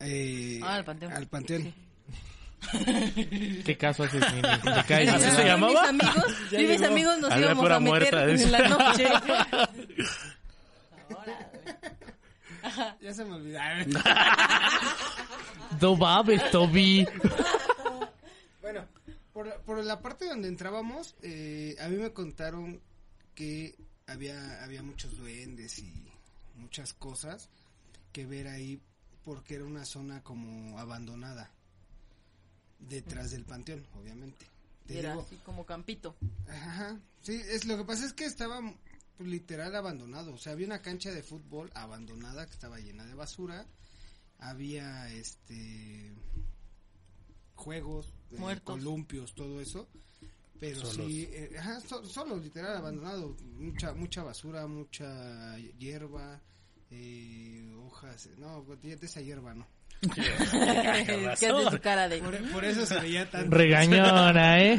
eh, 0.00 0.58
Ah, 0.64 0.74
al 0.74 0.84
panteón. 0.84 1.12
al 1.12 1.28
panteón. 1.28 1.62
Sí. 1.62 1.74
¿Qué 3.64 3.76
caso 3.78 4.04
haces, 4.04 4.22
Mini? 4.32 4.42
Te 4.42 4.84
caes. 4.88 5.08
¿Así 5.10 5.30
se 5.36 5.42
y 5.42 5.46
llamaba? 5.46 5.92
Mis 5.92 6.02
amigos, 6.02 6.24
yo 6.50 6.58
y 6.58 6.62
mis 6.62 6.70
llegó. 6.80 6.86
amigos 6.86 7.18
nos 7.20 7.30
Había 7.32 7.44
íbamos 7.46 7.62
pura 7.64 7.76
a 7.76 7.80
meter 7.80 8.14
muerta, 8.14 8.24
en 8.30 8.52
la 8.52 8.68
noche. 8.68 9.08
Ya 13.00 13.14
se 13.14 13.24
me 13.24 13.34
olvidaron. 13.34 13.92
No 15.80 15.96
mames, 15.96 16.50
Toby. 16.50 17.06
Bueno, 18.62 18.86
por 19.32 19.46
la, 19.46 19.56
por 19.58 19.84
la 19.84 20.00
parte 20.00 20.26
donde 20.26 20.48
entrábamos, 20.48 21.14
eh, 21.22 21.76
a 21.80 21.88
mí 21.88 21.96
me 21.98 22.12
contaron 22.12 22.80
que 23.34 23.76
había, 24.06 24.64
había 24.64 24.82
muchos 24.82 25.16
duendes 25.18 25.78
y 25.78 25.92
muchas 26.56 26.94
cosas 26.94 27.48
que 28.12 28.24
ver 28.26 28.48
ahí 28.48 28.80
porque 29.24 29.56
era 29.56 29.64
una 29.64 29.84
zona 29.84 30.22
como 30.22 30.78
abandonada. 30.78 31.50
Detrás 32.78 33.30
del 33.32 33.44
panteón, 33.44 33.86
obviamente. 33.94 34.46
Te 34.86 34.98
Era 34.98 35.10
digo, 35.10 35.22
así 35.22 35.36
como 35.44 35.66
campito. 35.66 36.16
Ajá, 36.48 36.98
sí, 37.20 37.34
es, 37.48 37.64
lo 37.66 37.76
que 37.76 37.84
pasa 37.84 38.06
es 38.06 38.12
que 38.12 38.24
estaba 38.24 38.60
literal 39.18 39.74
abandonado, 39.74 40.32
o 40.34 40.38
sea, 40.38 40.52
había 40.52 40.66
una 40.66 40.80
cancha 40.80 41.10
de 41.10 41.22
fútbol 41.22 41.70
abandonada 41.74 42.46
que 42.46 42.52
estaba 42.52 42.78
llena 42.78 43.04
de 43.04 43.14
basura, 43.14 43.66
había 44.38 45.12
este 45.12 46.12
juegos, 47.56 48.14
eh, 48.30 48.60
columpios, 48.64 49.34
todo 49.34 49.60
eso, 49.60 49.88
pero 50.60 50.80
Solos. 50.80 50.94
sí, 51.06 51.28
eh, 51.32 51.56
ajá, 51.58 51.80
so- 51.80 52.06
solo 52.06 52.36
literal 52.36 52.76
abandonado, 52.76 53.36
mucha 53.56 53.92
mucha 53.94 54.22
basura, 54.22 54.66
mucha 54.66 55.58
hierba, 55.78 56.40
eh, 56.90 57.74
hojas, 57.84 58.28
no, 58.38 58.62
de 58.64 58.94
esa 59.02 59.20
hierba 59.20 59.54
no. 59.54 59.66
Que 60.00 61.28
hace 61.30 61.70
su 61.70 61.80
cara 61.80 62.08
de... 62.08 62.18
Por, 62.18 62.52
por 62.52 62.64
eso 62.64 62.86
se 62.86 62.98
veía 63.00 63.28
tanto. 63.30 63.50
Regañona, 63.56 64.62
¿eh? 64.62 64.76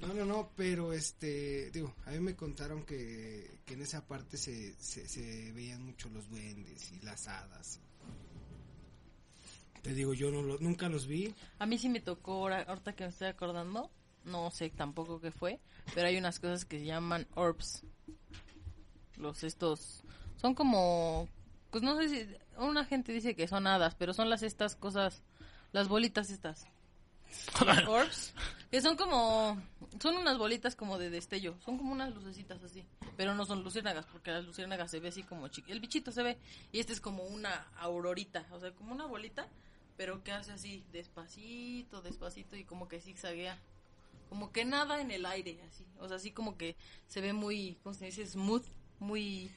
No, 0.00 0.12
no, 0.14 0.24
no, 0.24 0.50
pero 0.56 0.92
este, 0.92 1.70
digo, 1.70 1.94
a 2.06 2.10
mí 2.10 2.18
me 2.20 2.34
contaron 2.34 2.84
que, 2.84 3.58
que 3.64 3.74
en 3.74 3.82
esa 3.82 4.06
parte 4.06 4.36
se, 4.36 4.74
se, 4.82 5.06
se 5.08 5.52
veían 5.52 5.82
mucho 5.84 6.08
los 6.10 6.28
duendes 6.28 6.90
y 6.92 7.04
las 7.04 7.28
hadas. 7.28 7.80
Te 9.82 9.94
digo, 9.94 10.14
yo 10.14 10.30
no 10.30 10.42
lo- 10.42 10.58
nunca 10.58 10.88
los 10.88 11.06
vi. 11.06 11.34
A 11.58 11.66
mí 11.66 11.78
sí 11.78 11.88
me 11.88 12.00
tocó, 12.00 12.32
ahora- 12.34 12.62
ahorita 12.62 12.92
que 12.94 13.04
me 13.04 13.10
estoy 13.10 13.28
acordando, 13.28 13.90
no 14.24 14.50
sé 14.50 14.70
tampoco 14.70 15.20
qué 15.20 15.30
fue, 15.32 15.60
pero 15.94 16.06
hay 16.08 16.16
unas 16.16 16.38
cosas 16.38 16.64
que 16.64 16.78
se 16.80 16.84
llaman 16.86 17.26
orbs. 17.34 17.82
Los 19.16 19.42
estos, 19.44 20.02
son 20.40 20.54
como, 20.54 21.28
pues 21.70 21.82
no 21.82 21.96
sé 22.00 22.08
si, 22.08 22.28
una 22.58 22.84
gente 22.84 23.12
dice 23.12 23.34
que 23.34 23.48
son 23.48 23.66
hadas, 23.66 23.94
pero 23.94 24.14
son 24.14 24.30
las 24.30 24.42
estas 24.42 24.76
cosas, 24.76 25.22
las 25.72 25.88
bolitas 25.88 26.30
estas. 26.30 26.66
que 28.70 28.80
son 28.80 28.96
como, 28.96 29.60
son 30.00 30.16
unas 30.16 30.38
bolitas 30.38 30.76
como 30.76 30.98
de 30.98 31.10
destello, 31.10 31.56
son 31.64 31.78
como 31.78 31.92
unas 31.92 32.14
lucecitas 32.14 32.62
así, 32.62 32.84
pero 33.16 33.34
no 33.34 33.44
son 33.44 33.62
luciérnagas, 33.62 34.06
porque 34.06 34.30
las 34.30 34.44
luciérnagas 34.44 34.90
se 34.90 35.00
ve 35.00 35.08
así 35.08 35.22
como 35.22 35.48
chiqui, 35.48 35.72
el 35.72 35.80
bichito 35.80 36.12
se 36.12 36.22
ve, 36.22 36.38
y 36.72 36.80
este 36.80 36.92
es 36.92 37.00
como 37.00 37.24
una 37.24 37.68
aurorita, 37.78 38.46
o 38.50 38.60
sea, 38.60 38.72
como 38.72 38.92
una 38.92 39.06
bolita, 39.06 39.48
pero 39.96 40.22
que 40.22 40.32
hace 40.32 40.52
así, 40.52 40.84
despacito, 40.92 42.02
despacito, 42.02 42.56
y 42.56 42.64
como 42.64 42.88
que 42.88 43.00
zigzaguea, 43.00 43.58
como 44.28 44.52
que 44.52 44.64
nada 44.64 45.00
en 45.00 45.10
el 45.10 45.26
aire, 45.26 45.58
así, 45.68 45.86
o 45.98 46.08
sea, 46.08 46.16
así 46.16 46.30
como 46.32 46.56
que 46.56 46.76
se 47.08 47.20
ve 47.20 47.32
muy, 47.32 47.78
¿cómo 47.82 47.94
se 47.94 48.06
dice? 48.06 48.26
Smooth, 48.26 48.64
muy, 48.98 49.50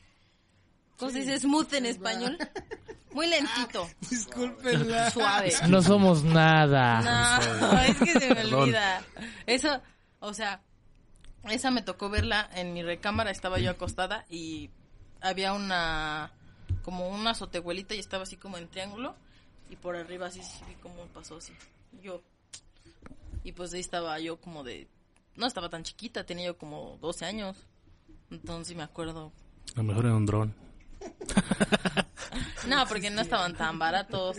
¿cómo 0.97 1.12
se 1.12 1.19
dice? 1.19 1.39
Smooth 1.39 1.73
en 1.73 1.86
español, 1.86 2.38
muy 3.15 3.28
lentito, 3.28 3.89
Discúlpenla. 4.10 5.10
suave. 5.12 5.54
No 5.69 5.82
somos 5.82 6.23
nada. 6.23 7.01
No, 7.62 7.80
es 7.80 7.97
que 7.97 8.12
se 8.19 8.28
me 8.30 8.36
Perdón. 8.36 8.63
olvida. 8.63 9.01
Eso, 9.45 9.82
o 10.19 10.34
sea, 10.34 10.62
esa 11.45 11.71
me 11.71 11.82
tocó 11.82 12.10
verla 12.10 12.49
en 12.54 12.73
mi 12.73 12.84
recámara, 12.84 13.32
estaba 13.32 13.58
yo 13.60 13.71
acostada 13.71 14.25
y 14.30 14.69
había 15.21 15.54
una, 15.54 16.32
como 16.84 17.08
una 17.08 17.32
azotehuelita 17.32 17.95
y 17.95 17.99
estaba 17.99 18.23
así 18.23 18.36
como 18.36 18.58
en 18.58 18.67
triángulo 18.67 19.15
y 19.69 19.78
por 19.78 19.95
arriba 19.95 20.28
así, 20.28 20.43
sí 20.43 20.60
vi 20.67 20.75
cómo 20.75 21.06
pasó 21.13 21.38
así. 21.38 21.54
Yo, 22.04 22.21
y 23.45 23.54
pues 23.54 23.73
ahí 23.73 23.80
estaba 23.80 24.19
yo 24.19 24.41
como 24.41 24.63
de, 24.65 24.89
no 25.36 25.47
estaba 25.47 25.69
tan 25.69 25.84
chiquita, 25.84 26.25
tenía 26.25 26.47
yo 26.47 26.58
como 26.58 26.97
12 27.01 27.25
años. 27.25 27.58
Entonces 28.30 28.75
me 28.75 28.84
acuerdo. 28.84 29.32
A 29.73 29.78
lo 29.78 29.84
mejor 29.84 30.06
era 30.06 30.15
un 30.15 30.25
dron. 30.25 30.54
No, 32.67 32.85
porque 32.87 33.09
no 33.09 33.21
estaban 33.21 33.53
tan 33.55 33.77
baratos. 33.79 34.37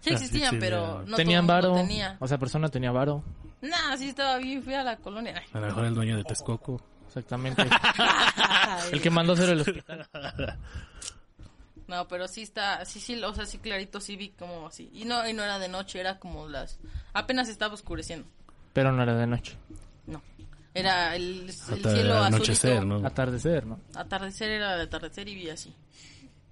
Sí 0.00 0.10
Ah, 0.10 0.14
existían, 0.14 0.50
sí, 0.50 0.56
pero 0.60 1.04
ya. 1.04 1.10
no 1.10 1.16
Tenían 1.16 1.46
todo 1.46 1.56
el 1.58 1.62
varo. 1.66 1.74
tenía. 1.76 2.16
O 2.20 2.26
sea, 2.28 2.38
persona 2.38 2.68
tenía 2.68 2.90
varo. 2.90 3.22
Nah, 3.60 3.96
sí 3.96 4.08
estaba 4.08 4.38
bien 4.38 4.62
fea 4.62 4.82
la 4.82 4.96
colonia. 4.96 5.34
Ay. 5.36 5.46
A 5.52 5.60
lo 5.60 5.66
mejor 5.66 5.84
el 5.84 5.94
dueño 5.94 6.16
de 6.16 6.24
Texcoco. 6.24 6.80
Exactamente. 7.06 7.62
El 8.92 9.00
que 9.02 9.10
mandó 9.10 9.34
hacer 9.34 9.50
el 9.50 9.60
hospital. 9.60 10.08
No, 11.86 12.08
pero 12.08 12.26
sí 12.26 12.40
está, 12.42 12.84
sí, 12.86 13.00
sí, 13.00 13.22
o 13.22 13.34
sea, 13.34 13.44
sí 13.44 13.58
clarito 13.58 14.00
sí 14.00 14.16
vi 14.16 14.30
como 14.30 14.66
así. 14.68 14.88
Y 14.94 15.04
no, 15.04 15.28
y 15.28 15.34
no 15.34 15.42
era 15.42 15.58
de 15.58 15.68
noche, 15.68 16.00
era 16.00 16.18
como 16.18 16.48
las, 16.48 16.78
apenas 17.12 17.48
estaba 17.50 17.74
oscureciendo. 17.74 18.26
Pero 18.72 18.92
no 18.92 19.02
era 19.02 19.14
de 19.14 19.26
noche. 19.26 19.56
No, 20.06 20.22
era 20.72 21.14
el, 21.14 21.40
el 21.42 21.50
Hasta 21.50 21.76
cielo 21.92 22.22
anochecer, 22.22 22.76
azulito. 22.78 22.98
¿no? 23.00 23.06
Atardecer, 23.06 23.66
¿no? 23.66 23.78
Atardecer 23.94 24.50
era 24.50 24.76
de 24.76 24.84
atardecer 24.84 25.28
y 25.28 25.34
vi 25.34 25.50
así. 25.50 25.74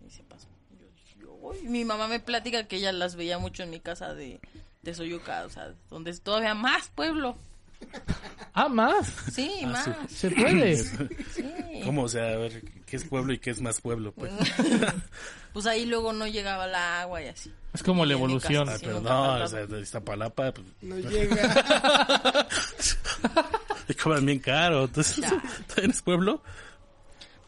Y 0.07 0.11
se 0.11 0.23
pasó. 0.25 0.47
Yo 0.79 0.87
dije, 0.95 1.17
yo, 1.21 1.33
uy, 1.51 1.63
mi 1.69 1.85
mamá 1.85 2.07
me 2.09 2.21
platica 2.21 2.65
que 2.67 2.77
ella 2.77 2.93
las 2.93 3.17
veía 3.17 3.39
mucho 3.39 3.63
en 3.63 3.71
mi 3.71 3.81
casa 3.81 4.15
de, 4.15 4.41
de 4.83 4.95
Soyuca, 4.95 5.45
o 5.45 5.51
sea, 5.51 5.73
donde 5.89 6.11
es 6.11 6.21
todavía 6.23 6.55
más 6.55 6.89
pueblo. 6.95 7.37
Ah, 8.53 8.69
más. 8.69 9.11
Sí, 9.33 9.51
Ah, 9.65 9.69
más. 9.69 9.89
Se 10.11 10.31
puede. 10.31 10.77
Sí. 11.35 11.81
¿Cómo? 11.85 12.03
O 12.03 12.09
sea, 12.09 12.33
a 12.33 12.37
ver, 12.37 12.63
¿qué 12.85 12.97
es 12.97 13.05
pueblo 13.05 13.33
y 13.33 13.39
qué 13.39 13.51
es 13.51 13.61
más 13.63 13.81
pueblo? 13.81 14.13
Pues, 14.13 14.31
Pues 15.55 15.67
ahí 15.67 15.87
luego 15.87 16.13
no 16.13 16.27
llegaba 16.27 16.67
el 16.67 16.75
agua 16.75 17.23
y 17.23 17.29
así. 17.29 17.53
Es 17.73 17.83
como 17.83 18.05
la 18.05 18.13
Y 18.13 18.17
evolución. 18.17 18.67
casa 18.67 18.77
ah, 18.77 18.81
pero 18.85 19.01
no, 19.01 19.45
o 19.45 19.47
sea, 19.49 19.67
de 19.67 19.81
Iztapalapa, 19.81 20.53
pues, 20.53 20.67
No 20.83 20.99
llega. 20.99 22.47
te 23.87 23.95
cobran 23.95 24.27
bien 24.27 24.39
caro. 24.41 24.85
Entonces. 24.85 25.21
¿también 25.69 25.91
es 25.91 26.03
pueblo? 26.03 26.43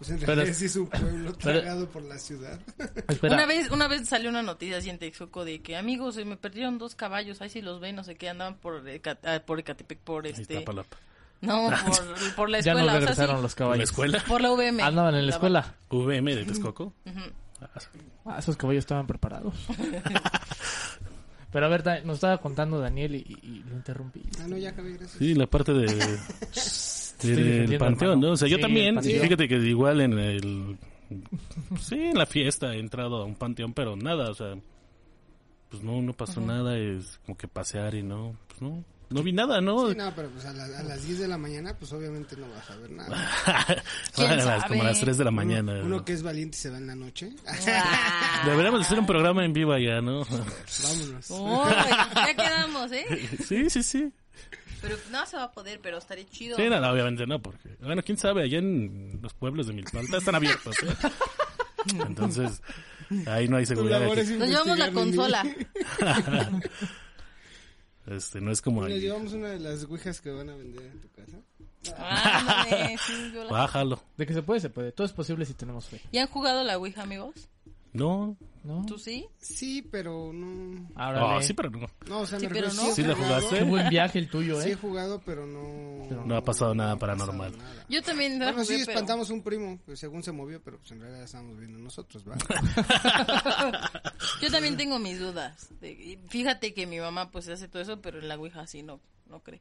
Pues 0.02 0.10
en 0.10 0.18
Pero- 0.18 0.34
realidad 0.34 0.56
sí 0.56 0.64
es 0.64 0.74
un 0.74 0.86
pueblo 0.88 1.32
pero- 1.40 1.60
tragado 1.60 1.88
por 1.88 2.02
la 2.02 2.18
ciudad. 2.18 2.58
Espera. 3.08 3.34
Una 3.36 3.46
vez, 3.46 3.70
una 3.70 3.86
vez 3.86 4.08
salió 4.08 4.30
una 4.30 4.42
noticia 4.42 4.78
así 4.78 4.90
en 4.90 4.98
Texcoco 4.98 5.44
de 5.44 5.62
que, 5.62 5.76
amigos, 5.76 6.16
se 6.16 6.24
me 6.24 6.36
perdieron 6.36 6.76
dos 6.78 6.96
caballos, 6.96 7.40
ahí 7.40 7.50
si 7.50 7.62
los 7.62 7.78
ven, 7.78 7.94
no 7.94 8.02
sé 8.02 8.16
qué, 8.16 8.28
andaban 8.28 8.56
por, 8.56 8.82
ah, 9.24 9.40
por 9.46 9.60
Ecatepec, 9.60 10.00
por 10.00 10.26
Ahí 10.26 10.32
este... 10.36 10.64
No, 11.40 11.70
por, 11.70 12.34
por 12.34 12.50
la 12.50 12.58
Ya 12.58 12.72
escuela, 12.72 12.80
no 12.92 12.98
o 12.98 13.00
sea, 13.00 13.00
regresaron 13.00 13.36
sí, 13.36 13.42
los 13.42 13.52
¿En 13.52 13.56
caballos. 13.58 13.78
la 13.78 13.84
escuela? 13.84 14.24
por 14.26 14.40
la 14.40 14.50
UVM. 14.50 14.80
Andaban 14.80 15.14
en 15.14 15.26
la 15.26 15.32
escuela. 15.32 15.74
VM 15.88 16.34
de 16.34 16.44
Texcoco. 16.46 16.92
Ah, 18.24 18.38
esos 18.40 18.56
caballos 18.56 18.80
estaban 18.82 19.06
preparados. 19.06 19.54
Pero 21.52 21.66
a 21.66 21.68
ver, 21.68 22.04
nos 22.04 22.14
estaba 22.14 22.38
contando 22.38 22.80
Daniel 22.80 23.14
y, 23.14 23.38
y 23.42 23.62
lo 23.68 23.76
interrumpí. 23.76 24.22
Ah, 24.40 24.46
no, 24.48 24.56
ya 24.56 24.70
acabé, 24.70 24.90
gracias. 24.94 25.12
Sí, 25.18 25.34
la 25.34 25.46
parte 25.46 25.72
de, 25.72 25.86
del 27.28 27.78
panteón, 27.78 28.10
hermano. 28.12 28.26
¿no? 28.28 28.32
O 28.32 28.36
sea, 28.36 28.48
yo 28.48 28.56
Sí, 28.56 28.62
también, 28.62 29.02
fíjate 29.02 29.48
que 29.48 29.56
igual 29.56 30.00
en 30.00 30.18
el... 30.18 30.76
Sí, 31.80 31.96
en 31.96 32.16
la 32.18 32.26
fiesta 32.26 32.74
he 32.74 32.78
entrado 32.78 33.16
a 33.22 33.24
un 33.24 33.34
panteón, 33.34 33.74
pero 33.74 33.96
nada, 33.96 34.30
o 34.30 34.34
sea, 34.34 34.54
pues 35.70 35.82
no, 35.82 36.00
no 36.02 36.12
pasó 36.14 36.40
nada, 36.40 36.76
es 36.78 37.18
como 37.26 37.36
que 37.36 37.48
pasear 37.48 37.94
y 37.94 38.02
no, 38.02 38.34
pues 38.48 38.62
no, 38.62 38.82
no 39.10 39.22
vi 39.22 39.32
nada, 39.32 39.60
¿no? 39.60 39.90
Sí, 39.90 39.94
no, 39.96 40.10
pero 40.14 40.30
pues 40.30 40.46
a, 40.46 40.54
la- 40.54 40.64
a 40.78 40.82
las 40.82 41.04
10 41.06 41.18
de 41.18 41.28
la 41.28 41.36
mañana, 41.36 41.76
pues 41.78 41.92
obviamente 41.92 42.34
no 42.36 42.48
vas 42.48 42.70
a 42.70 42.76
ver 42.76 42.90
nada. 42.92 43.28
¿Quién 44.14 44.30
A 44.30 44.36
las- 44.36 44.64
como 44.64 44.80
a 44.80 44.84
las 44.86 44.96
sabe? 44.96 45.04
3 45.04 45.18
de 45.18 45.24
la 45.24 45.30
mañana. 45.30 45.72
Uno, 45.80 45.84
uno 45.96 46.04
que 46.04 46.14
es 46.14 46.22
valiente 46.22 46.56
y 46.56 46.60
se 46.60 46.70
va 46.70 46.78
en 46.78 46.86
la 46.86 46.94
noche. 46.94 47.30
Deberíamos 48.46 48.80
hacer 48.80 48.98
un 48.98 49.06
programa 49.06 49.44
en 49.44 49.52
vivo 49.52 49.72
allá, 49.72 50.00
¿no? 50.00 50.24
Vámonos. 50.24 51.30
Uy, 51.30 51.72
ya 52.14 52.34
quedamos, 52.36 52.90
¿eh? 52.92 53.04
Sí, 53.46 53.68
sí, 53.68 53.82
sí. 53.82 54.12
Pero 54.82 54.96
no 55.10 55.24
se 55.26 55.36
va 55.36 55.44
a 55.44 55.52
poder, 55.52 55.80
pero 55.80 55.96
estaría 55.98 56.26
chido. 56.28 56.56
Sí, 56.56 56.68
no, 56.68 56.80
no, 56.80 56.90
obviamente 56.90 57.26
no, 57.26 57.40
porque, 57.40 57.76
bueno, 57.80 58.02
quién 58.02 58.18
sabe, 58.18 58.42
allá 58.42 58.58
en 58.58 59.20
los 59.22 59.32
pueblos 59.32 59.68
de 59.68 59.72
Milpalta 59.74 60.18
están 60.18 60.34
abiertos, 60.34 60.76
¿eh? 60.82 60.94
Entonces, 62.06 62.60
ahí 63.26 63.48
no 63.48 63.56
hay 63.56 63.66
seguridad. 63.66 64.00
Nos 64.00 64.16
llevamos 64.48 64.78
la 64.78 64.88
Nini. 64.88 64.94
consola. 64.94 65.44
Este, 68.06 68.40
no 68.40 68.50
es 68.50 68.60
como 68.60 68.80
Nos 68.82 68.90
ahí. 68.90 69.00
llevamos 69.00 69.32
una 69.32 69.50
de 69.50 69.60
las 69.60 69.84
ouijas 69.84 70.20
que 70.20 70.30
van 70.30 70.50
a 70.50 70.56
vender 70.56 70.82
en 70.82 71.00
tu 71.00 71.08
casa. 71.12 71.38
Ándale, 71.96 72.98
sí, 72.98 73.30
yo 73.32 73.44
la- 73.44 73.52
Bájalo. 73.52 74.02
De 74.16 74.26
que 74.26 74.34
se 74.34 74.42
puede, 74.42 74.58
se 74.60 74.70
puede. 74.70 74.90
Todo 74.90 75.06
es 75.06 75.12
posible 75.12 75.44
si 75.46 75.54
tenemos 75.54 75.86
fe. 75.86 76.00
¿Ya 76.12 76.22
han 76.22 76.28
jugado 76.28 76.64
la 76.64 76.78
Ouija, 76.78 77.02
amigos? 77.02 77.48
No. 77.92 78.36
¿No? 78.64 78.86
¿Tú 78.86 78.96
sí? 78.96 79.26
Sí, 79.38 79.82
pero 79.90 80.32
no. 80.32 80.88
Ahora 80.94 81.36
Oh, 81.38 81.42
sí, 81.42 81.52
pero 81.52 81.68
no. 81.70 81.86
No, 82.08 82.20
o 82.20 82.26
sea, 82.26 82.38
Sí, 82.38 82.46
me 82.46 82.54
pero 82.54 82.66
refiero, 82.66 82.84
no. 82.86 82.92
he 82.92 82.94
¿Sí 82.94 83.02
la 83.02 83.14
jugado, 83.16 83.34
jugaste? 83.40 83.58
Qué 83.58 83.64
buen 83.64 83.88
viaje 83.88 84.18
el 84.20 84.28
tuyo, 84.30 84.60
Sí 84.62 84.68
he 84.68 84.72
¿eh? 84.72 84.76
jugado, 84.76 85.20
pero 85.24 85.46
no. 85.46 86.24
No 86.24 86.36
ha 86.36 86.44
pasado 86.44 86.72
nada 86.74 86.92
no 86.92 86.98
paranormal. 87.00 87.50
pasado 87.52 87.70
nada. 87.70 87.86
Yo 87.88 88.02
también 88.02 88.38
la 88.38 88.46
Bueno, 88.46 88.64
sí, 88.64 88.74
jugué, 88.74 88.84
pero- 88.86 88.92
espantamos 88.98 89.30
un 89.30 89.42
primo, 89.42 89.80
que 89.84 89.96
según 89.96 90.22
se 90.22 90.30
movió, 90.30 90.62
pero 90.62 90.78
pues 90.78 90.92
en 90.92 91.00
realidad 91.00 91.24
estábamos 91.24 91.58
viendo 91.58 91.78
nosotros, 91.80 92.24
¿va? 92.28 92.36
Yo 94.40 94.50
también 94.50 94.76
tengo 94.76 94.98
mis 94.98 95.18
dudas. 95.18 95.68
De- 95.80 95.90
y 95.92 96.18
fíjate 96.28 96.72
que 96.74 96.86
mi 96.86 97.00
mamá 97.00 97.30
pues 97.30 97.48
hace 97.48 97.66
todo 97.68 97.82
eso, 97.82 98.00
pero 98.00 98.20
en 98.20 98.28
la 98.28 98.36
Ouija 98.36 98.66
sí 98.66 98.82
no, 98.82 99.00
no 99.28 99.40
cree. 99.40 99.60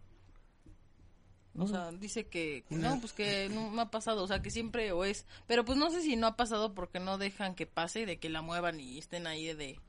O 1.57 1.67
sea, 1.67 1.91
dice 1.91 2.27
que 2.27 2.63
no, 2.69 2.99
pues 2.99 3.11
que 3.11 3.49
no 3.49 3.69
me 3.69 3.81
ha 3.81 3.91
pasado, 3.91 4.23
o 4.23 4.27
sea, 4.27 4.41
que 4.41 4.49
siempre 4.49 4.91
o 4.93 5.03
es, 5.03 5.25
pero 5.47 5.65
pues 5.65 5.77
no 5.77 5.89
sé 5.91 6.01
si 6.01 6.15
no 6.15 6.27
ha 6.27 6.37
pasado 6.37 6.73
porque 6.73 6.99
no 6.99 7.17
dejan 7.17 7.55
que 7.55 7.65
pase, 7.65 8.05
de 8.05 8.19
que 8.19 8.29
la 8.29 8.41
muevan 8.41 8.79
y 8.79 8.97
estén 8.97 9.27
ahí 9.27 9.53
de... 9.53 9.79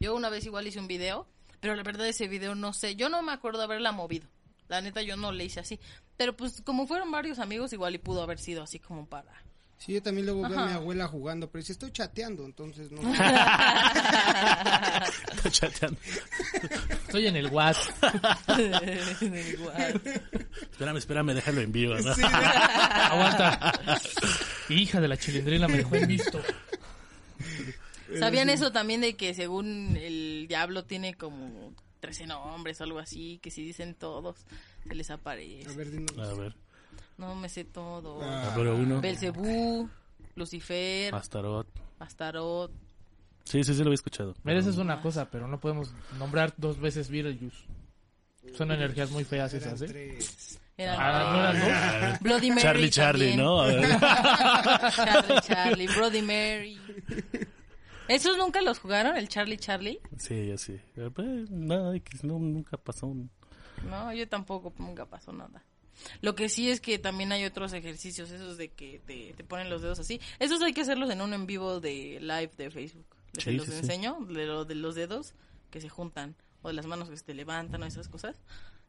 Yo 0.00 0.16
una 0.16 0.30
vez 0.30 0.44
igual 0.46 0.66
hice 0.66 0.80
un 0.80 0.88
video, 0.88 1.28
pero 1.60 1.76
la 1.76 1.84
verdad 1.84 2.08
ese 2.08 2.26
video 2.26 2.56
no 2.56 2.72
sé, 2.72 2.96
yo 2.96 3.08
no 3.08 3.22
me 3.22 3.32
acuerdo 3.32 3.62
haberla 3.62 3.92
movido. 3.92 4.26
La 4.68 4.80
neta 4.80 5.02
yo 5.02 5.16
no 5.16 5.30
le 5.30 5.44
hice 5.44 5.60
así, 5.60 5.78
pero 6.16 6.36
pues 6.36 6.60
como 6.62 6.86
fueron 6.86 7.10
varios 7.12 7.38
amigos 7.38 7.72
igual 7.72 7.94
y 7.94 7.98
pudo 7.98 8.22
haber 8.22 8.38
sido 8.38 8.62
así 8.62 8.80
como 8.80 9.06
para... 9.06 9.32
Sí, 9.84 9.94
yo 9.94 10.02
también 10.02 10.26
luego 10.26 10.48
veo 10.48 10.60
a 10.60 10.66
mi 10.66 10.72
abuela 10.74 11.08
jugando, 11.08 11.50
pero 11.50 11.60
dice, 11.60 11.72
estoy 11.72 11.90
chateando, 11.90 12.44
entonces 12.44 12.92
no. 12.92 13.00
Está 15.32 15.50
chateando. 15.50 15.98
Estoy 17.06 17.26
en 17.26 17.34
el 17.36 17.48
WhatsApp. 17.48 18.14
Igual. 19.22 20.00
Espérame, 20.70 20.96
espérame, 20.98 21.34
déjalo 21.34 21.60
en 21.62 21.72
vivo, 21.72 21.94
¿no? 21.96 22.12
Aguanta. 22.12 23.72
Hija 24.68 25.00
de 25.00 25.08
la 25.08 25.16
chilindrina 25.16 25.66
me 25.66 25.78
dejó 25.78 25.96
en 25.96 26.06
visto. 26.06 26.40
¿Sabían 28.18 28.50
eso 28.50 28.70
también 28.70 29.00
de 29.00 29.16
que 29.16 29.34
según 29.34 29.96
el 29.96 30.46
diablo 30.48 30.84
tiene 30.84 31.14
como 31.14 31.74
13 32.00 32.26
nombres 32.26 32.80
o 32.80 32.84
algo 32.84 32.98
así, 33.00 33.40
que 33.42 33.50
si 33.50 33.64
dicen 33.64 33.94
todos, 33.94 34.36
se 34.86 34.94
les 34.94 35.10
A 35.10 35.14
aparece? 35.14 35.74
ver, 35.74 35.90
dinos. 35.90 36.16
A 36.18 36.34
ver, 36.34 36.54
No 37.22 37.36
me 37.36 37.48
sé 37.48 37.64
todo. 37.64 38.20
Ah. 38.20 38.52
a 38.52 38.56
ver 38.56 38.66
uno. 38.66 39.00
Belcebú, 39.00 39.88
Lucifer, 40.34 41.14
Astarot. 41.14 41.68
Astarot. 42.00 42.72
Sí, 43.44 43.62
sí, 43.62 43.74
sí 43.74 43.78
lo 43.78 43.86
había 43.86 43.94
escuchado. 43.94 44.34
Mira, 44.42 44.58
esa 44.58 44.70
es 44.70 44.76
una 44.76 45.00
cosa, 45.00 45.30
pero 45.30 45.46
no 45.46 45.60
podemos 45.60 45.94
nombrar 46.18 46.52
dos 46.56 46.80
veces 46.80 47.10
Beetlejuice. 47.10 47.64
Son 48.54 48.72
energías 48.72 49.12
muy 49.12 49.22
feas 49.22 49.54
esas, 49.54 49.80
¿eh? 49.82 49.86
tres. 49.86 50.60
Eran 50.76 50.96
Ah, 50.98 51.32
¿no 51.32 51.38
eran 51.38 51.60
dos? 51.60 51.68
Ah, 51.72 52.18
Bloody 52.22 52.48
Mary. 52.50 52.60
Charlie, 52.62 52.90
Charlie. 52.90 53.36
¿no? 53.36 53.70
Charlie, 54.90 55.40
Charlie, 55.42 55.86
Bloody 55.86 56.22
Mary. 56.22 56.80
¿Esos 58.08 58.36
nunca 58.36 58.60
los 58.62 58.80
jugaron, 58.80 59.16
el 59.16 59.28
Charlie, 59.28 59.58
Charlie? 59.58 60.00
Sí, 60.18 60.48
ya 60.48 60.58
sí. 60.58 60.76
Eh, 60.96 61.08
pues, 61.14 61.48
Nada, 61.50 61.94
X, 61.94 62.24
no, 62.24 62.40
nunca 62.40 62.76
pasó. 62.78 63.14
No, 63.88 64.12
yo 64.12 64.28
tampoco, 64.28 64.74
nunca 64.78 65.06
pasó 65.06 65.32
nada. 65.32 65.62
Lo 66.20 66.34
que 66.34 66.48
sí 66.48 66.70
es 66.70 66.80
que 66.80 66.98
también 66.98 67.32
hay 67.32 67.44
otros 67.44 67.72
ejercicios, 67.72 68.30
esos 68.30 68.56
de 68.56 68.68
que 68.68 69.00
te, 69.06 69.32
te 69.34 69.44
ponen 69.44 69.70
los 69.70 69.82
dedos 69.82 69.98
así. 69.98 70.20
Esos 70.38 70.60
hay 70.62 70.72
que 70.72 70.80
hacerlos 70.82 71.10
en 71.10 71.20
un 71.20 71.32
en 71.34 71.46
vivo 71.46 71.80
de 71.80 72.18
live 72.20 72.50
de 72.56 72.70
Facebook. 72.70 73.06
Les 73.34 73.44
Sí, 73.44 73.52
los 73.52 73.66
sí, 73.66 73.72
sí. 73.72 73.78
enseño, 73.78 74.18
de, 74.28 74.46
lo, 74.46 74.64
de 74.64 74.74
los 74.74 74.94
dedos 74.94 75.34
que 75.70 75.80
se 75.80 75.88
juntan, 75.88 76.34
o 76.62 76.68
de 76.68 76.74
las 76.74 76.86
manos 76.86 77.08
que 77.08 77.16
se 77.16 77.24
te 77.24 77.34
levantan, 77.34 77.82
o 77.82 77.86
esas 77.86 78.08
cosas. 78.08 78.36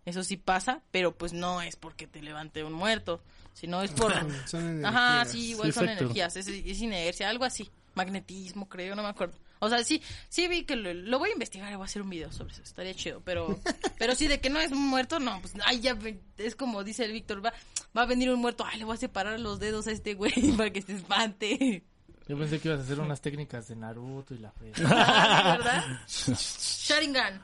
Eso 0.05 0.23
sí 0.23 0.35
pasa, 0.35 0.81
pero 0.91 1.15
pues 1.15 1.31
no 1.31 1.61
es 1.61 1.77
porque 1.77 2.07
te 2.07 2.21
levante 2.21 2.63
un 2.63 2.73
muerto, 2.73 3.21
sino 3.53 3.81
es 3.81 3.91
por... 3.91 4.13
Son 4.47 4.61
energías. 4.61 4.93
Ajá, 4.93 5.25
sí, 5.25 5.51
igual 5.51 5.71
Sí, 5.71 5.79
son 5.79 5.87
energías, 5.89 6.35
es, 6.35 6.47
es 6.47 6.81
inercia, 6.81 7.29
algo 7.29 7.45
así. 7.45 7.69
Magnetismo, 7.95 8.67
creo, 8.67 8.95
no 8.95 9.03
me 9.03 9.09
acuerdo. 9.09 9.35
O 9.63 9.69
sea, 9.69 9.83
sí, 9.83 10.01
sí 10.29 10.47
vi 10.47 10.63
que 10.65 10.75
lo, 10.75 10.93
lo 10.93 11.19
voy 11.19 11.29
a 11.29 11.33
investigar 11.33 11.71
voy 11.75 11.81
a 11.83 11.85
hacer 11.85 12.01
un 12.01 12.09
video 12.09 12.31
sobre 12.31 12.53
eso, 12.53 12.61
estaría 12.63 12.93
chido, 12.93 13.21
pero 13.25 13.59
pero 13.97 14.15
sí 14.15 14.27
de 14.27 14.39
que 14.39 14.49
no 14.49 14.59
es 14.59 14.71
un 14.71 14.87
muerto, 14.87 15.19
no, 15.19 15.39
pues 15.41 15.53
ay, 15.65 15.79
ya 15.81 15.97
es 16.37 16.55
como 16.55 16.83
dice 16.83 17.05
el 17.05 17.11
Víctor, 17.13 17.45
va 17.45 17.53
va 17.95 18.01
a 18.03 18.05
venir 18.05 18.29
un 18.31 18.39
muerto, 18.39 18.65
ay, 18.65 18.79
le 18.79 18.85
voy 18.85 18.95
a 18.95 18.97
separar 18.99 19.39
los 19.39 19.59
dedos 19.59 19.87
a 19.87 19.91
este 19.91 20.13
güey 20.15 20.33
para 20.57 20.71
que 20.71 20.81
se 20.81 20.93
espante. 20.95 21.83
Yo 22.27 22.37
pensé 22.37 22.59
que 22.59 22.69
ibas 22.69 22.79
a 22.79 22.83
hacer 22.83 22.99
unas 23.01 23.19
técnicas 23.19 23.67
de 23.67 23.75
Naruto 23.75 24.33
y 24.33 24.37
la 24.39 24.51
fe. 24.51 24.71
Ah, 24.85 25.57
¿Verdad? 25.57 25.83
Sharingan. 26.07 27.43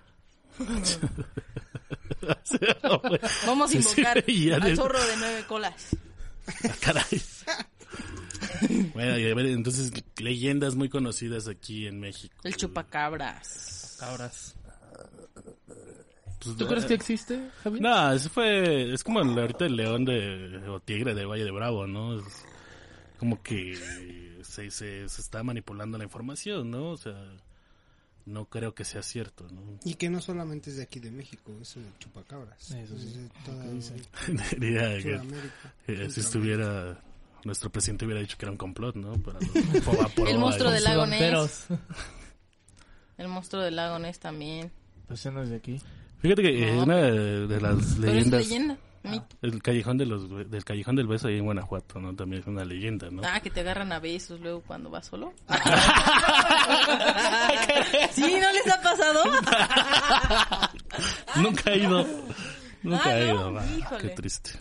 Vamos 3.45 3.69
a 3.69 3.73
Sí, 3.73 3.81
sí, 3.83 3.89
invocar 4.01 4.17
al 4.17 4.61
de- 4.61 4.75
zorro 4.75 5.03
de 5.05 5.17
nueve 5.17 5.43
colas. 5.47 5.87
Ah, 6.47 6.75
Caray. 6.81 7.21
Bueno, 8.99 9.17
y 9.17 9.31
a 9.31 9.33
ver, 9.33 9.45
entonces, 9.45 9.91
leyendas 10.17 10.75
muy 10.75 10.89
conocidas 10.89 11.47
aquí 11.47 11.87
en 11.87 11.99
México. 11.99 12.35
El 12.43 12.55
chupacabras. 12.55 13.97
Cabras. 13.99 14.55
Pues, 16.43 16.57
¿Tú 16.57 16.67
crees 16.67 16.85
que 16.85 16.93
existe, 16.95 17.49
Javi? 17.63 17.79
No, 17.79 18.11
eso 18.11 18.29
fue, 18.29 18.93
es 18.93 19.03
como 19.03 19.21
el, 19.21 19.37
ahorita 19.37 19.65
el 19.65 19.75
león 19.75 20.05
de, 20.05 20.63
o 20.67 20.79
tigre 20.79 21.13
de 21.13 21.25
Valle 21.25 21.45
de 21.45 21.51
Bravo, 21.51 21.87
¿no? 21.87 22.19
Es 22.19 22.25
como 23.17 23.41
que 23.41 23.75
se, 24.43 24.69
se, 24.71 25.07
se 25.07 25.21
está 25.21 25.43
manipulando 25.43 25.97
la 25.97 26.03
información, 26.03 26.71
¿no? 26.71 26.91
O 26.91 26.97
sea, 26.97 27.15
no 28.25 28.45
creo 28.45 28.75
que 28.75 28.85
sea 28.85 29.01
cierto, 29.01 29.47
¿no? 29.49 29.79
Y 29.83 29.95
que 29.95 30.09
no 30.09 30.21
solamente 30.21 30.69
es 30.69 30.77
de 30.77 30.83
aquí 30.83 30.99
de 30.99 31.11
México, 31.11 31.51
es 31.61 31.75
el 31.77 31.85
chupacabras. 31.99 32.71
Eso 32.71 32.97
sí, 32.97 33.07
Es 33.07 33.15
de 33.15 33.29
toda 33.45 33.63
lo 33.63 33.69
que 33.69 33.75
dicen. 33.75 34.01
Diría 34.57 34.97
que 35.85 36.09
si 36.09 36.19
estuviera, 36.19 37.01
nuestro 37.45 37.69
presidente 37.71 38.05
hubiera 38.05 38.21
dicho 38.21 38.37
que 38.37 38.45
era 38.45 38.51
un 38.51 38.57
complot, 38.57 38.95
¿no? 38.95 39.13
Para 39.21 39.39
los 39.39 39.49
Fobaproa 39.83 40.29
El 40.29 40.37
monstruo 40.39 40.71
del 40.71 40.83
lago 40.83 41.05
Ness. 41.05 41.67
El 43.17 43.27
monstruo 43.27 43.61
del 43.63 43.75
lago 43.75 43.99
Ness 43.99 44.19
también. 44.19 44.71
Pues 45.07 45.23
ya 45.23 45.31
no 45.31 45.41
es 45.43 45.49
de 45.49 45.55
aquí. 45.57 45.81
Fíjate 46.21 46.41
que 46.41 46.67
eh, 46.69 46.71
No, 46.75 46.83
una 46.83 46.97
de, 46.97 47.47
de 47.47 47.61
las 47.61 47.75
Pero 47.75 47.83
es 47.83 47.97
leyendas, 47.99 48.41
leyenda. 48.41 48.77
mito. 49.03 49.35
el 49.41 49.61
callejón 49.63 49.97
de 49.97 50.05
los, 50.05 50.29
del 50.51 50.63
callejón 50.65 50.95
del 50.97 51.07
beso 51.07 51.27
ahí 51.29 51.37
en 51.37 51.45
Guanajuato, 51.45 51.99
¿no? 51.99 52.13
También 52.15 52.41
es 52.41 52.47
una 52.47 52.65
leyenda, 52.65 53.09
¿no? 53.09 53.21
Ah, 53.25 53.39
que 53.39 53.49
te 53.49 53.61
agarran 53.61 53.91
a 53.93 53.99
besos 53.99 54.39
luego 54.41 54.61
cuando 54.61 54.89
vas 54.89 55.05
solo. 55.07 55.33
¿Sí? 58.11 58.21
¿No 58.39 58.51
les 58.51 58.67
ha 58.71 58.81
pasado? 58.81 59.23
Nunca 61.41 61.71
he 61.71 61.77
ido. 61.79 62.05
Nunca 62.83 63.01
Ah, 63.05 63.19
he 63.19 63.27
no, 63.27 63.51
ido. 63.51 63.59
ah, 63.59 63.65
híjole. 63.77 64.01
qué 64.07 64.09
triste. 64.09 64.51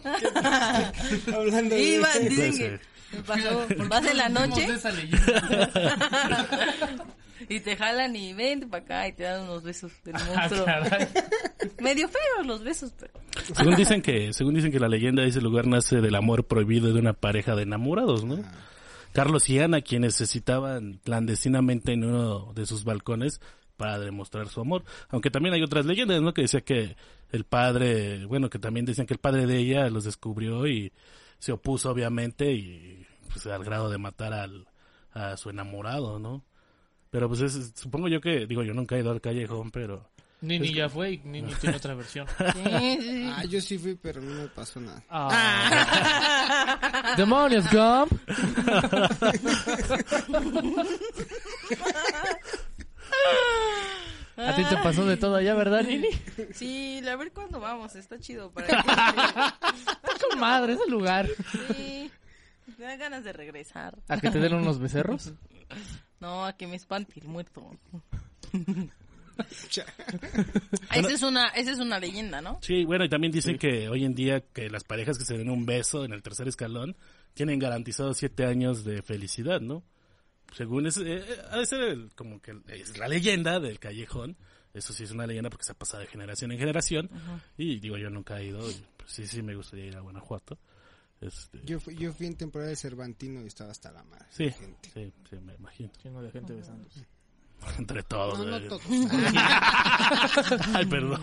Hablando 1.34 1.74
de... 1.74 2.28
Dicen 2.28 2.58
que 2.58 2.80
me 3.16 3.22
pasó. 3.22 3.66
Vas 3.88 4.06
en 4.06 4.16
la 4.16 4.28
noche 4.28 4.64
esa 4.64 4.90
leyenda. 4.90 5.70
y 7.48 7.60
te 7.60 7.76
jalan 7.76 8.14
y 8.16 8.32
vente 8.34 8.66
para 8.66 8.82
acá 8.84 9.08
y 9.08 9.12
te 9.12 9.22
dan 9.22 9.42
unos 9.42 9.62
besos 9.62 9.92
del 10.04 10.16
Ah, 10.16 10.48
monstruo. 10.48 10.66
Medio 11.80 12.08
feos 12.08 12.46
los 12.46 12.62
besos, 12.62 12.92
pero... 12.98 13.12
Según 13.54 13.76
dicen 13.76 14.02
que, 14.02 14.32
según 14.32 14.54
dicen 14.54 14.72
que 14.72 14.80
la 14.80 14.88
leyenda 14.88 15.22
de 15.22 15.28
ese 15.28 15.40
lugar 15.40 15.66
nace 15.66 16.00
del 16.00 16.14
amor 16.16 16.44
prohibido 16.46 16.92
de 16.92 16.98
una 17.00 17.12
pareja 17.14 17.54
de 17.56 17.62
enamorados, 17.62 18.24
¿no? 18.24 18.42
Carlos 19.12 19.48
y 19.48 19.58
Ana, 19.58 19.80
quienes 19.80 20.14
se 20.16 20.26
citaban 20.26 21.00
clandestinamente 21.04 21.92
en 21.92 22.04
uno 22.04 22.52
de 22.54 22.66
sus 22.66 22.84
balcones 22.84 23.40
para 23.76 23.98
demostrar 23.98 24.48
su 24.48 24.60
amor. 24.60 24.84
Aunque 25.08 25.30
también 25.30 25.54
hay 25.54 25.62
otras 25.62 25.86
leyendas, 25.86 26.20
¿no? 26.20 26.34
Que 26.34 26.42
decía 26.42 26.60
que 26.60 26.96
el 27.30 27.44
padre, 27.44 28.24
bueno, 28.24 28.50
que 28.50 28.58
también 28.58 28.86
decían 28.86 29.06
que 29.06 29.14
el 29.14 29.20
padre 29.20 29.46
de 29.46 29.58
ella 29.58 29.88
los 29.90 30.04
descubrió 30.04 30.66
y 30.66 30.92
se 31.38 31.52
opuso 31.52 31.90
obviamente 31.90 32.52
y 32.52 33.06
pues 33.32 33.46
al 33.46 33.64
grado 33.64 33.90
de 33.90 33.98
matar 33.98 34.32
al, 34.32 34.66
a 35.12 35.36
su 35.36 35.50
enamorado, 35.50 36.18
¿no? 36.18 36.44
Pero 37.10 37.28
pues 37.28 37.40
es, 37.40 37.72
supongo 37.74 38.08
yo 38.08 38.20
que, 38.20 38.46
digo, 38.46 38.62
yo 38.62 38.74
nunca 38.74 38.96
he 38.96 39.00
ido 39.00 39.10
al 39.10 39.20
callejón, 39.20 39.70
pero... 39.70 40.10
Nini 40.40 40.72
ya 40.72 40.88
fue 40.88 41.14
y 41.14 41.18
Nini 41.24 41.52
tiene 41.54 41.76
otra 41.76 41.94
versión. 41.94 42.26
Ah, 42.38 43.44
yo 43.44 43.60
sí 43.60 43.76
fui, 43.76 43.96
pero 43.96 44.22
no 44.22 44.42
me 44.42 44.48
pasó 44.48 44.80
nada. 44.80 45.02
Ah. 45.10 47.14
¡Demonios, 47.16 47.64
Gump! 47.70 48.12
Ti 54.58 54.64
te 54.64 54.76
pasó 54.82 55.06
de 55.06 55.16
todo 55.16 55.36
allá, 55.36 55.54
¿verdad, 55.54 55.84
Nini? 55.84 56.08
Sí, 56.52 57.00
a 57.08 57.14
ver 57.14 57.30
cuándo 57.32 57.60
vamos, 57.60 57.94
está 57.94 58.18
chido 58.18 58.50
para 58.50 58.66
Está 59.60 60.28
con 60.28 60.40
madre 60.40 60.72
ese 60.72 60.90
lugar. 60.90 61.28
Sí, 61.76 62.10
me 62.76 62.84
dan 62.84 62.98
ganas 62.98 63.22
de 63.22 63.32
regresar. 63.32 63.96
¿A 64.08 64.18
que 64.18 64.30
te 64.30 64.40
den 64.40 64.54
unos 64.54 64.80
becerros? 64.80 65.32
No, 66.18 66.44
a 66.44 66.56
que 66.56 66.66
me 66.66 66.74
espante 66.74 67.20
el 67.20 67.28
muerto. 67.28 67.70
esa 70.92 71.12
es 71.12 71.22
una, 71.22 71.46
esa 71.50 71.70
es 71.70 71.78
una 71.78 72.00
leyenda, 72.00 72.40
¿no? 72.40 72.58
Sí, 72.60 72.84
bueno, 72.84 73.04
y 73.04 73.08
también 73.08 73.32
dicen 73.32 73.58
que 73.58 73.88
hoy 73.88 74.04
en 74.04 74.16
día 74.16 74.40
que 74.40 74.68
las 74.70 74.82
parejas 74.82 75.18
que 75.18 75.24
se 75.24 75.38
den 75.38 75.50
un 75.50 75.66
beso 75.66 76.04
en 76.04 76.12
el 76.12 76.22
tercer 76.22 76.48
escalón 76.48 76.96
tienen 77.34 77.60
garantizados 77.60 78.16
siete 78.16 78.44
años 78.44 78.82
de 78.82 79.02
felicidad, 79.02 79.60
¿no? 79.60 79.84
Según 80.56 80.86
es, 80.86 80.96
eh, 80.98 81.24
ha 81.50 81.58
de 81.58 81.66
ser 81.66 81.80
el- 81.82 82.10
como 82.14 82.40
que 82.40 82.56
es 82.68 82.96
la 82.98 83.08
leyenda 83.08 83.60
del 83.60 83.78
callejón. 83.78 84.36
Eso 84.74 84.92
sí 84.92 85.04
es 85.04 85.10
una 85.10 85.26
leyenda 85.26 85.50
porque 85.50 85.64
se 85.64 85.72
ha 85.72 85.74
pasado 85.78 86.02
de 86.02 86.06
generación 86.08 86.52
en 86.52 86.58
generación. 86.58 87.10
Y 87.56 87.80
digo, 87.80 87.96
yo 87.96 88.10
nunca 88.10 88.38
he 88.40 88.46
ido. 88.46 88.60
pues, 88.60 88.82
sí, 89.06 89.26
sí 89.26 89.42
me 89.42 89.54
gustaría 89.54 89.86
ir 89.86 89.96
a 89.96 90.00
Guanajuato. 90.00 90.58
Este, 91.20 91.60
Yo 91.64 91.80
fui, 91.80 91.96
yo 91.96 92.12
fui 92.12 92.26
en 92.28 92.36
temporada 92.36 92.70
de 92.70 92.76
Cervantino 92.76 93.42
y 93.42 93.46
estaba 93.48 93.72
hasta 93.72 93.90
la 93.90 94.04
madre. 94.04 94.26
sí, 94.30 94.44
de 94.44 94.52
gente. 94.52 94.90
sí, 94.94 95.12
sí, 95.28 95.36
me 95.40 95.54
imagino. 95.54 95.90
Lleno 96.04 96.22
de 96.22 96.30
gente 96.30 96.52
besándose. 96.54 97.04
Entre 97.76 98.02
todos. 98.04 98.38
No, 98.38 98.44
no 98.46 98.56
eh. 98.56 98.68
todos. 98.68 98.82
Ay, 100.74 100.86
perdón. 100.86 101.20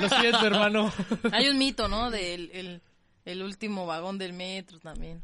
Lo 0.00 0.08
siento, 0.08 0.46
hermano. 0.46 0.92
Hay 1.32 1.48
un 1.48 1.58
mito, 1.58 1.88
¿no? 1.88 2.10
Del 2.10 2.50
el, 2.52 2.82
el 3.24 3.42
último 3.42 3.84
vagón 3.86 4.18
del 4.18 4.32
metro 4.32 4.78
también. 4.78 5.22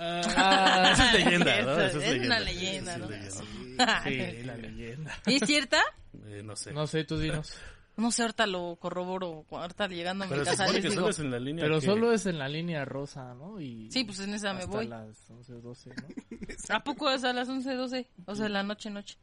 Ah, 0.00 0.90
esa 0.92 1.12
es 1.12 1.24
leyenda, 1.24 1.62
¿no? 1.62 1.80
Es 1.80 1.94
Esa 1.94 2.06
es 2.06 2.26
una 2.26 2.40
leyenda, 2.40 2.92
Esa 2.94 2.98
¿no? 2.98 3.04
es 3.06 3.10
leyenda. 3.42 4.02
Sí, 4.04 4.42
la 4.44 4.56
leyenda. 4.56 5.18
¿Y 5.26 5.34
es 5.36 5.42
cierta? 5.46 5.80
Eh, 6.26 6.42
no 6.44 6.56
sé. 6.56 6.72
No 6.72 6.86
sé, 6.86 7.04
tú 7.04 7.18
dinos. 7.18 7.52
No 7.96 8.12
sé, 8.12 8.22
ahorita 8.22 8.46
lo 8.46 8.76
corroboro. 8.76 9.44
Ahorita 9.50 9.88
llegando 9.88 10.22
a 10.24 10.26
mi 10.28 10.32
Pero 10.32 10.44
casa 10.44 10.66
les 10.68 10.76
que 10.82 10.82
digo. 10.90 10.94
solo 10.94 11.08
es 11.10 11.18
en 11.18 11.30
la 11.32 11.38
línea 11.40 11.64
Pero 11.64 11.80
que- 11.80 11.86
solo 11.86 12.12
es 12.12 12.26
en 12.26 12.38
la 12.38 12.48
línea 12.48 12.84
rosa, 12.84 13.34
¿no? 13.34 13.60
Y 13.60 13.90
Sí, 13.90 14.04
pues 14.04 14.20
en 14.20 14.34
esa 14.34 14.52
me 14.54 14.66
voy. 14.66 14.86
las 14.86 15.28
11 15.28 15.52
o 15.54 15.60
12, 15.60 15.90
¿no? 15.90 16.06
¿A 16.76 16.84
poco 16.84 17.10
es 17.10 17.24
a 17.24 17.32
las 17.32 17.48
11, 17.48 17.74
12? 17.74 18.08
O 18.26 18.34
sea, 18.36 18.48
la 18.48 18.62
noche, 18.62 18.88
noche. 18.90 19.16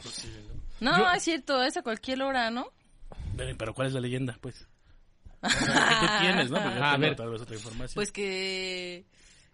Pues 0.00 0.14
sí, 0.14 0.28
No, 0.78 1.12
es 1.12 1.22
cierto, 1.24 1.60
es 1.64 1.76
a 1.76 1.82
cualquier 1.82 2.22
hora, 2.22 2.48
¿no? 2.50 2.66
Pero, 3.36 3.56
pero 3.58 3.74
¿cuál 3.74 3.88
es 3.88 3.94
la 3.94 4.00
leyenda, 4.00 4.38
pues? 4.40 4.68
O 5.42 5.48
sea, 5.50 5.98
tú 6.00 6.06
tienes, 6.24 6.50
¿no? 6.52 6.62
Porque 6.62 6.78
yo 6.78 6.84
A 6.84 6.96
ver. 6.98 7.16
tal 7.16 7.30
vez 7.30 7.40
otra 7.42 7.56
información. 7.56 7.94
Pues 7.96 8.12
que 8.12 9.04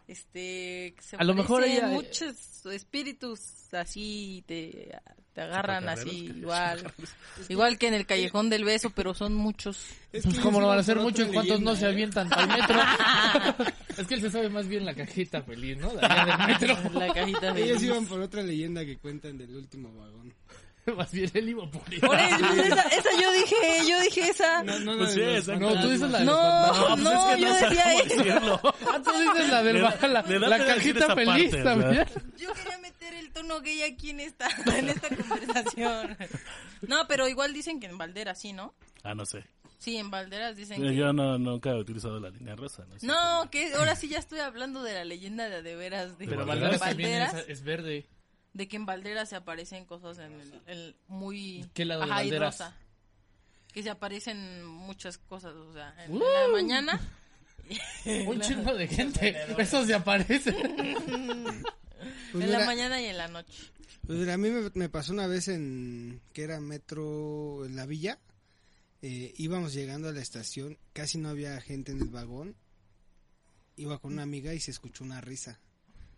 este 0.09 0.95
se 1.01 1.17
A 1.17 1.23
lo 1.25 1.35
mejor 1.35 1.63
ella- 1.65 1.87
muchos 1.89 2.67
espíritus 2.67 3.41
así 3.73 4.43
te, 4.47 4.99
te 5.35 5.41
agarran 5.43 5.89
así 5.89 6.27
que- 6.27 6.39
igual 6.39 6.93
igual 7.49 7.79
que 7.79 7.89
en 7.89 7.95
el 7.95 8.07
callejón 8.07 8.51
del 8.51 8.65
beso 8.65 8.91
pero 8.91 9.15
son 9.15 9.35
muchos 9.35 9.85
Es 10.13 10.25
Pues 10.25 10.39
como 10.41 10.61
no 10.61 10.67
van 10.69 10.79
a 10.81 10.83
por 10.83 11.03
muchos, 11.03 11.21
otra 11.29 11.35
¿cuántos 11.35 11.61
no 11.61 11.77
se 11.77 11.85
¿eh? 11.85 11.89
avientan 11.89 12.33
al 12.33 12.49
metro? 12.49 12.79
es 13.99 14.07
que 14.07 14.15
él 14.15 14.21
se 14.23 14.31
sabe 14.31 14.49
más 14.49 14.67
bien 14.67 14.85
la 14.87 14.95
cajita 14.95 15.43
feliz, 15.43 15.77
¿no? 15.77 15.91
Del 15.91 16.01
metro. 16.47 16.77
la 16.99 17.13
cajita 17.13 17.53
de 17.53 17.63
Ellos 17.65 17.83
iban 17.83 18.07
por 18.07 18.21
otra 18.21 18.43
leyenda 18.43 18.85
que 18.85 18.97
cuentan 18.97 19.37
del 19.39 19.55
último 19.55 19.93
vagón. 19.95 20.33
más 20.97 21.11
bien 21.13 21.31
por 21.31 22.17
eso, 22.19 22.37
pues 22.39 22.67
esa, 22.67 22.83
esa 22.83 23.11
yo 23.21 23.33
dije 23.33 23.57
yo 23.89 24.01
dije 24.01 24.29
esa 24.31 24.63
No, 24.63 24.79
no, 24.81 24.97
Pues 24.99 25.13
sí, 25.15 25.21
de 25.21 25.27
los 25.27 25.39
esa- 25.49 25.57
No, 25.57 25.81
tú 25.81 25.89
dices 25.91 26.11
la 26.11 26.19
de 26.19 26.25
no 26.25 26.97
no, 26.97 26.97
pues 26.97 27.15
es 27.15 27.37
que 27.37 27.41
yo 27.41 27.49
no 27.49 27.55
decía 27.55 27.95
esa. 27.95 28.61
Ah, 28.93 29.03
tú 29.05 29.11
dices 29.13 29.49
la 29.51 29.63
del 29.63 29.75
Le 29.77 29.81
da- 29.83 29.91
ba- 30.01 30.09
la, 30.09 30.23
la 30.23 30.59
decir 30.59 30.75
cajita 30.99 31.15
feliz 31.15 31.51
parte, 31.51 31.63
también. 31.65 31.91
¿verdad? 31.91 32.23
yo 32.37 32.53
quería 32.55 32.79
meter 32.79 33.15
el 33.15 33.33
tono 33.33 33.61
gay 33.61 33.83
aquí 33.83 34.11
en 34.11 34.21
esta 34.21 34.49
en 34.77 34.89
esta 34.89 35.09
conversación 35.15 36.17
no 36.83 37.07
pero 37.09 37.29
igual 37.29 37.53
dicen 37.53 37.81
que 37.81 37.87
en 37.87 37.99
Valderas 37.99 38.41
sí 38.41 38.53
no 38.53 38.75
Ah, 39.05 39.15
no 39.15 39.25
sé. 39.27 39.45
sí 39.79 39.97
en 39.97 40.11
Valderas 40.11 40.57
dicen 40.57 40.83
Yo, 40.83 40.89
que 40.91 40.97
yo 40.97 41.13
no, 41.13 41.39
nunca 41.39 41.71
he 41.71 41.75
utilizado 41.79 42.19
la 42.19 42.31
línea 42.31 42.57
rosa. 42.57 42.85
No, 42.89 42.99
sé. 42.99 43.07
No, 43.07 43.49
que 43.51 43.73
ahora 43.75 43.95
sí 43.95 44.09
ya 44.09 44.19
estoy 44.19 44.41
hablando 44.41 44.83
de 44.83 44.93
la 44.95 45.05
leyenda 45.05 45.49
de, 45.49 45.63
de 45.63 45.77
veras 45.77 46.19
de 46.19 46.27
Pero 46.27 46.45
Valderas 46.45 46.81
Valderas, 46.81 47.35
es, 47.35 47.49
es 47.49 47.63
verde. 47.63 48.07
De 48.59 48.67
que 48.69 48.77
en 48.77 48.87
Valderas 48.87 49.29
se 49.29 49.37
aparecen 49.37 49.85
cosas 49.87 50.19
en 50.19 50.33
el, 50.41 50.61
el 50.67 50.97
muy 51.07 51.65
¿Qué 51.75 51.85
lado 51.85 52.05
de 52.05 52.11
ajá, 52.11 52.25
y 52.25 52.27
Valderas? 52.31 52.59
rosa. 52.59 52.77
Que 53.73 53.83
se 53.85 53.91
aparecen 53.91 54.65
muchas 54.67 55.17
cosas, 55.17 55.55
o 55.55 55.73
sea, 55.73 55.95
en 56.05 56.13
¡Uh! 56.13 56.19
la 56.19 56.49
mañana 56.53 57.01
Un 58.27 58.41
chingo 58.41 58.75
de 58.75 58.89
gente. 58.97 59.37
Eso 59.59 59.85
se 59.87 59.95
aparece. 59.95 60.53
Pues 62.33 62.45
en 62.45 62.53
la 62.53 62.59
mira, 62.59 62.67
mañana 62.67 63.01
y 63.01 63.07
en 63.07 63.17
la 63.17 63.27
noche. 63.29 63.55
pues 64.07 64.19
mira, 64.19 64.35
a 64.35 64.37
mí 64.37 64.51
me, 64.51 64.71
me 64.75 64.89
pasó 64.89 65.13
una 65.13 65.27
vez 65.27 65.49
en 65.49 66.21
que 66.33 66.43
era 66.45 66.61
metro 66.61 67.65
en 67.65 67.75
la 67.75 67.87
villa. 67.87 68.19
Eh, 69.03 69.35
íbamos 69.39 69.73
llegando 69.73 70.09
a 70.09 70.13
la 70.13 70.21
estación, 70.21 70.79
casi 70.93 71.19
no 71.19 71.29
había 71.31 71.59
gente 71.61 71.91
en 71.93 72.01
el 72.03 72.09
vagón. 72.11 72.55
Iba 73.77 73.99
con 73.99 74.13
una 74.13 74.23
amiga 74.25 74.53
y 74.55 74.61
se 74.61 74.71
escuchó 74.71 75.05
una 75.05 75.21
risa 75.21 75.59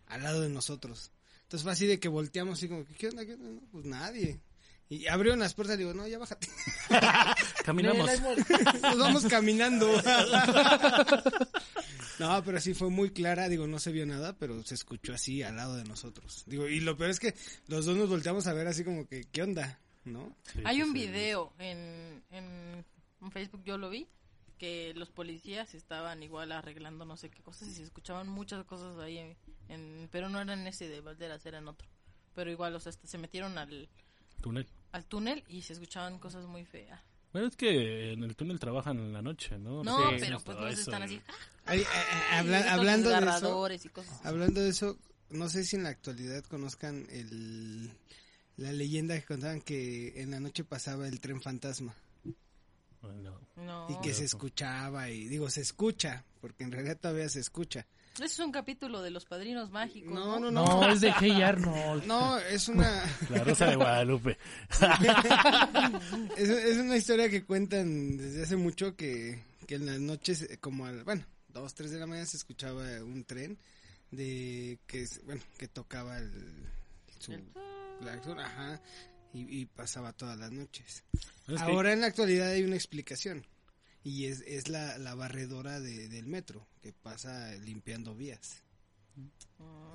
al 0.07 0.21
lado 0.23 0.41
de 0.41 0.49
nosotros. 0.49 1.11
Entonces 1.51 1.63
fue 1.63 1.73
así 1.73 1.85
de 1.85 1.99
que 1.99 2.07
volteamos 2.07 2.57
así 2.57 2.69
como, 2.69 2.85
¿qué 2.97 3.09
onda? 3.09 3.25
¿Qué 3.25 3.33
onda? 3.33 3.49
No, 3.49 3.59
pues 3.73 3.83
nadie. 3.83 4.39
Y 4.87 5.05
abrieron 5.07 5.37
las 5.37 5.53
puertas 5.53 5.75
y 5.75 5.79
digo, 5.79 5.93
no, 5.93 6.07
ya 6.07 6.17
bájate. 6.17 6.47
Caminamos. 7.65 8.09
Nos 8.81 8.97
vamos 8.97 9.25
caminando. 9.25 9.85
no, 12.19 12.41
pero 12.45 12.61
sí 12.61 12.73
fue 12.73 12.89
muy 12.89 13.09
clara. 13.09 13.49
Digo, 13.49 13.67
no 13.67 13.79
se 13.79 13.91
vio 13.91 14.05
nada, 14.05 14.37
pero 14.37 14.63
se 14.63 14.75
escuchó 14.75 15.13
así 15.13 15.43
al 15.43 15.57
lado 15.57 15.75
de 15.75 15.83
nosotros. 15.83 16.45
Digo, 16.45 16.69
y 16.69 16.79
lo 16.79 16.95
peor 16.95 17.09
es 17.09 17.19
que 17.19 17.35
los 17.67 17.83
dos 17.83 17.97
nos 17.97 18.07
volteamos 18.07 18.47
a 18.47 18.53
ver 18.53 18.67
así 18.67 18.85
como 18.85 19.05
que, 19.05 19.25
¿qué 19.25 19.43
onda? 19.43 19.77
¿No? 20.05 20.33
Sí, 20.53 20.61
Hay 20.63 20.81
un 20.81 20.93
video 20.93 21.51
en, 21.59 22.23
en 22.31 22.85
Facebook, 23.33 23.61
yo 23.65 23.77
lo 23.77 23.89
vi, 23.89 24.07
que 24.61 24.93
los 24.95 25.09
policías 25.09 25.73
estaban 25.73 26.21
igual 26.21 26.51
arreglando 26.51 27.03
no 27.03 27.17
sé 27.17 27.31
qué 27.31 27.41
cosas 27.41 27.67
y 27.69 27.73
se 27.73 27.81
escuchaban 27.81 28.27
muchas 28.29 28.63
cosas 28.65 28.95
ahí, 28.99 29.17
en, 29.17 29.35
en- 29.69 30.07
pero 30.11 30.29
no 30.29 30.39
eran 30.39 30.67
ese 30.67 30.87
de 30.87 31.01
Valderas, 31.01 31.43
eran 31.47 31.67
otro. 31.67 31.87
Pero 32.35 32.51
igual, 32.51 32.75
o 32.75 32.79
sea, 32.79 32.91
hasta 32.91 33.07
se 33.07 33.17
metieron 33.17 33.57
al, 33.57 33.89
Túnel. 34.39 34.67
al 34.91 35.03
túnel 35.05 35.43
y 35.49 35.63
se 35.63 35.73
escuchaban 35.73 36.19
cosas 36.19 36.45
muy 36.45 36.63
feas. 36.63 37.01
Bueno, 37.33 37.47
es 37.47 37.55
que 37.55 38.13
en 38.13 38.23
el 38.23 38.35
túnel 38.35 38.59
trabajan 38.59 38.99
en 38.99 39.13
la 39.13 39.23
noche, 39.23 39.57
¿no? 39.57 39.83
No, 39.83 39.97
sé, 40.11 40.17
pero 40.19 40.37
sí, 40.37 40.45
pues 40.45 40.57
no 40.59 40.67
están 40.67 41.01
así. 41.01 41.19
¡ah! 41.27 41.33
Ay, 41.65 41.79
eh, 41.79 41.83
eh, 41.83 42.35
habla- 42.35 42.71
hablando 42.73 43.09
de 43.09 43.17
eso, 43.17 43.67
y 43.85 43.89
cosas. 43.89 44.13
así. 44.13 44.27
hablando 44.27 44.61
de 44.61 44.69
eso, 44.69 44.95
no 45.31 45.49
sé 45.49 45.63
si 45.65 45.75
en 45.75 45.83
la 45.83 45.89
actualidad 45.89 46.43
conozcan 46.43 47.07
el, 47.09 47.89
la 48.57 48.71
leyenda 48.73 49.19
que 49.19 49.25
contaban 49.25 49.61
que 49.61 50.21
en 50.21 50.29
la 50.29 50.39
noche 50.39 50.63
pasaba 50.63 51.07
el 51.07 51.19
tren 51.19 51.41
fantasma. 51.41 51.95
No, 53.55 53.87
y 53.89 53.99
que 54.01 54.13
se 54.13 54.25
escuchaba 54.25 55.09
y 55.09 55.27
digo 55.27 55.49
se 55.49 55.61
escucha 55.61 56.23
porque 56.39 56.63
en 56.63 56.71
realidad 56.71 56.97
todavía 56.99 57.27
se 57.29 57.39
escucha 57.39 57.85
Ese 58.15 58.25
es 58.25 58.39
un 58.39 58.51
capítulo 58.51 59.01
de 59.01 59.11
los 59.11 59.25
padrinos 59.25 59.69
mágicos. 59.71 60.13
no 60.13 60.39
No, 60.39 60.39
no 60.39 60.51
no 60.51 60.81
No, 60.81 60.89
es 60.89 61.01
de 61.01 61.13
Hey 61.19 61.41
Arnold. 61.41 62.05
no 62.05 62.37
es 62.37 62.67
una 62.67 63.03
la 63.29 63.43
Rosa 63.43 63.67
de 63.67 63.75
Guadalupe. 63.75 64.37
es, 66.37 66.49
es 66.49 66.77
una 66.77 66.97
historia 66.97 67.29
que 67.29 67.43
cuentan 67.43 68.17
desde 68.17 68.43
hace 68.43 68.55
mucho 68.55 68.95
que, 68.95 69.43
que 69.67 69.75
en 69.75 69.85
las 69.85 69.99
noches 69.99 70.47
como 70.59 70.85
al 70.85 71.03
bueno 71.03 71.23
dos 71.49 71.73
tres 71.73 71.91
de 71.91 71.99
la 71.99 72.05
mañana 72.07 72.25
se 72.25 72.37
escuchaba 72.37 72.83
un 73.03 73.23
tren 73.25 73.57
de 74.11 74.79
que 74.87 75.05
bueno 75.25 75.41
que 75.57 75.67
tocaba 75.67 76.17
el 76.17 76.31
su 77.19 77.33
claxon, 77.99 78.39
ajá 78.39 78.81
y, 79.33 79.61
y 79.61 79.65
pasaba 79.65 80.13
todas 80.13 80.37
las 80.37 80.51
noches 80.51 81.03
Es 81.47 81.55
que- 81.55 81.59
Ahora 81.61 81.93
en 81.93 82.01
la 82.01 82.07
actualidad 82.07 82.49
hay 82.49 82.63
una 82.63 82.75
explicación 82.75 83.45
y 84.03 84.25
es, 84.25 84.41
es 84.41 84.67
la, 84.69 84.97
la 84.97 85.13
barredora 85.15 85.79
de- 85.79 86.07
del 86.09 86.25
metro 86.27 86.67
que 86.81 86.91
pasa 86.93 87.53
limpiando 87.55 88.15
vías. 88.15 88.63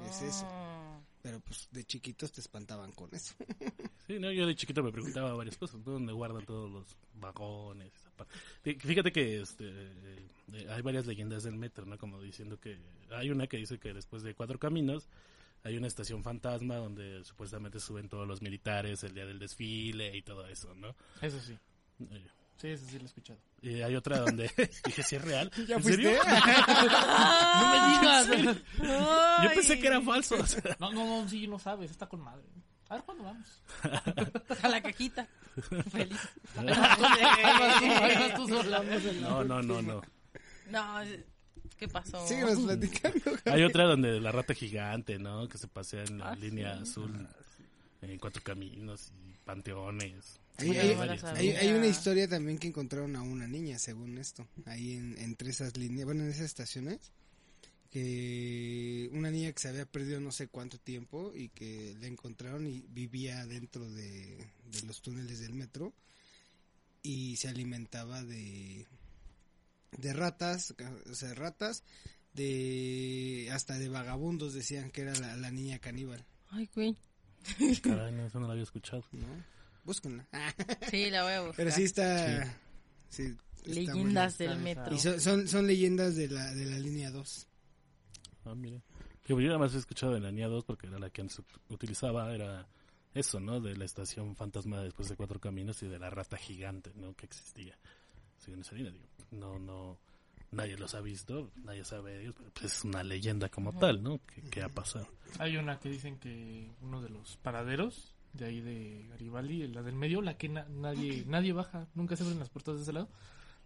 Es 0.09 0.22
eso. 0.22 0.45
Ah. 0.47 1.01
Pero 1.22 1.41
pues 1.41 1.66
de 1.72 1.82
chiquitos 1.84 2.30
te 2.30 2.41
espantaban 2.41 2.93
con 2.93 3.12
eso. 3.14 3.34
Sí, 4.07 4.20
no, 4.20 4.30
yo 4.30 4.47
de 4.47 4.55
chiquito 4.55 4.84
me 4.84 4.93
preguntaba 4.93 5.34
varias 5.34 5.57
cosas. 5.59 5.82
¿Dónde 5.82 6.12
guardan 6.12 6.47
todos 6.47 6.70
los 6.70 6.97
vagones? 7.14 7.91
Fíjate 8.62 9.11
que 9.11 9.41
este, 9.41 9.64
eh, 9.68 10.66
hay 10.70 10.80
varias 10.80 11.07
leyendas 11.07 11.43
del 11.43 11.57
metro, 11.57 11.84
¿no? 11.87 11.99
Como 11.99 12.22
diciendo 12.22 12.61
que 12.61 12.78
hay 13.11 13.30
una 13.30 13.49
que 13.49 13.57
dice 13.57 13.78
que 13.80 13.93
después 13.93 14.22
de 14.22 14.32
cuatro 14.34 14.61
caminos 14.61 15.09
hay 15.67 15.77
una 15.77 15.87
estación 15.89 16.23
fantasma 16.23 16.77
donde 16.77 17.23
supuestamente 17.25 17.81
suben 17.81 18.09
todos 18.09 18.27
los 18.27 18.41
militares 18.43 19.03
el 19.05 19.12
día 19.14 19.27
del 19.27 19.39
desfile 19.39 20.17
y 20.17 20.23
todo 20.23 20.47
eso, 20.47 20.75
¿no? 20.75 20.95
Eso 21.21 21.41
sí. 21.41 21.57
Eh, 22.11 22.27
Sí, 22.59 22.69
eso 22.69 22.87
sí 22.87 22.97
lo 22.97 23.03
he 23.03 23.07
escuchado. 23.07 23.39
Y 23.61 23.83
hay 23.83 23.95
otra 23.97 24.19
donde 24.21 24.51
dije, 24.87 25.03
¿sí 25.03 25.17
es 25.17 25.23
real? 25.23 25.51
¿Ya 25.69 25.77
¿En 25.77 25.83
fuiste? 25.83 26.03
serio? 26.05 26.21
¡No 26.25 27.71
me 27.71 27.89
digas! 27.93 28.29
Yo 29.45 29.51
pensé 29.55 29.79
que 29.79 29.87
era 29.89 30.01
falso. 30.01 30.37
o 30.37 30.47
sea, 30.47 30.62
No, 30.81 30.91
no, 30.91 31.05
no, 31.23 31.29
sí, 31.29 31.47
no 31.47 31.59
sabes, 31.59 31.91
está 31.91 32.07
con 32.09 32.21
madre. 32.23 32.45
A 32.89 32.95
ver 32.95 33.05
cuándo 33.05 33.25
vamos. 33.25 33.62
A 34.62 34.69
la 34.69 34.81
cajita. 34.81 35.29
Feliz. 35.91 36.19
No, 39.21 39.45
no, 39.45 39.62
no, 39.62 39.83
no. 39.83 40.03
No, 40.71 41.01
¿qué 41.79 41.89
pasó? 41.89 42.27
Síguenos 42.27 42.61
platicando. 42.61 43.20
Hay 43.47 43.62
otra 43.62 43.85
donde 43.85 44.20
la 44.20 44.33
rata 44.33 44.55
gigante, 44.55 45.18
¿no? 45.18 45.49
Que 45.49 45.59
se 45.59 45.68
pasea 45.68 46.05
en 46.05 46.18
la 46.18 46.31
Ah, 46.31 46.37
línea 46.37 46.77
sí. 46.77 46.83
azul 46.83 47.29
en 48.03 48.18
cuatro 48.18 48.43
caminos 48.43 49.12
y 49.27 49.37
panteones. 49.45 50.41
Hay, 50.59 51.51
hay- 51.51 51.72
una 51.72 51.87
historia 51.87 52.27
también 52.29 52.57
que 52.59 52.66
encontraron 52.68 53.14
a 53.16 53.22
una 53.22 53.47
niña, 53.47 53.79
según 53.79 54.16
esto, 54.16 54.47
ahí 54.64 54.93
en, 54.95 55.18
entre 55.18 55.51
esas 55.51 55.77
líneas, 55.77 56.07
bueno, 56.07 56.22
en 56.24 56.31
esas 56.31 56.47
estaciones, 56.47 57.12
que 57.91 59.09
una 59.12 59.31
niña 59.31 59.53
que 59.53 59.59
se 59.61 59.68
había 59.68 59.87
perdido 59.87 60.20
no 60.20 60.33
sé 60.33 60.49
cuánto 60.49 60.79
tiempo 60.79 61.33
y 61.35 61.49
que 61.51 61.95
la 62.01 62.07
encontraron 62.07 62.66
y 62.66 62.85
vivía 62.89 63.45
dentro 63.47 63.91
de, 63.91 64.47
de 64.70 64.83
los 64.87 65.01
túneles 65.03 65.41
del 65.41 65.53
metro 65.55 65.93
y 67.03 67.37
se 67.37 67.49
alimentaba 67.49 68.22
de, 68.22 68.87
de 69.93 70.12
ratas, 70.12 70.74
o 71.11 71.14
sea, 71.14 71.34
ratas, 71.34 71.84
de 72.32 73.49
hasta 73.53 73.78
de 73.78 73.89
vagabundos 73.89 74.53
decían 74.55 74.91
que 74.91 75.03
era 75.03 75.14
la, 75.14 75.37
la 75.37 75.51
niña 75.51 75.78
caníbal, 75.78 76.24
Ay, 76.51 76.68
güey. 76.74 76.97
Caray, 77.82 78.12
no, 78.12 78.26
eso 78.26 78.41
no 78.41 78.47
lo 78.47 78.53
había 78.53 78.64
escuchado. 78.64 79.05
¿no? 79.12 79.26
Búsquenla. 79.84 80.26
Sí, 80.91 81.11
la 81.11 81.22
voy 81.24 81.32
a 81.32 81.41
buscar. 81.41 81.57
Pero 81.57 81.70
sí 81.70 81.84
está... 81.84 82.59
sí, 83.09 83.22
está 83.24 83.70
Leyendas 83.72 84.39
del 84.39 84.59
metro. 84.59 84.95
Y 84.95 84.99
son, 84.99 85.20
son, 85.20 85.49
son 85.49 85.66
leyendas 85.66 86.14
de 86.14 86.28
la, 86.28 86.55
de 86.55 86.66
la 86.66 86.78
línea 86.78 87.11
2. 87.11 87.49
Ah, 88.45 88.55
mira. 88.55 88.80
Yo 89.26 89.37
nada 89.37 89.59
más 89.59 89.74
he 89.74 89.78
escuchado 89.78 90.14
de 90.14 90.20
la 90.20 90.30
NIA 90.30 90.47
2 90.47 90.64
porque 90.64 90.87
era 90.87 91.01
la 91.01 91.11
que 91.11 91.20
antes 91.20 91.43
utilizaba, 91.68 92.32
era 92.32 92.68
eso, 93.12 93.41
¿no? 93.41 93.61
De 93.61 93.76
la 93.76 93.84
estación 93.84 94.37
fantasma 94.37 94.80
después 94.80 95.09
de 95.09 95.16
cuatro 95.16 95.41
caminos 95.41 95.82
y 95.82 95.89
de 95.89 95.99
la 95.99 96.11
rata 96.11 96.37
gigante, 96.37 96.93
¿no? 96.95 97.14
Que 97.14 97.26
existía. 97.26 97.76
En 98.53 98.61
esa 98.61 98.74
línea, 98.74 98.92
digo, 98.92 99.05
no, 99.32 99.59
no, 99.59 99.99
nadie 100.53 100.76
los 100.76 100.94
ha 100.94 101.01
visto, 101.01 101.51
nadie 101.64 101.84
sabe 101.84 102.12
de 102.12 102.22
ellos, 102.22 102.34
pero 102.38 102.51
pues 102.53 102.64
es 102.72 102.84
una 102.84 103.03
leyenda 103.03 103.49
como 103.49 103.76
tal, 103.78 104.03
¿no? 104.03 104.20
Que, 104.26 104.42
que 104.42 104.62
ha 104.62 104.68
pasado. 104.68 105.09
Hay 105.38 105.57
una 105.57 105.78
que 105.80 105.88
dicen 105.90 106.18
que 106.18 106.70
uno 106.82 107.01
de 107.03 107.09
los 107.11 107.36
paraderos 107.38 108.14
de 108.32 108.44
ahí 108.47 108.61
de 108.61 109.07
Garibaldi, 109.11 109.66
la 109.68 109.82
del 109.82 109.94
medio, 109.94 110.20
la 110.22 110.36
que 110.36 110.49
na- 110.49 110.66
nadie 110.68 111.24
nadie 111.26 111.53
baja, 111.53 111.88
nunca 111.94 112.16
se 112.16 112.22
abren 112.22 112.38
las 112.38 112.49
puertas 112.51 112.76
de 112.76 112.82
ese 112.82 112.92
lado. 112.92 113.09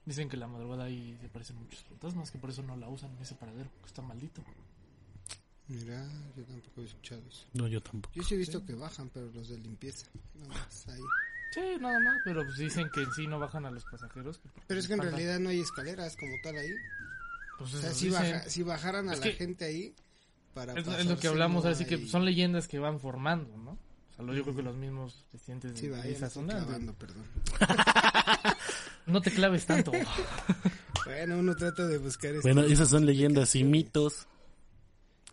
Dicen 0.07 0.29
que 0.31 0.37
la 0.39 0.47
madrugada 0.49 0.85
ahí 0.85 1.17
se 1.21 1.27
aparecen 1.27 1.57
muchos 1.57 1.81
fantasmas, 1.85 2.31
que 2.31 2.39
por 2.39 2.51
eso 2.51 2.63
no 2.63 2.75
la 2.77 2.89
usan 2.89 3.17
ese 3.21 3.35
paradero, 3.35 3.71
que 3.83 3.87
está 3.87 4.01
maldito. 4.01 4.43
Mira, 5.69 6.05
yo 6.37 6.43
tampoco 6.45 6.81
he 6.81 6.85
escuchado 6.85 7.23
eso. 7.29 7.47
No, 7.53 7.69
yo 7.69 7.81
tampoco. 7.81 8.13
Yo 8.15 8.23
sí 8.25 8.35
he 8.35 8.39
visto 8.39 8.65
que 8.65 8.75
bajan, 8.75 9.09
pero 9.11 9.31
los 9.31 9.49
de 9.49 9.59
limpieza. 9.59 10.07
Nada 10.35 10.49
más 10.49 10.89
ahí. 10.89 11.01
Sí, 11.53 11.61
nada 11.81 11.99
más, 12.01 12.17
pero 12.25 12.45
pues 12.45 12.57
dicen 12.59 12.89
que 12.91 13.03
en 13.03 13.13
sí 13.13 13.27
no 13.27 13.39
bajan 13.41 13.67
a 13.67 13.71
los 13.71 13.85
pasajeros. 13.85 14.41
Pero 14.67 14.79
es 14.81 14.87
que 14.87 14.95
en 14.95 15.03
realidad 15.03 15.39
no 15.41 15.49
hay 15.51 15.61
escaleras 15.61 16.17
como 16.17 16.33
tal 16.43 16.57
ahí. 16.57 16.71
Pues 17.59 17.75
O 17.75 17.79
sea, 17.81 17.91
si, 17.93 18.07
dicen. 18.07 18.23
baja, 18.33 18.49
si 18.49 18.63
bajaran 18.63 19.09
a 19.09 19.13
Es 19.15 19.19
la 19.19 19.25
que- 19.27 19.33
gente 19.33 19.65
ahí 19.65 19.95
para 20.55 20.73
Es, 20.75 20.87
es 20.87 21.07
lo 21.07 21.19
que 21.19 21.29
hablamos, 21.29 21.65
así 21.67 21.85
que 21.85 22.07
son 22.07 22.25
leyendas 22.25 22.69
que 22.69 22.79
van 22.79 23.01
formando, 23.01 23.57
¿no? 23.57 23.73
O 23.73 24.15
sea, 24.17 24.25
lo- 24.25 24.33
yo 24.35 24.43
creo 24.45 24.57
que 24.57 24.63
los 24.63 24.77
mismos 24.77 25.25
residentes 25.33 25.79
Sí, 25.79 25.89
de, 25.89 26.13
esa 26.13 26.31
zona. 26.31 26.55
clavando, 26.55 26.95
perdón. 26.95 27.25
No 29.07 29.21
te 29.21 29.31
claves 29.33 29.67
tanto. 29.67 29.91
Bueno, 31.07 31.39
uno 31.39 31.57
trata 31.57 31.87
de 31.89 31.99
buscar 31.99 32.35
este- 32.35 32.43
Bueno, 32.53 32.63
esas 32.63 32.89
son 32.91 33.05
leyendas 33.07 33.55
y 33.57 33.65
mitos 33.65 34.29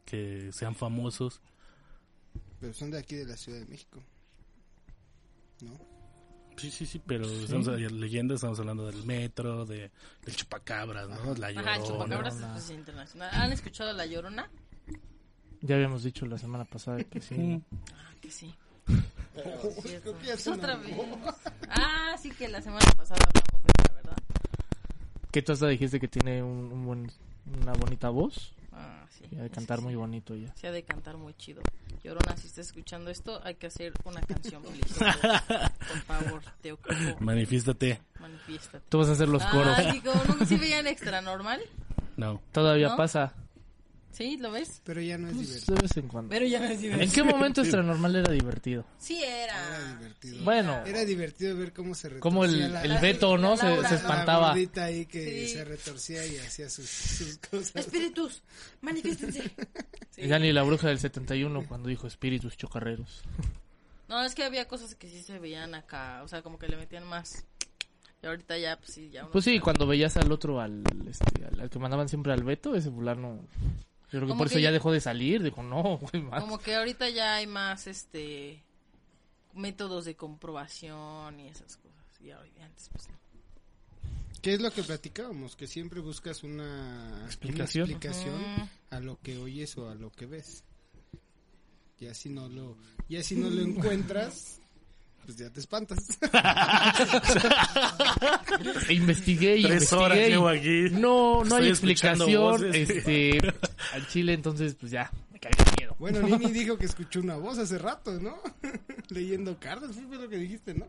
que 0.06 0.50
sean 0.54 0.74
famosos. 0.76 1.40
Pero 2.60 2.74
son 2.74 2.90
de 2.90 2.98
aquí 2.98 3.16
de 3.16 3.26
la 3.26 3.36
Ciudad 3.38 3.60
de 3.60 3.66
México. 3.66 4.02
¿No? 5.62 5.78
Sí, 6.58 6.72
sí, 6.72 6.86
sí, 6.88 7.00
pero 7.06 7.26
estamos 7.26 7.68
de 7.68 7.90
leyendas, 7.92 8.36
estamos 8.38 8.60
hablando 8.60 8.86
del 8.88 9.04
metro, 9.06 9.66
de, 9.66 9.92
del 10.26 10.36
chupacabras, 10.36 11.08
¿no? 11.08 11.36
La 11.36 11.48
Ajá, 11.48 11.50
el 11.50 11.56
llorona. 11.56 11.84
chupacabras 11.84 12.34
Llorona. 12.36 12.58
es 12.58 12.70
internacional. 12.72 13.30
¿Han 13.34 13.52
escuchado 13.52 13.94
La 13.94 14.06
Llorona? 14.08 14.50
ya 15.62 15.76
habíamos 15.76 16.04
dicho 16.04 16.26
la 16.26 16.38
semana 16.38 16.66
pasada 16.66 17.04
que 17.04 17.22
sí. 17.22 17.62
Ah, 17.94 18.12
que 18.22 18.32
sí. 18.32 18.56
Ya 18.88 20.24
Pues 20.34 20.48
otra 20.48 20.76
vez. 20.78 20.98
Ah, 21.70 22.16
sí 22.22 22.32
que 22.32 22.48
la 22.48 22.62
semana 22.62 22.86
pasada 22.98 23.20
hablamos 23.28 23.64
de 23.66 23.74
esa, 23.84 23.94
¿verdad? 23.94 24.18
Que 25.32 25.42
tú 25.44 25.52
hasta 25.52 25.68
dijiste 25.68 26.00
que 26.00 26.08
tiene 26.08 26.42
un, 26.42 26.72
un 26.72 26.86
buen, 26.86 27.12
una 27.62 27.74
bonita 27.74 28.10
voz 28.10 28.54
Ah, 28.80 29.06
sí. 29.10 29.26
y 29.32 29.38
ha 29.38 29.44
de 29.44 29.50
cantar 29.50 29.78
que 29.78 29.84
muy 29.84 29.94
sí. 29.94 29.98
bonito 29.98 30.34
ella. 30.34 30.54
Se 30.56 30.68
ha 30.68 30.72
de 30.72 30.84
cantar 30.84 31.18
muy 31.18 31.34
chido. 31.34 31.62
Llorona, 32.04 32.38
si 32.38 32.48
estás 32.48 32.68
escuchando 32.68 33.10
esto, 33.10 33.42
hay 33.44 33.56
que 33.56 33.68
hacer 33.68 33.94
una 34.04 34.22
canción. 34.22 34.62
Por 34.64 34.72
favor, 36.06 36.42
te 36.62 36.72
ocupo. 36.72 36.94
Manifiéstate. 37.20 38.02
Manifiéstate. 38.20 38.86
Tú 38.90 39.00
vas 39.00 39.10
a 39.10 39.14
hacer 39.14 39.28
los 39.30 39.44
coros. 39.46 39.76
Ah, 39.78 39.92
sí, 39.92 40.02
como 40.02 40.24
no, 40.24 40.46
¿sí 40.46 40.58
veían 40.58 40.88
extra 40.88 41.22
normal? 41.22 41.62
No. 42.16 42.42
Todavía 42.52 42.90
¿No? 42.90 42.98
pasa. 42.98 43.34
¿Sí? 44.12 44.38
¿Lo 44.38 44.52
ves? 44.52 44.82
Pero 44.84 45.00
ya 45.00 45.18
no 45.18 45.28
es 45.28 45.36
Pues, 45.36 45.48
divertido. 45.48 45.76
de 45.76 45.82
vez 45.84 45.98
en 45.98 46.08
cuando. 46.08 46.30
Pero 46.32 46.46
ya 46.48 46.60
me 46.60 46.74
¿En 47.04 47.12
qué 47.12 47.24
momento 47.24 47.62
extra 47.62 47.84
normal 47.84 48.16
era 48.16 48.32
divertido? 48.32 48.84
Sí 48.98 49.24
Era 49.24 49.44
era. 49.54 49.96
divertido. 50.00 50.44
Bueno. 50.44 50.84
Era 50.86 51.06
divertido 51.06 51.56
ver 51.56 51.72
cómo 51.74 51.94
se 51.94 52.10
retorcía 52.10 52.22
Como 52.22 52.46
el, 52.46 52.74
la, 52.74 52.84
el 52.84 52.98
Beto, 53.00 53.38
¿no? 53.38 53.52
la 53.52 53.58
Se, 53.58 53.88
se 53.90 53.96
espantaba. 53.96 54.56
La 54.56 54.84
ahí 54.86 55.06
que 55.06 55.48
Sí. 55.48 55.54
se 55.54 55.66
retorcía 55.66 56.26
y 56.26 56.38
hacía 56.38 56.68
sus, 56.70 56.90
sus 56.90 57.38
cosas. 57.38 57.76
Espíritus, 57.76 58.42
manifiéstense. 58.82 59.44
Sí. 60.12 60.22
Y 60.24 60.28
ya 60.28 60.40
ni 60.40 60.52
la 60.52 60.64
bruja 60.64 60.88
del 60.88 60.98
71 61.00 61.68
cuando 61.68 61.90
dijo 61.90 62.08
espíritus 62.08 62.58
chocarreros. 62.58 63.22
No, 64.08 64.24
es 64.24 64.34
que 64.34 64.44
había 64.46 64.68
cosas 64.68 64.96
que 64.96 65.10
sí 65.10 65.22
se 65.22 65.38
veían 65.38 65.76
acá, 65.76 66.24
o 66.24 66.28
sea, 66.28 66.42
como 66.42 66.58
que 66.58 66.68
le 66.68 66.78
metían 66.78 67.04
más. 67.06 67.46
Y 68.24 68.26
ahorita 68.26 68.58
ya, 68.58 68.78
pues 68.80 68.94
sí, 68.94 69.10
ya 69.12 69.24
uno 69.24 69.32
Pues 69.32 69.46
sí, 69.46 69.60
cuando 69.60 69.86
veías 69.86 70.18
al 70.18 70.32
otro, 70.32 70.60
al, 70.60 70.82
este, 71.08 71.46
al, 71.46 71.60
al 71.60 71.70
que 71.70 71.78
mandaban 71.78 72.10
siempre 72.10 72.34
al 72.34 72.44
Beto, 72.44 72.74
ese 72.74 72.90
fulano. 72.90 73.46
Yo 74.08 74.12
creo 74.12 74.22
que 74.22 74.28
Como 74.30 74.38
por 74.38 74.48
que 74.48 74.54
eso 74.56 74.60
ya 74.60 74.72
dejó 74.72 74.92
de 74.92 75.02
salir. 75.02 75.44
Dijo, 75.44 75.62
no, 75.64 75.98
güey, 75.98 76.24
más. 76.24 76.42
Como 76.42 76.60
que 76.60 76.76
ahorita 76.76 77.10
ya 77.10 77.36
hay 77.36 77.48
más, 77.48 77.88
este, 77.88 78.64
métodos 79.54 80.06
de 80.06 80.16
comprobación 80.16 81.40
y 81.40 81.48
esas 81.48 81.78
cosas. 81.78 82.22
Y 82.22 82.32
ahora- 82.32 82.48
y 82.58 82.62
antes, 82.62 82.90
pues 82.92 83.08
no. 83.10 83.18
¿Qué 84.42 84.54
es 84.54 84.62
lo 84.62 84.72
que 84.72 84.84
platicábamos? 84.84 85.56
Que 85.56 85.68
siempre 85.68 86.00
buscas 86.00 86.44
una 86.44 87.24
Explicación. 87.26 87.86
una 87.90 87.94
explicación 87.98 88.36
Ujú. 88.36 88.70
a 88.92 89.00
lo 89.02 89.20
que 89.20 89.38
oyes 89.40 89.78
o 89.78 89.90
a 89.90 89.96
lo 89.96 90.12
que 90.12 90.26
ves. 90.26 90.64
Y 92.00 92.06
así 92.08 92.30
no 92.30 92.48
lo, 92.48 92.78
y 93.10 93.18
así 93.18 93.36
no 93.36 93.50
lo 93.50 93.62
encuentras, 93.62 94.60
pues 95.28 95.38
ya 95.38 95.50
te 95.50 95.60
espantas. 95.60 96.00
E 98.88 98.94
investigué 98.94 99.58
y 99.58 99.64
Tres 99.64 99.92
horas 99.94 100.18
investigué. 100.18 100.28
y 100.28 100.32
llevo 100.32 100.48
aquí. 100.48 101.00
No, 101.00 101.44
no 101.44 101.56
hay 101.58 101.68
explicación. 101.70 102.74
Este, 102.74 103.38
al 103.94 104.08
chile, 104.08 104.34
entonces, 104.34 104.76
pues 104.76 104.92
ya, 104.92 105.12
me 105.32 105.40
cae 105.40 105.52
de 105.52 105.66
miedo. 105.78 105.96
Bueno, 106.00 106.22
Nini 106.22 106.52
dijo 106.52 106.78
que 106.78 106.86
escuchó 106.86 107.20
una 107.20 107.36
voz 107.36 107.58
hace 107.58 107.78
rato, 107.78 108.12
¿no? 108.20 108.38
Leyendo 109.10 109.60
cartas, 109.60 109.92
fue 110.08 110.18
lo 110.18 110.30
que 110.30 110.38
dijiste, 110.38 110.74
¿no? 110.74 110.88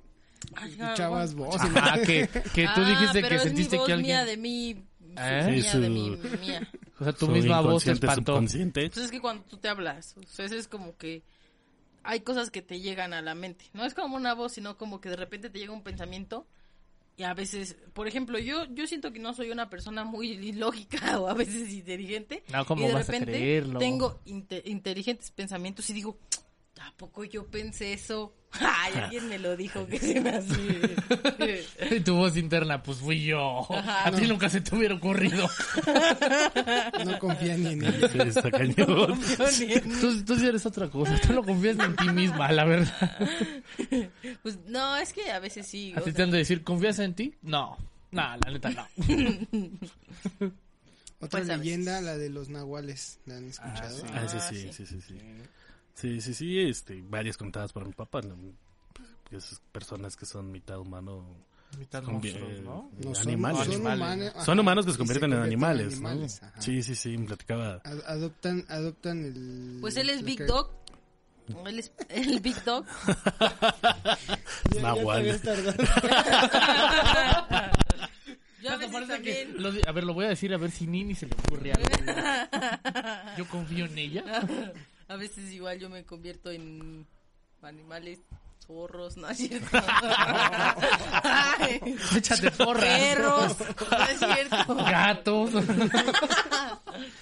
Escuchabas 0.64 1.34
voces. 1.34 1.68
Ah, 1.74 1.98
que, 2.04 2.28
que 2.54 2.64
tú 2.66 2.80
Ah, 2.80 2.88
dijiste 2.88 3.28
que 3.28 3.38
sentiste 3.40 3.74
mi 3.76 3.78
voz 3.78 3.86
que 3.86 3.92
alguien. 3.92 4.16
mía 4.16 4.24
de 4.24 4.36
mí. 4.36 4.84
¿Eh? 5.16 5.44
Mía 5.50 5.62
Sí, 5.62 5.68
su- 5.68 5.80
de 5.80 5.88
mí, 5.90 6.16
mía. 6.40 6.70
O 7.00 7.04
sea, 7.04 7.12
tu 7.12 7.26
Su 7.26 7.32
misma 7.32 7.60
voz 7.60 7.82
te 7.84 7.90
espantó. 7.92 8.38
Entonces 8.38 8.96
es 9.04 9.10
que 9.10 9.20
cuando 9.20 9.42
tú 9.44 9.56
te 9.56 9.68
hablas, 9.68 10.14
o 10.16 10.22
sea, 10.28 10.46
es 10.46 10.68
como 10.68 10.96
que 10.96 11.22
hay 12.08 12.20
cosas 12.20 12.50
que 12.50 12.62
te 12.62 12.80
llegan 12.80 13.12
a 13.12 13.20
la 13.20 13.34
mente. 13.34 13.66
No 13.74 13.84
es 13.84 13.92
como 13.92 14.16
una 14.16 14.32
voz, 14.34 14.52
sino 14.54 14.78
como 14.78 14.98
que 15.00 15.10
de 15.10 15.16
repente 15.16 15.50
te 15.50 15.58
llega 15.58 15.72
un 15.74 15.82
pensamiento 15.82 16.46
y 17.18 17.24
a 17.24 17.34
veces, 17.34 17.76
por 17.92 18.08
ejemplo, 18.08 18.38
yo 18.38 18.64
yo 18.72 18.86
siento 18.86 19.12
que 19.12 19.18
no 19.18 19.34
soy 19.34 19.50
una 19.50 19.68
persona 19.68 20.04
muy 20.04 20.52
lógica 20.52 21.20
o 21.20 21.28
a 21.28 21.34
veces 21.34 21.70
inteligente. 21.72 22.44
No, 22.50 22.64
¿cómo 22.64 22.82
y 22.84 22.86
de 22.88 22.94
vas 22.94 23.08
a 23.08 23.12
repente 23.12 23.32
creerlo? 23.32 23.78
tengo 23.78 24.20
inte- 24.24 24.62
inteligentes 24.64 25.30
pensamientos 25.32 25.90
y 25.90 25.92
digo, 25.92 26.16
¿a 26.80 26.92
poco 26.96 27.24
yo 27.24 27.46
pensé 27.46 27.92
eso? 27.92 28.34
Ay, 28.52 28.94
alguien 29.02 29.28
me 29.28 29.38
lo 29.38 29.56
dijo 29.56 29.86
que 29.86 29.98
se 29.98 30.20
me 30.20 30.30
hace. 30.30 30.96
Y 31.96 32.00
tu 32.00 32.14
voz 32.16 32.36
interna, 32.36 32.82
pues 32.82 32.98
fui 32.98 33.22
yo. 33.24 33.66
Ajá, 33.72 34.08
a 34.08 34.10
ti 34.12 34.22
no. 34.22 34.28
nunca 34.28 34.48
se 34.50 34.60
te 34.60 34.74
hubiera 34.76 34.94
ocurrido. 34.94 35.48
No 37.04 37.18
confía 37.18 37.56
ni 37.56 37.72
en 37.72 37.84
ella. 37.84 38.08
Sí, 38.08 38.18
está 38.20 38.50
cañón. 38.50 38.76
tú, 40.00 40.24
tú 40.24 40.36
sí 40.36 40.46
eres 40.46 40.64
otra 40.66 40.88
cosa. 40.90 41.18
Tú 41.20 41.32
no 41.32 41.42
confías 41.42 41.76
ni 41.76 41.84
en 41.84 41.96
ti 41.96 42.08
misma, 42.10 42.50
la 42.52 42.64
verdad. 42.64 43.28
Pues 44.42 44.58
no, 44.66 44.96
es 44.96 45.12
que 45.12 45.30
a 45.30 45.38
veces 45.40 45.66
sí. 45.66 45.92
¿A 45.96 46.00
ti 46.00 46.10
te 46.10 46.16
sea, 46.16 46.24
han 46.24 46.30
de 46.30 46.38
decir, 46.38 46.62
¿confías 46.64 46.98
en 46.98 47.14
ti? 47.14 47.34
No. 47.42 47.76
No, 48.10 48.22
la 48.22 48.50
neta 48.50 48.70
no. 48.70 48.86
Otra 51.20 51.40
Pues, 51.40 51.46
leyenda, 51.46 52.00
la 52.00 52.16
de 52.16 52.30
los 52.30 52.48
nahuales. 52.48 53.18
¿La 53.26 53.36
han 53.36 53.48
escuchado? 53.48 54.02
Ah, 54.14 54.26
sí, 54.28 54.36
Ah, 54.40 54.48
sí, 54.50 54.56
sí. 54.56 54.72
sí, 54.72 54.86
sí, 54.86 55.00
sí. 55.00 55.18
Sí, 56.00 56.20
sí, 56.20 56.32
sí, 56.34 56.60
este, 56.60 57.02
varias 57.08 57.36
contadas 57.36 57.72
por 57.72 57.84
mi 57.86 57.92
papá. 57.92 58.20
¿no? 58.22 58.36
Esas 59.30 59.60
personas 59.72 60.16
que 60.16 60.26
son 60.26 60.50
mitad 60.52 60.78
humano, 60.78 61.24
Mitad 61.78 62.02
monstruos, 62.02 62.50
eh, 62.50 62.62
¿no? 62.64 62.90
No, 62.98 63.14
son, 63.14 63.28
animales. 63.28 63.58
son 63.58 63.74
Animales. 63.74 63.98
humanos. 64.00 64.32
ajá, 64.34 64.44
Son 64.44 64.58
humanos 64.58 64.84
que 64.86 64.90
y 64.90 64.92
se 64.92 64.98
convierten 64.98 65.32
en 65.34 65.40
animales. 65.40 66.00
Sí, 66.60 66.82
sí, 66.82 66.94
sí, 66.94 67.18
me 67.18 67.26
platicaba. 67.26 67.80
Ad- 67.84 68.04
adoptan, 68.06 68.64
adoptan 68.68 69.24
el... 69.24 69.78
Pues 69.80 69.96
él 69.96 70.08
es 70.10 70.22
Big 70.22 70.38
que- 70.38 70.44
Dog. 70.44 70.70
Él 71.66 71.78
es 71.78 71.92
el 72.10 72.40
Big 72.40 72.62
Dog. 72.64 72.86
Nahual. 74.80 75.40
Yo 78.62 78.76
veces 78.76 79.20
que 79.20 79.46
lo 79.56 79.70
a 79.86 79.92
ver, 79.92 80.04
lo 80.04 80.14
voy 80.14 80.24
a 80.26 80.28
decir 80.30 80.52
a 80.52 80.56
ver 80.56 80.70
si 80.72 80.86
Nini 80.86 81.14
se 81.14 81.26
le 81.26 81.32
ocurre 81.34 81.72
algo. 81.72 81.88
Yo 83.38 83.46
confío 83.48 83.84
en 83.86 83.96
ella. 83.98 84.24
A 85.08 85.16
veces 85.16 85.50
igual 85.52 85.78
yo 85.78 85.88
me 85.88 86.04
convierto 86.04 86.50
en 86.50 87.06
animales 87.62 88.18
zorros, 88.66 89.16
¿no 89.16 89.28
es 89.30 89.38
cierto? 89.38 89.78
Ay, 91.22 91.80
Échate 92.16 92.50
porras. 92.50 92.84
perros, 92.84 93.56
no 93.90 94.04
es 94.04 94.18
cierto. 94.18 94.74
Gatos. 94.76 95.50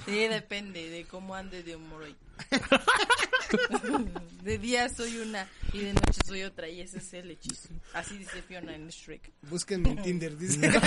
Sí, 0.04 0.26
depende 0.28 0.88
de 0.90 1.04
cómo 1.04 1.34
ande 1.36 1.62
de 1.62 1.76
humor 1.76 2.02
hoy. 2.02 2.16
De 4.42 4.58
día 4.58 4.88
soy 4.88 5.18
una 5.18 5.46
y 5.72 5.78
de 5.80 5.92
noche 5.94 6.20
soy 6.26 6.42
otra 6.42 6.68
y 6.68 6.80
ese 6.80 6.98
es 6.98 7.12
el 7.14 7.30
hechizo. 7.30 7.68
Así 7.94 8.18
dice 8.18 8.42
Fiona 8.42 8.74
en 8.74 8.88
Shrek. 8.88 9.32
Búsquenme 9.42 9.90
en 9.90 10.02
Tinder, 10.02 10.36
dice. 10.36 10.68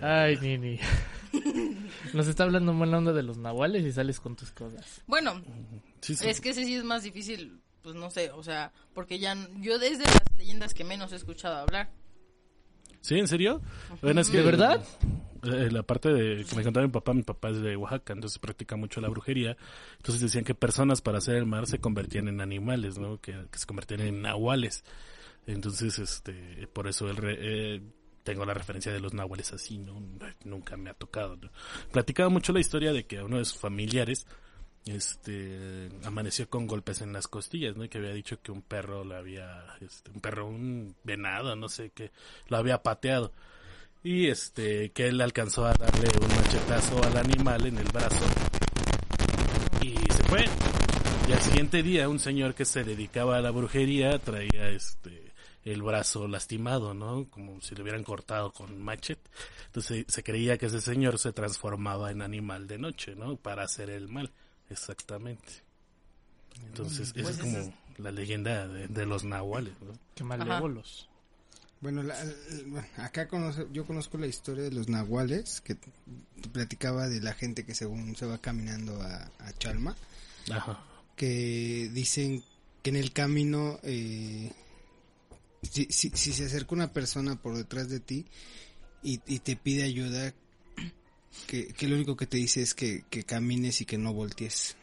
Ay, 0.00 0.36
Nini. 0.40 0.78
Nos 2.12 2.26
está 2.28 2.44
hablando 2.44 2.72
mala 2.72 2.98
onda 2.98 3.12
de 3.12 3.22
los 3.22 3.38
nahuales 3.38 3.84
y 3.84 3.92
sales 3.92 4.20
con 4.20 4.36
tus 4.36 4.50
cosas. 4.52 5.02
Bueno, 5.06 5.42
Sí, 6.00 6.14
sí. 6.14 6.28
es 6.28 6.40
que 6.40 6.50
ese 6.50 6.64
sí 6.64 6.74
es 6.76 6.84
más 6.84 7.02
difícil, 7.02 7.60
pues 7.82 7.94
no 7.94 8.10
sé, 8.10 8.30
o 8.30 8.42
sea, 8.42 8.72
porque 8.94 9.18
ya 9.18 9.36
yo 9.60 9.78
desde 9.78 10.04
las 10.04 10.20
leyendas 10.36 10.74
que 10.74 10.84
menos 10.84 11.12
he 11.12 11.16
escuchado 11.16 11.56
hablar. 11.56 11.90
¿Sí, 13.00 13.18
en 13.18 13.26
serio? 13.28 13.60
Bueno, 14.00 14.20
es 14.20 14.28
que, 14.30 14.38
¿De 14.38 14.42
verdad? 14.44 14.84
Eh, 15.44 15.70
la 15.72 15.82
parte 15.82 16.08
de 16.12 16.44
que 16.44 16.54
me 16.54 16.62
contaba 16.62 16.86
mi 16.86 16.92
papá, 16.92 17.12
mi 17.14 17.22
papá 17.24 17.48
es 17.50 17.60
de 17.60 17.76
Oaxaca, 17.76 18.12
entonces 18.12 18.38
practica 18.38 18.76
mucho 18.76 19.00
la 19.00 19.08
brujería. 19.08 19.56
Entonces 19.96 20.20
decían 20.20 20.44
que 20.44 20.54
personas 20.54 21.00
para 21.02 21.18
hacer 21.18 21.34
el 21.34 21.46
mar 21.46 21.66
se 21.66 21.78
convertían 21.80 22.28
en 22.28 22.40
animales, 22.40 22.98
¿no? 22.98 23.20
Que, 23.20 23.32
que 23.50 23.58
se 23.58 23.66
convertían 23.66 24.02
en 24.02 24.22
nahuales. 24.22 24.84
Entonces, 25.46 25.98
este, 25.98 26.68
por 26.72 26.86
eso 26.86 27.10
el 27.10 27.16
re- 27.16 27.38
eh, 27.40 27.82
tengo 28.22 28.44
la 28.44 28.54
referencia 28.54 28.92
de 28.92 29.00
los 29.00 29.14
nahuales 29.14 29.52
así, 29.52 29.78
¿no? 29.78 30.00
Nunca 30.44 30.76
me 30.76 30.90
ha 30.90 30.94
tocado, 30.94 31.36
¿no? 31.36 31.50
Platicaba 31.90 32.28
mucho 32.28 32.52
la 32.52 32.60
historia 32.60 32.92
de 32.92 33.06
que 33.06 33.22
uno 33.22 33.38
de 33.38 33.44
sus 33.44 33.58
familiares, 33.58 34.26
este, 34.86 35.88
amaneció 36.04 36.48
con 36.48 36.66
golpes 36.66 37.02
en 37.02 37.12
las 37.12 37.28
costillas, 37.28 37.76
¿no? 37.76 37.84
Y 37.84 37.88
que 37.88 37.98
había 37.98 38.12
dicho 38.12 38.40
que 38.42 38.52
un 38.52 38.62
perro 38.62 39.04
le 39.04 39.16
había, 39.16 39.64
este, 39.80 40.10
un 40.10 40.20
perro, 40.20 40.46
un 40.46 40.96
venado, 41.04 41.54
no 41.56 41.68
sé 41.68 41.90
qué, 41.94 42.10
lo 42.48 42.56
había 42.56 42.82
pateado. 42.82 43.32
Y 44.04 44.26
este, 44.28 44.90
que 44.90 45.08
él 45.08 45.20
alcanzó 45.20 45.64
a 45.66 45.74
darle 45.74 46.08
un 46.20 46.28
machetazo 46.28 47.02
al 47.04 47.16
animal 47.16 47.66
en 47.66 47.78
el 47.78 47.86
brazo. 47.86 48.24
Y 49.80 49.94
se 50.12 50.22
fue. 50.24 50.44
Y 51.28 51.32
al 51.32 51.40
siguiente 51.40 51.82
día, 51.84 52.08
un 52.08 52.18
señor 52.18 52.54
que 52.54 52.64
se 52.64 52.82
dedicaba 52.82 53.36
a 53.36 53.40
la 53.40 53.52
brujería 53.52 54.18
traía 54.18 54.70
este, 54.70 55.31
el 55.64 55.82
brazo 55.82 56.26
lastimado, 56.28 56.92
¿no? 56.94 57.26
Como 57.30 57.60
si 57.60 57.74
le 57.74 57.82
hubieran 57.82 58.02
cortado 58.04 58.52
con 58.52 58.80
machete. 58.82 59.30
Entonces 59.66 60.04
se 60.08 60.22
creía 60.22 60.58
que 60.58 60.66
ese 60.66 60.80
señor 60.80 61.18
se 61.18 61.32
transformaba 61.32 62.10
en 62.10 62.22
animal 62.22 62.66
de 62.66 62.78
noche, 62.78 63.14
¿no? 63.14 63.36
Para 63.36 63.64
hacer 63.64 63.90
el 63.90 64.08
mal. 64.08 64.30
Exactamente. 64.70 65.62
Entonces, 66.66 67.12
esa 67.14 67.22
Pues 67.22 67.36
es 67.38 67.40
como 67.40 67.74
la 67.98 68.10
leyenda 68.12 68.66
de, 68.68 68.88
de 68.88 69.06
los 69.06 69.24
nahuales, 69.24 69.74
¿no? 69.80 69.92
Qué 70.14 70.24
malévolos. 70.24 71.08
Bueno, 71.80 72.02
la- 72.02 72.20
el- 72.22 72.64
bueno, 72.68 72.86
acá 72.98 73.28
conoce- 73.28 73.66
yo 73.72 73.84
conozco 73.86 74.16
la 74.18 74.26
historia 74.28 74.62
de 74.64 74.70
los 74.70 74.88
nahuales, 74.88 75.60
que 75.60 75.76
platicaba 76.52 77.08
de 77.08 77.20
la 77.20 77.34
gente 77.34 77.64
que 77.64 77.74
según 77.74 78.14
se 78.16 78.26
va 78.26 78.38
caminando 78.38 79.00
a, 79.02 79.30
a 79.38 79.52
Chalma, 79.58 79.96
Ajá. 80.52 80.80
que 81.16 81.90
dicen 81.92 82.44
que 82.82 82.90
en 82.90 82.96
el 82.96 83.12
camino, 83.12 83.80
eh, 83.82 84.52
si, 85.62 85.86
si, 85.86 86.10
si 86.10 86.32
se 86.32 86.44
acerca 86.46 86.74
una 86.74 86.92
persona 86.92 87.36
por 87.36 87.56
detrás 87.56 87.88
de 87.88 88.00
ti 88.00 88.26
y, 89.02 89.20
y 89.26 89.38
te 89.40 89.56
pide 89.56 89.84
ayuda, 89.84 90.34
que, 91.46 91.68
que 91.68 91.88
lo 91.88 91.96
único 91.96 92.16
que 92.16 92.26
te 92.26 92.36
dice 92.36 92.62
es 92.62 92.74
que, 92.74 93.04
que 93.10 93.24
camines 93.24 93.80
y 93.80 93.84
que 93.86 93.98
no 93.98 94.12
voltees 94.12 94.76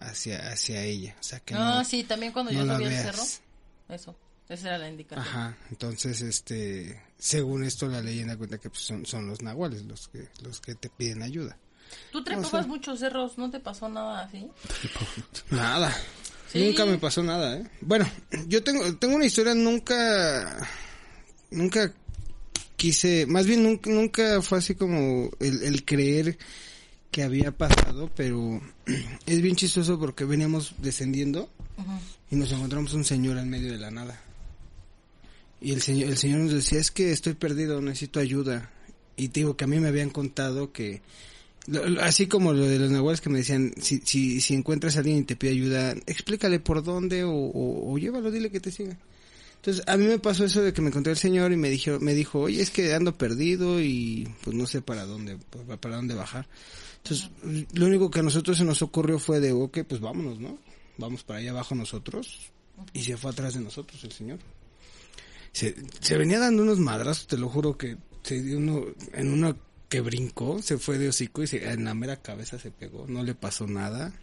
hacia, 0.00 0.50
hacia 0.52 0.82
ella. 0.84 1.16
O 1.20 1.22
sea, 1.22 1.40
que 1.40 1.54
No, 1.54 1.76
no, 1.76 1.84
sí, 1.84 2.04
también 2.04 2.32
cuando 2.32 2.52
no 2.52 2.64
yo 2.64 2.74
subí 2.74 2.84
veas. 2.84 3.02
cerro, 3.02 3.22
eso, 3.94 4.16
esa 4.48 4.68
era 4.68 4.78
la 4.78 4.88
indicación. 4.88 5.26
Ajá, 5.26 5.56
entonces, 5.70 6.20
este, 6.22 7.02
según 7.18 7.64
esto 7.64 7.86
la 7.88 8.02
leyenda 8.02 8.36
cuenta 8.36 8.58
que 8.58 8.68
pues, 8.70 8.82
son, 8.82 9.06
son 9.06 9.26
los 9.26 9.42
nahuales 9.42 9.84
los 9.84 10.08
que, 10.08 10.28
los 10.42 10.60
que 10.60 10.74
te 10.74 10.88
piden 10.90 11.22
ayuda. 11.22 11.56
Tú 12.12 12.22
trepabas 12.22 12.68
muchos 12.68 13.00
cerros, 13.00 13.36
¿no 13.36 13.50
te 13.50 13.58
pasó 13.58 13.88
nada 13.88 14.22
así? 14.22 14.48
Nada. 15.50 15.92
Sí. 16.52 16.64
Nunca 16.64 16.84
me 16.84 16.98
pasó 16.98 17.22
nada, 17.22 17.58
¿eh? 17.58 17.64
Bueno, 17.80 18.10
yo 18.48 18.62
tengo, 18.62 18.96
tengo 18.96 19.16
una 19.16 19.26
historia, 19.26 19.54
nunca, 19.54 20.68
nunca 21.50 21.92
quise, 22.76 23.26
más 23.26 23.46
bien 23.46 23.62
nunca, 23.62 23.90
nunca 23.90 24.42
fue 24.42 24.58
así 24.58 24.74
como 24.74 25.30
el, 25.38 25.62
el 25.62 25.84
creer 25.84 26.38
que 27.10 27.22
había 27.22 27.52
pasado, 27.52 28.10
pero 28.16 28.60
es 29.26 29.40
bien 29.42 29.56
chistoso 29.56 29.98
porque 29.98 30.24
veníamos 30.24 30.74
descendiendo 30.78 31.50
y 32.30 32.36
nos 32.36 32.52
encontramos 32.52 32.94
un 32.94 33.04
señor 33.04 33.38
en 33.38 33.50
medio 33.50 33.72
de 33.72 33.78
la 33.78 33.90
nada. 33.90 34.20
Y 35.60 35.72
el 35.72 35.82
señor, 35.82 36.08
el 36.08 36.16
señor 36.16 36.40
nos 36.40 36.52
decía, 36.52 36.78
es 36.78 36.90
que 36.90 37.12
estoy 37.12 37.34
perdido, 37.34 37.80
necesito 37.82 38.20
ayuda. 38.20 38.70
Y 39.16 39.28
te 39.28 39.40
digo 39.40 39.56
que 39.56 39.64
a 39.64 39.66
mí 39.66 39.78
me 39.78 39.88
habían 39.88 40.10
contado 40.10 40.72
que, 40.72 41.02
así 42.00 42.26
como 42.26 42.52
lo 42.52 42.66
de 42.66 42.78
los 42.78 42.90
nahuales 42.90 43.20
que 43.20 43.30
me 43.30 43.38
decían, 43.38 43.72
si, 43.80 44.00
si, 44.04 44.40
si 44.40 44.54
encuentras 44.54 44.96
a 44.96 45.00
alguien 45.00 45.18
y 45.18 45.24
te 45.24 45.36
pide 45.36 45.52
ayuda, 45.52 45.92
explícale 46.06 46.60
por 46.60 46.82
dónde 46.82 47.24
o, 47.24 47.32
o, 47.32 47.92
o 47.92 47.98
llévalo, 47.98 48.30
dile 48.30 48.50
que 48.50 48.60
te 48.60 48.70
siga. 48.70 48.96
Entonces, 49.60 49.84
a 49.86 49.98
mí 49.98 50.06
me 50.06 50.18
pasó 50.18 50.46
eso 50.46 50.62
de 50.62 50.72
que 50.72 50.80
me 50.80 50.88
encontré 50.88 51.12
el 51.12 51.18
señor 51.18 51.52
y 51.52 51.56
me 51.56 51.68
dijo, 51.68 52.00
me 52.00 52.14
dijo, 52.14 52.40
oye, 52.40 52.62
es 52.62 52.70
que 52.70 52.94
ando 52.94 53.18
perdido 53.18 53.78
y 53.78 54.26
pues 54.42 54.56
no 54.56 54.66
sé 54.66 54.80
para 54.80 55.04
dónde, 55.04 55.36
para, 55.80 55.96
dónde 55.96 56.14
bajar. 56.14 56.48
Entonces, 57.02 57.30
lo 57.74 57.86
único 57.86 58.10
que 58.10 58.20
a 58.20 58.22
nosotros 58.22 58.56
se 58.56 58.64
nos 58.64 58.80
ocurrió 58.80 59.18
fue 59.18 59.38
de, 59.38 59.52
ok, 59.52 59.80
pues 59.86 60.00
vámonos, 60.00 60.40
¿no? 60.40 60.58
Vamos 60.96 61.24
para 61.24 61.40
allá 61.40 61.50
abajo 61.50 61.74
nosotros. 61.74 62.38
Y 62.94 63.02
se 63.02 63.18
fue 63.18 63.32
atrás 63.32 63.52
de 63.52 63.60
nosotros 63.60 64.02
el 64.02 64.12
señor. 64.12 64.38
Se, 65.52 65.76
se 66.00 66.16
venía 66.16 66.38
dando 66.38 66.62
unos 66.62 66.78
madrazos, 66.78 67.26
te 67.26 67.36
lo 67.36 67.50
juro 67.50 67.76
que 67.76 67.98
se 68.22 68.40
dio 68.40 68.56
uno, 68.56 68.86
en 69.12 69.30
uno 69.30 69.54
que 69.90 70.00
brincó, 70.00 70.62
se 70.62 70.78
fue 70.78 70.96
de 70.96 71.08
hocico 71.08 71.42
y 71.42 71.48
se, 71.48 71.70
en 71.70 71.84
la 71.84 71.94
mera 71.94 72.22
cabeza 72.22 72.58
se 72.58 72.70
pegó, 72.70 73.06
no 73.08 73.22
le 73.24 73.34
pasó 73.34 73.66
nada. 73.66 74.14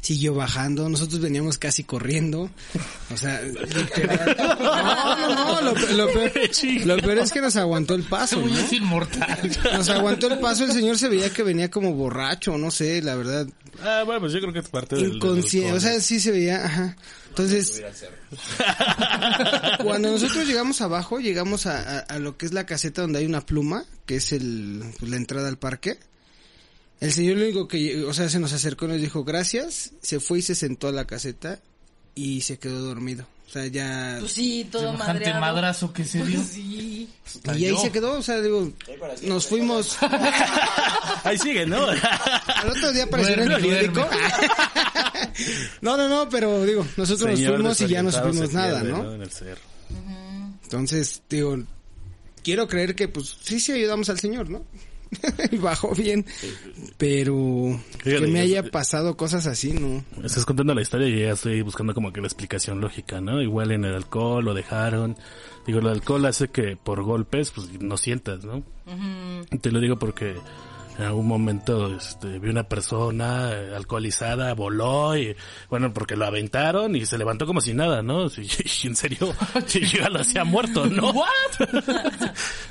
Siguió 0.00 0.34
bajando, 0.34 0.88
nosotros 0.88 1.20
veníamos 1.20 1.56
casi 1.58 1.84
corriendo, 1.84 2.50
o 3.12 3.16
sea, 3.16 3.40
literal. 3.42 4.36
No, 4.38 4.54
no, 5.34 5.34
no, 5.34 5.60
lo, 5.62 5.72
lo 5.72 6.12
peor, 6.12 6.32
lo 6.84 6.96
peor 6.98 7.18
es 7.18 7.32
que 7.32 7.40
nos 7.40 7.56
aguantó 7.56 7.94
el 7.94 8.02
paso, 8.02 8.36
Según 8.36 8.50
¿no? 8.50 8.56
yo 8.58 8.64
es 8.64 8.72
inmortal. 8.72 9.50
Nos 9.72 9.88
aguantó 9.88 10.26
el 10.32 10.38
paso, 10.40 10.64
el 10.64 10.72
señor 10.72 10.98
se 10.98 11.08
veía 11.08 11.30
que 11.30 11.42
venía 11.42 11.70
como 11.70 11.94
borracho, 11.94 12.58
no 12.58 12.70
sé, 12.70 13.00
la 13.02 13.14
verdad, 13.14 13.46
Ah, 13.82 14.02
bueno, 14.04 14.20
pues 14.20 14.32
yo 14.34 14.40
creo 14.40 14.52
que 14.52 14.58
es 14.58 14.68
parte 14.68 14.96
del... 14.96 15.14
inconsciente, 15.14 15.68
del 15.68 15.76
o 15.78 15.80
sea, 15.80 15.98
sí 16.00 16.20
se 16.20 16.30
veía, 16.30 16.64
ajá. 16.66 16.96
Entonces, 17.30 17.82
cuando 19.82 20.10
nosotros 20.12 20.46
llegamos 20.46 20.80
abajo, 20.82 21.18
llegamos 21.20 21.66
a, 21.66 21.78
a- 21.80 21.98
a 22.00 22.18
lo 22.18 22.36
que 22.36 22.46
es 22.46 22.52
la 22.52 22.66
caseta 22.66 23.02
donde 23.02 23.20
hay 23.20 23.26
una 23.26 23.44
pluma, 23.46 23.84
que 24.06 24.16
es 24.16 24.32
el, 24.32 24.82
pues, 24.98 25.10
la 25.10 25.16
entrada 25.16 25.48
al 25.48 25.58
parque. 25.58 25.98
El 27.02 27.12
señor 27.12 27.36
lo 27.36 27.44
único 27.44 27.66
que, 27.66 28.04
o 28.04 28.14
sea, 28.14 28.28
se 28.28 28.38
nos 28.38 28.52
acercó 28.52 28.84
y 28.84 28.88
nos 28.90 29.00
dijo 29.00 29.24
gracias, 29.24 29.90
se 30.02 30.20
fue 30.20 30.38
y 30.38 30.42
se 30.42 30.54
sentó 30.54 30.86
a 30.86 30.92
la 30.92 31.04
caseta 31.04 31.60
y 32.14 32.42
se 32.42 32.60
quedó 32.60 32.78
dormido. 32.78 33.26
O 33.48 33.50
sea, 33.50 33.66
ya... 33.66 34.18
Pues 34.20 34.30
sí, 34.30 34.68
todo 34.70 34.92
madreado. 34.92 35.40
madrazo 35.40 35.92
que 35.92 36.04
se 36.04 36.24
dio. 36.24 36.38
Pues 36.38 36.50
sí. 36.50 37.08
y 37.56 37.64
ahí 37.66 37.76
se 37.76 37.90
quedó, 37.90 38.18
o 38.18 38.22
sea, 38.22 38.40
digo, 38.40 38.70
nos 39.24 39.48
fuimos... 39.48 39.98
Ahí 41.24 41.36
sigue, 41.38 41.66
¿no? 41.66 41.86
Al 41.86 42.70
otro 42.70 42.92
día 42.92 43.02
apareció 43.02 43.34
en 43.34 43.50
el 43.50 43.60
periódico. 43.60 44.08
no, 45.80 45.96
no, 45.96 46.08
no, 46.08 46.28
pero 46.28 46.64
digo, 46.64 46.86
nosotros 46.96 47.30
nos 47.30 47.48
fuimos 47.48 47.80
y 47.80 47.88
ya 47.88 48.04
no 48.04 48.12
supimos 48.12 48.52
nada, 48.52 48.80
pierde, 48.80 49.02
¿no? 49.02 49.14
En 49.14 49.22
el 49.22 49.30
cerro. 49.30 49.60
Entonces, 50.62 51.20
digo, 51.28 51.58
quiero 52.44 52.68
creer 52.68 52.94
que 52.94 53.08
pues 53.08 53.36
sí, 53.42 53.58
sí 53.58 53.72
ayudamos 53.72 54.08
al 54.08 54.20
Señor, 54.20 54.48
¿no? 54.48 54.64
bajó 55.60 55.94
bien, 55.94 56.24
pero 56.98 57.78
que 58.02 58.20
me 58.20 58.40
haya 58.40 58.62
pasado 58.62 59.16
cosas 59.16 59.46
así, 59.46 59.72
¿no? 59.72 60.04
Estás 60.24 60.44
contando 60.44 60.74
la 60.74 60.82
historia 60.82 61.08
y 61.08 61.20
ya 61.20 61.32
estoy 61.32 61.62
buscando 61.62 61.94
como 61.94 62.12
que 62.12 62.20
la 62.20 62.26
explicación 62.26 62.80
lógica, 62.80 63.20
¿no? 63.20 63.40
Igual 63.42 63.72
en 63.72 63.84
el 63.84 63.94
alcohol 63.94 64.44
lo 64.44 64.54
dejaron. 64.54 65.16
Digo, 65.66 65.78
el 65.78 65.88
alcohol 65.88 66.24
hace 66.26 66.48
que 66.48 66.76
por 66.76 67.02
golpes, 67.02 67.50
pues 67.50 67.68
no 67.80 67.96
sientas, 67.96 68.44
¿no? 68.44 68.62
Te 69.60 69.70
lo 69.70 69.80
digo 69.80 69.98
porque 69.98 70.36
en 70.98 71.04
algún 71.04 71.26
momento 71.26 71.94
este, 71.96 72.38
vi 72.38 72.50
una 72.50 72.64
persona 72.64 73.50
eh, 73.52 73.74
alcoholizada, 73.74 74.52
voló 74.54 75.16
y, 75.16 75.34
bueno, 75.70 75.92
porque 75.92 76.16
lo 76.16 76.26
aventaron 76.26 76.94
y 76.96 77.06
se 77.06 77.16
levantó 77.16 77.46
como 77.46 77.60
si 77.60 77.72
nada, 77.72 78.02
¿no? 78.02 78.26
Y, 78.26 78.48
y 78.82 78.86
en 78.86 78.96
serio, 78.96 79.34
y 79.74 79.80
yo 79.80 79.98
ya 80.00 80.10
lo 80.10 80.20
hacía 80.20 80.44
muerto, 80.44 80.86
¿no? 80.86 81.12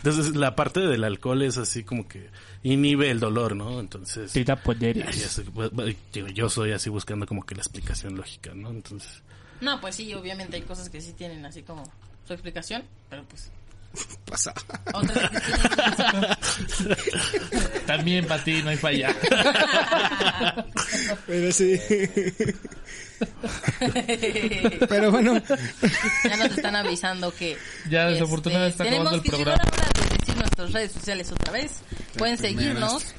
Entonces, 0.03 0.35
la 0.35 0.55
parte 0.55 0.79
del 0.79 1.03
alcohol 1.03 1.41
es 1.43 1.57
así 1.57 1.83
como 1.83 2.07
que 2.07 2.29
inhibe 2.63 3.11
el 3.11 3.19
dolor, 3.19 3.55
¿no? 3.55 3.79
Entonces, 3.79 4.31
Te 4.33 4.43
da 4.43 4.55
poderes. 4.55 5.39
bu- 5.53 5.95
digo, 6.11 6.27
yo 6.27 6.49
soy 6.49 6.71
así 6.71 6.89
buscando 6.89 7.27
como 7.27 7.45
que 7.45 7.53
la 7.55 7.61
explicación 7.61 8.15
lógica, 8.15 8.53
¿no? 8.55 8.69
Entonces, 8.71 9.21
No, 9.61 9.79
pues 9.79 9.95
sí, 9.95 10.11
obviamente 10.15 10.55
hay 10.55 10.63
cosas 10.63 10.89
que 10.89 11.01
sí 11.01 11.13
tienen 11.13 11.45
así 11.45 11.61
como 11.61 11.83
su 12.25 12.33
explicación, 12.33 12.83
pero 13.11 13.23
pues 13.25 13.51
Pasa. 14.25 14.53
otras 14.93 15.29
que 15.29 15.39
tienen- 15.39 16.37
También 17.85 18.25
para 18.27 18.43
ti 18.43 18.61
no 18.63 18.69
hay 18.69 18.77
falla. 18.77 19.13
Pero 21.27 21.51
sí. 21.51 21.79
Pero 24.89 25.11
bueno, 25.11 25.41
ya 26.23 26.37
nos 26.37 26.51
están 26.57 26.75
avisando 26.75 27.33
que 27.33 27.57
Ya, 27.89 28.03
este, 28.03 28.13
desafortunadamente 28.13 28.71
está 28.71 28.83
tenemos 28.83 29.07
acabando 29.07 29.23
el 29.23 29.31
que 29.31 29.37
llegar 29.37 29.57
programa. 29.59 29.85
ahora 29.85 30.09
de 30.09 30.17
decir 30.17 30.37
nuestras 30.37 30.71
redes 30.73 30.91
sociales 30.91 31.31
otra 31.31 31.51
vez. 31.51 31.81
Pueden 32.17 32.37
seguirnos 32.37 33.13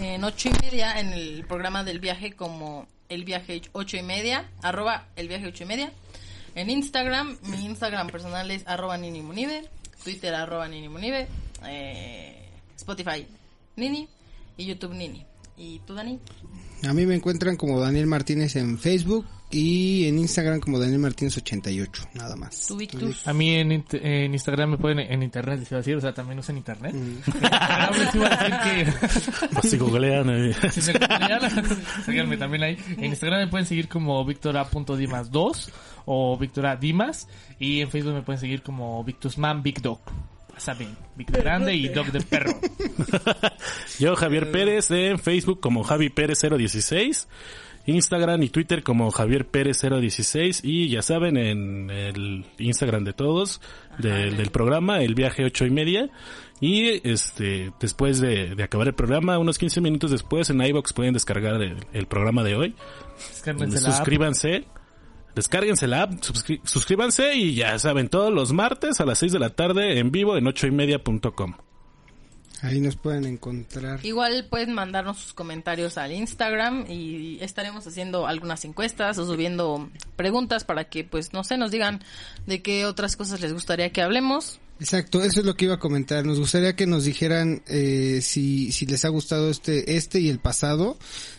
en 0.00 0.24
ocho 0.24 0.48
y 0.48 0.52
media 0.64 0.98
en 1.00 1.12
el 1.12 1.44
programa 1.46 1.84
del 1.84 2.00
viaje 2.00 2.32
como 2.32 2.86
el 3.08 3.24
viaje 3.24 3.62
ocho 3.72 3.96
y 3.96 4.02
media, 4.02 4.48
arroba 4.62 5.06
el 5.16 5.28
viaje 5.28 5.46
ocho 5.46 5.64
y 5.64 5.66
media. 5.66 5.92
En 6.54 6.70
Instagram, 6.70 7.36
mi 7.42 7.66
Instagram 7.66 8.08
personal 8.08 8.50
es 8.50 8.66
arroba 8.66 8.96
Nini 8.96 9.20
Munive, 9.20 9.68
Twitter 10.06 10.32
arroba 10.36 10.68
Nini 10.68 10.88
Munive, 10.88 11.26
eh, 11.66 12.48
Spotify 12.76 13.26
Nini 13.74 14.08
y 14.56 14.64
YouTube 14.64 14.94
Nini. 14.94 15.26
¿Y 15.56 15.80
tú, 15.80 15.94
Dani? 15.94 16.20
a 16.84 16.92
mí 16.92 17.06
me 17.06 17.16
encuentran 17.16 17.56
como 17.56 17.80
Daniel 17.80 18.06
Martínez 18.06 18.54
en 18.54 18.78
Facebook 18.78 19.26
y 19.56 20.06
en 20.06 20.18
Instagram 20.18 20.60
como 20.60 20.78
Daniel 20.78 20.98
Martínez 20.98 21.38
88, 21.38 22.10
nada 22.12 22.36
más. 22.36 22.70
A 23.24 23.32
mí 23.32 23.54
en, 23.54 23.84
en 23.90 24.34
Instagram 24.34 24.72
me 24.72 24.76
pueden, 24.76 24.98
en 24.98 25.22
internet, 25.22 25.60
les 25.60 25.70
iba 25.70 25.78
a 25.78 25.80
decir, 25.80 25.96
o 25.96 26.00
sea, 26.02 26.12
también 26.12 26.38
usan 26.38 26.58
internet. 26.58 26.94
Ahora 27.50 27.96
les 27.96 28.14
iba 28.14 28.26
a 28.26 28.36
decir 28.36 28.54
que 28.62 29.56
así 29.56 29.78
googlean, 29.78 30.28
eh. 30.28 30.54
si 30.70 30.92
me 30.92 30.98
googlean, 30.98 32.04
síganme 32.04 32.36
también 32.36 32.64
ahí. 32.64 32.78
En 32.98 33.06
Instagram 33.06 33.40
me 33.40 33.46
pueden 33.46 33.64
seguir 33.64 33.88
como 33.88 34.22
victora.dimas2 34.26 35.70
o 36.04 36.36
Victora 36.36 36.76
Dimas 36.76 37.26
y 37.58 37.80
en 37.80 37.90
Facebook 37.90 38.12
me 38.12 38.22
pueden 38.22 38.40
seguir 38.40 38.62
como 38.62 39.02
Victusman 39.04 39.62
Big 39.62 39.80
Dog. 39.80 40.00
Saben, 40.58 40.96
Big 41.14 41.30
de 41.30 41.40
grande 41.40 41.74
y 41.74 41.88
Dog 41.88 42.12
de 42.12 42.20
perro. 42.20 42.52
Yo, 43.98 44.16
Javier 44.16 44.50
Pérez, 44.50 44.90
en 44.90 45.18
Facebook 45.18 45.60
como 45.60 45.82
Javi 45.82 46.08
Pérez 46.08 46.40
016, 46.40 47.28
Instagram 47.86 48.42
y 48.42 48.48
Twitter 48.48 48.82
como 48.82 49.10
Javier 49.10 49.46
Pérez 49.46 49.80
016 49.82 50.60
y 50.64 50.88
ya 50.88 51.02
saben, 51.02 51.36
en 51.36 51.90
el 51.90 52.44
Instagram 52.58 53.04
de 53.04 53.12
todos, 53.12 53.60
del, 53.98 54.36
del 54.36 54.50
programa, 54.50 55.02
el 55.02 55.14
viaje 55.14 55.44
ocho 55.44 55.64
y 55.64 55.70
media. 55.70 56.10
Y 56.60 57.06
este, 57.08 57.72
después 57.80 58.20
de, 58.20 58.54
de 58.54 58.62
acabar 58.62 58.88
el 58.88 58.94
programa, 58.94 59.38
unos 59.38 59.58
15 59.58 59.80
minutos 59.80 60.10
después, 60.10 60.48
en 60.50 60.60
iBox 60.62 60.92
pueden 60.92 61.12
descargar 61.12 61.62
el, 61.62 61.76
el 61.92 62.06
programa 62.06 62.42
de 62.42 62.56
hoy. 62.56 62.74
Suscríbanse. 63.80 64.64
Descárguense 65.34 65.86
la 65.86 66.04
app, 66.04 66.12
suscríbanse 66.64 67.34
y 67.34 67.54
ya 67.54 67.78
saben, 67.78 68.08
todos 68.08 68.32
los 68.32 68.54
martes 68.54 69.02
a 69.02 69.04
las 69.04 69.18
6 69.18 69.32
de 69.32 69.38
la 69.38 69.50
tarde 69.50 69.98
en 69.98 70.10
vivo 70.10 70.38
en 70.38 70.46
ocho 70.46 70.66
y 70.66 70.70
media.com. 70.70 71.56
Ahí 72.62 72.80
nos 72.80 72.96
pueden 72.96 73.26
encontrar. 73.26 74.00
Igual 74.04 74.46
pueden 74.48 74.72
mandarnos 74.72 75.18
sus 75.18 75.34
comentarios 75.34 75.98
al 75.98 76.12
Instagram 76.12 76.86
y 76.88 77.38
estaremos 77.40 77.86
haciendo 77.86 78.26
algunas 78.26 78.64
encuestas 78.64 79.18
o 79.18 79.26
subiendo 79.26 79.90
preguntas 80.16 80.64
para 80.64 80.84
que, 80.84 81.04
pues, 81.04 81.32
no 81.32 81.44
sé, 81.44 81.58
nos 81.58 81.70
digan 81.70 82.02
de 82.46 82.62
qué 82.62 82.86
otras 82.86 83.16
cosas 83.16 83.40
les 83.40 83.52
gustaría 83.52 83.90
que 83.90 84.02
hablemos. 84.02 84.58
Exacto, 84.78 85.22
eso 85.22 85.40
es 85.40 85.46
lo 85.46 85.54
que 85.54 85.66
iba 85.66 85.74
a 85.74 85.78
comentar. 85.78 86.24
Nos 86.26 86.38
gustaría 86.38 86.76
que 86.76 86.86
nos 86.86 87.04
dijeran 87.04 87.62
eh, 87.66 88.20
si, 88.22 88.72
si 88.72 88.84
les 88.86 89.04
ha 89.04 89.08
gustado 89.08 89.50
este, 89.50 89.96
este 89.96 90.20
y 90.20 90.28
el 90.28 90.38
pasado 90.38 90.98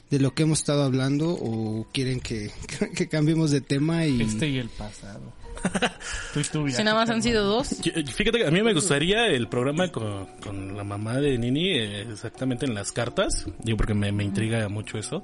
de 0.10 0.20
lo 0.20 0.34
que 0.34 0.44
hemos 0.44 0.60
estado 0.60 0.84
hablando 0.84 1.30
o 1.32 1.88
quieren 1.94 2.20
que, 2.20 2.52
que 2.96 3.08
cambiemos 3.08 3.52
de 3.52 3.62
tema 3.62 4.06
y... 4.06 4.22
Este 4.22 4.48
y 4.48 4.58
el 4.58 4.70
pasado. 4.70 5.34
Si 6.44 6.84
nada 6.84 6.96
más 6.96 7.10
han 7.10 7.24
sido 7.24 7.44
dos. 7.46 7.76
Fíjate 7.82 8.40
que 8.40 8.48
a 8.48 8.52
mí 8.52 8.62
me 8.62 8.74
gustaría 8.74 9.26
el 9.28 9.48
programa 9.48 9.92
con, 9.92 10.28
con 10.42 10.78
la 10.78 10.84
mamá 10.84 11.18
de 11.18 11.38
Nini 11.38 11.72
eh, 11.72 12.02
exactamente 12.02 12.66
en 12.66 12.76
las 12.76 12.92
cartas, 12.92 13.48
digo 13.60 13.78
porque 13.78 13.94
me, 13.94 14.12
me 14.12 14.24
intriga 14.24 14.68
mucho 14.70 14.98
eso. 14.98 15.24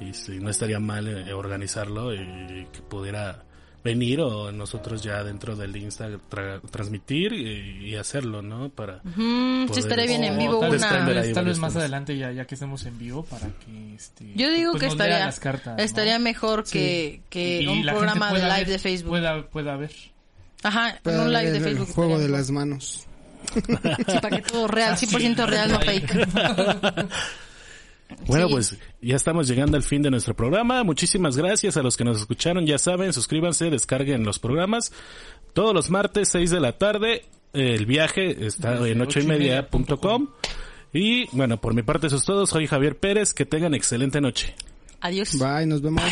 Y 0.00 0.12
si 0.12 0.40
no 0.40 0.50
estaría 0.50 0.80
mal 0.80 1.06
eh, 1.06 1.32
organizarlo 1.32 2.12
y 2.12 2.66
que 2.72 2.82
pudiera 2.82 3.44
venir 3.84 4.20
o 4.22 4.50
nosotros 4.50 5.02
ya 5.02 5.22
dentro 5.22 5.54
del 5.56 5.76
Insta 5.76 6.08
tra- 6.30 6.60
transmitir 6.70 7.34
y, 7.34 7.90
y 7.90 7.96
hacerlo, 7.96 8.40
¿no? 8.40 8.70
Para 8.70 9.00
Mm, 9.04 9.64
sí 9.64 9.68
Poder- 9.68 9.78
estaría 9.84 10.06
bien 10.06 10.24
en 10.24 10.38
vivo 10.38 10.58
tal 10.60 10.70
vez, 10.72 10.80
una... 10.82 10.90
tal 10.90 11.14
vez 11.14 11.34
varios 11.34 11.58
más 11.58 11.72
temas. 11.72 11.76
adelante 11.82 12.16
ya, 12.16 12.32
ya 12.32 12.46
que 12.46 12.54
estemos 12.54 12.84
en 12.86 12.98
vivo 12.98 13.24
para 13.26 13.46
que 13.64 13.94
este 13.94 14.32
Yo 14.34 14.50
digo 14.50 14.72
pues 14.72 14.80
que 14.84 14.88
estaría, 14.88 15.18
las 15.26 15.38
cartas, 15.38 15.76
¿no? 15.76 15.82
estaría 15.84 16.18
mejor 16.18 16.64
que, 16.64 17.20
que 17.28 17.60
Y 17.62 17.66
un 17.66 17.82
programa 17.84 18.32
de 18.32 18.38
live 18.40 18.54
ver- 18.56 18.66
de 18.68 18.78
Facebook. 18.78 19.10
pueda, 19.10 19.46
pueda 19.48 19.76
ver 19.76 19.92
Ajá, 20.62 20.98
en 21.04 21.20
un 21.20 21.30
live 21.32 21.50
de 21.50 21.58
el 21.58 21.62
Facebook. 21.64 21.92
juego 21.92 22.18
de 22.18 22.28
las 22.30 22.50
manos. 22.50 23.06
Sí, 23.54 24.18
para 24.22 24.36
que 24.36 24.42
todo 24.42 24.66
real, 24.66 24.96
100% 24.96 25.46
real, 25.46 25.70
no 25.70 25.78
fake. 25.80 26.10
Bueno, 28.26 28.48
Sí. 28.48 28.52
pues 28.54 28.76
ya 29.02 29.16
estamos 29.16 29.48
llegando 29.48 29.76
al 29.76 29.82
fin 29.82 30.02
de 30.02 30.10
nuestro 30.10 30.34
programa. 30.34 30.82
Muchísimas 30.84 31.36
gracias 31.36 31.76
a 31.76 31.82
los 31.82 31.96
que 31.96 32.04
nos 32.04 32.18
escucharon. 32.18 32.66
Ya 32.66 32.78
saben, 32.78 33.12
suscríbanse, 33.12 33.70
descarguen 33.70 34.24
los 34.24 34.38
programas. 34.38 34.92
Todos 35.52 35.74
los 35.74 35.90
martes, 35.90 36.28
6 36.30 36.50
de 36.50 36.60
la 36.60 36.78
tarde. 36.78 37.24
El 37.52 37.86
viaje 37.86 38.46
está 38.46 38.72
Desde 38.72 38.92
en 38.92 39.00
ocho 39.02 39.20
y 39.20 39.26
media 39.26 39.68
punto 39.68 39.98
com. 40.00 40.28
Y 40.92 41.26
bueno, 41.36 41.60
por 41.60 41.74
mi 41.74 41.82
parte 41.82 42.06
eso 42.08 42.16
es 42.16 42.24
todo. 42.24 42.46
Soy 42.46 42.66
Javier 42.66 42.96
Pérez. 42.98 43.32
Que 43.34 43.44
tengan 43.46 43.74
excelente 43.74 44.20
noche. 44.20 44.54
Adiós. 45.00 45.38
Bye, 45.38 45.66
nos 45.66 45.82
vemos. 45.82 46.02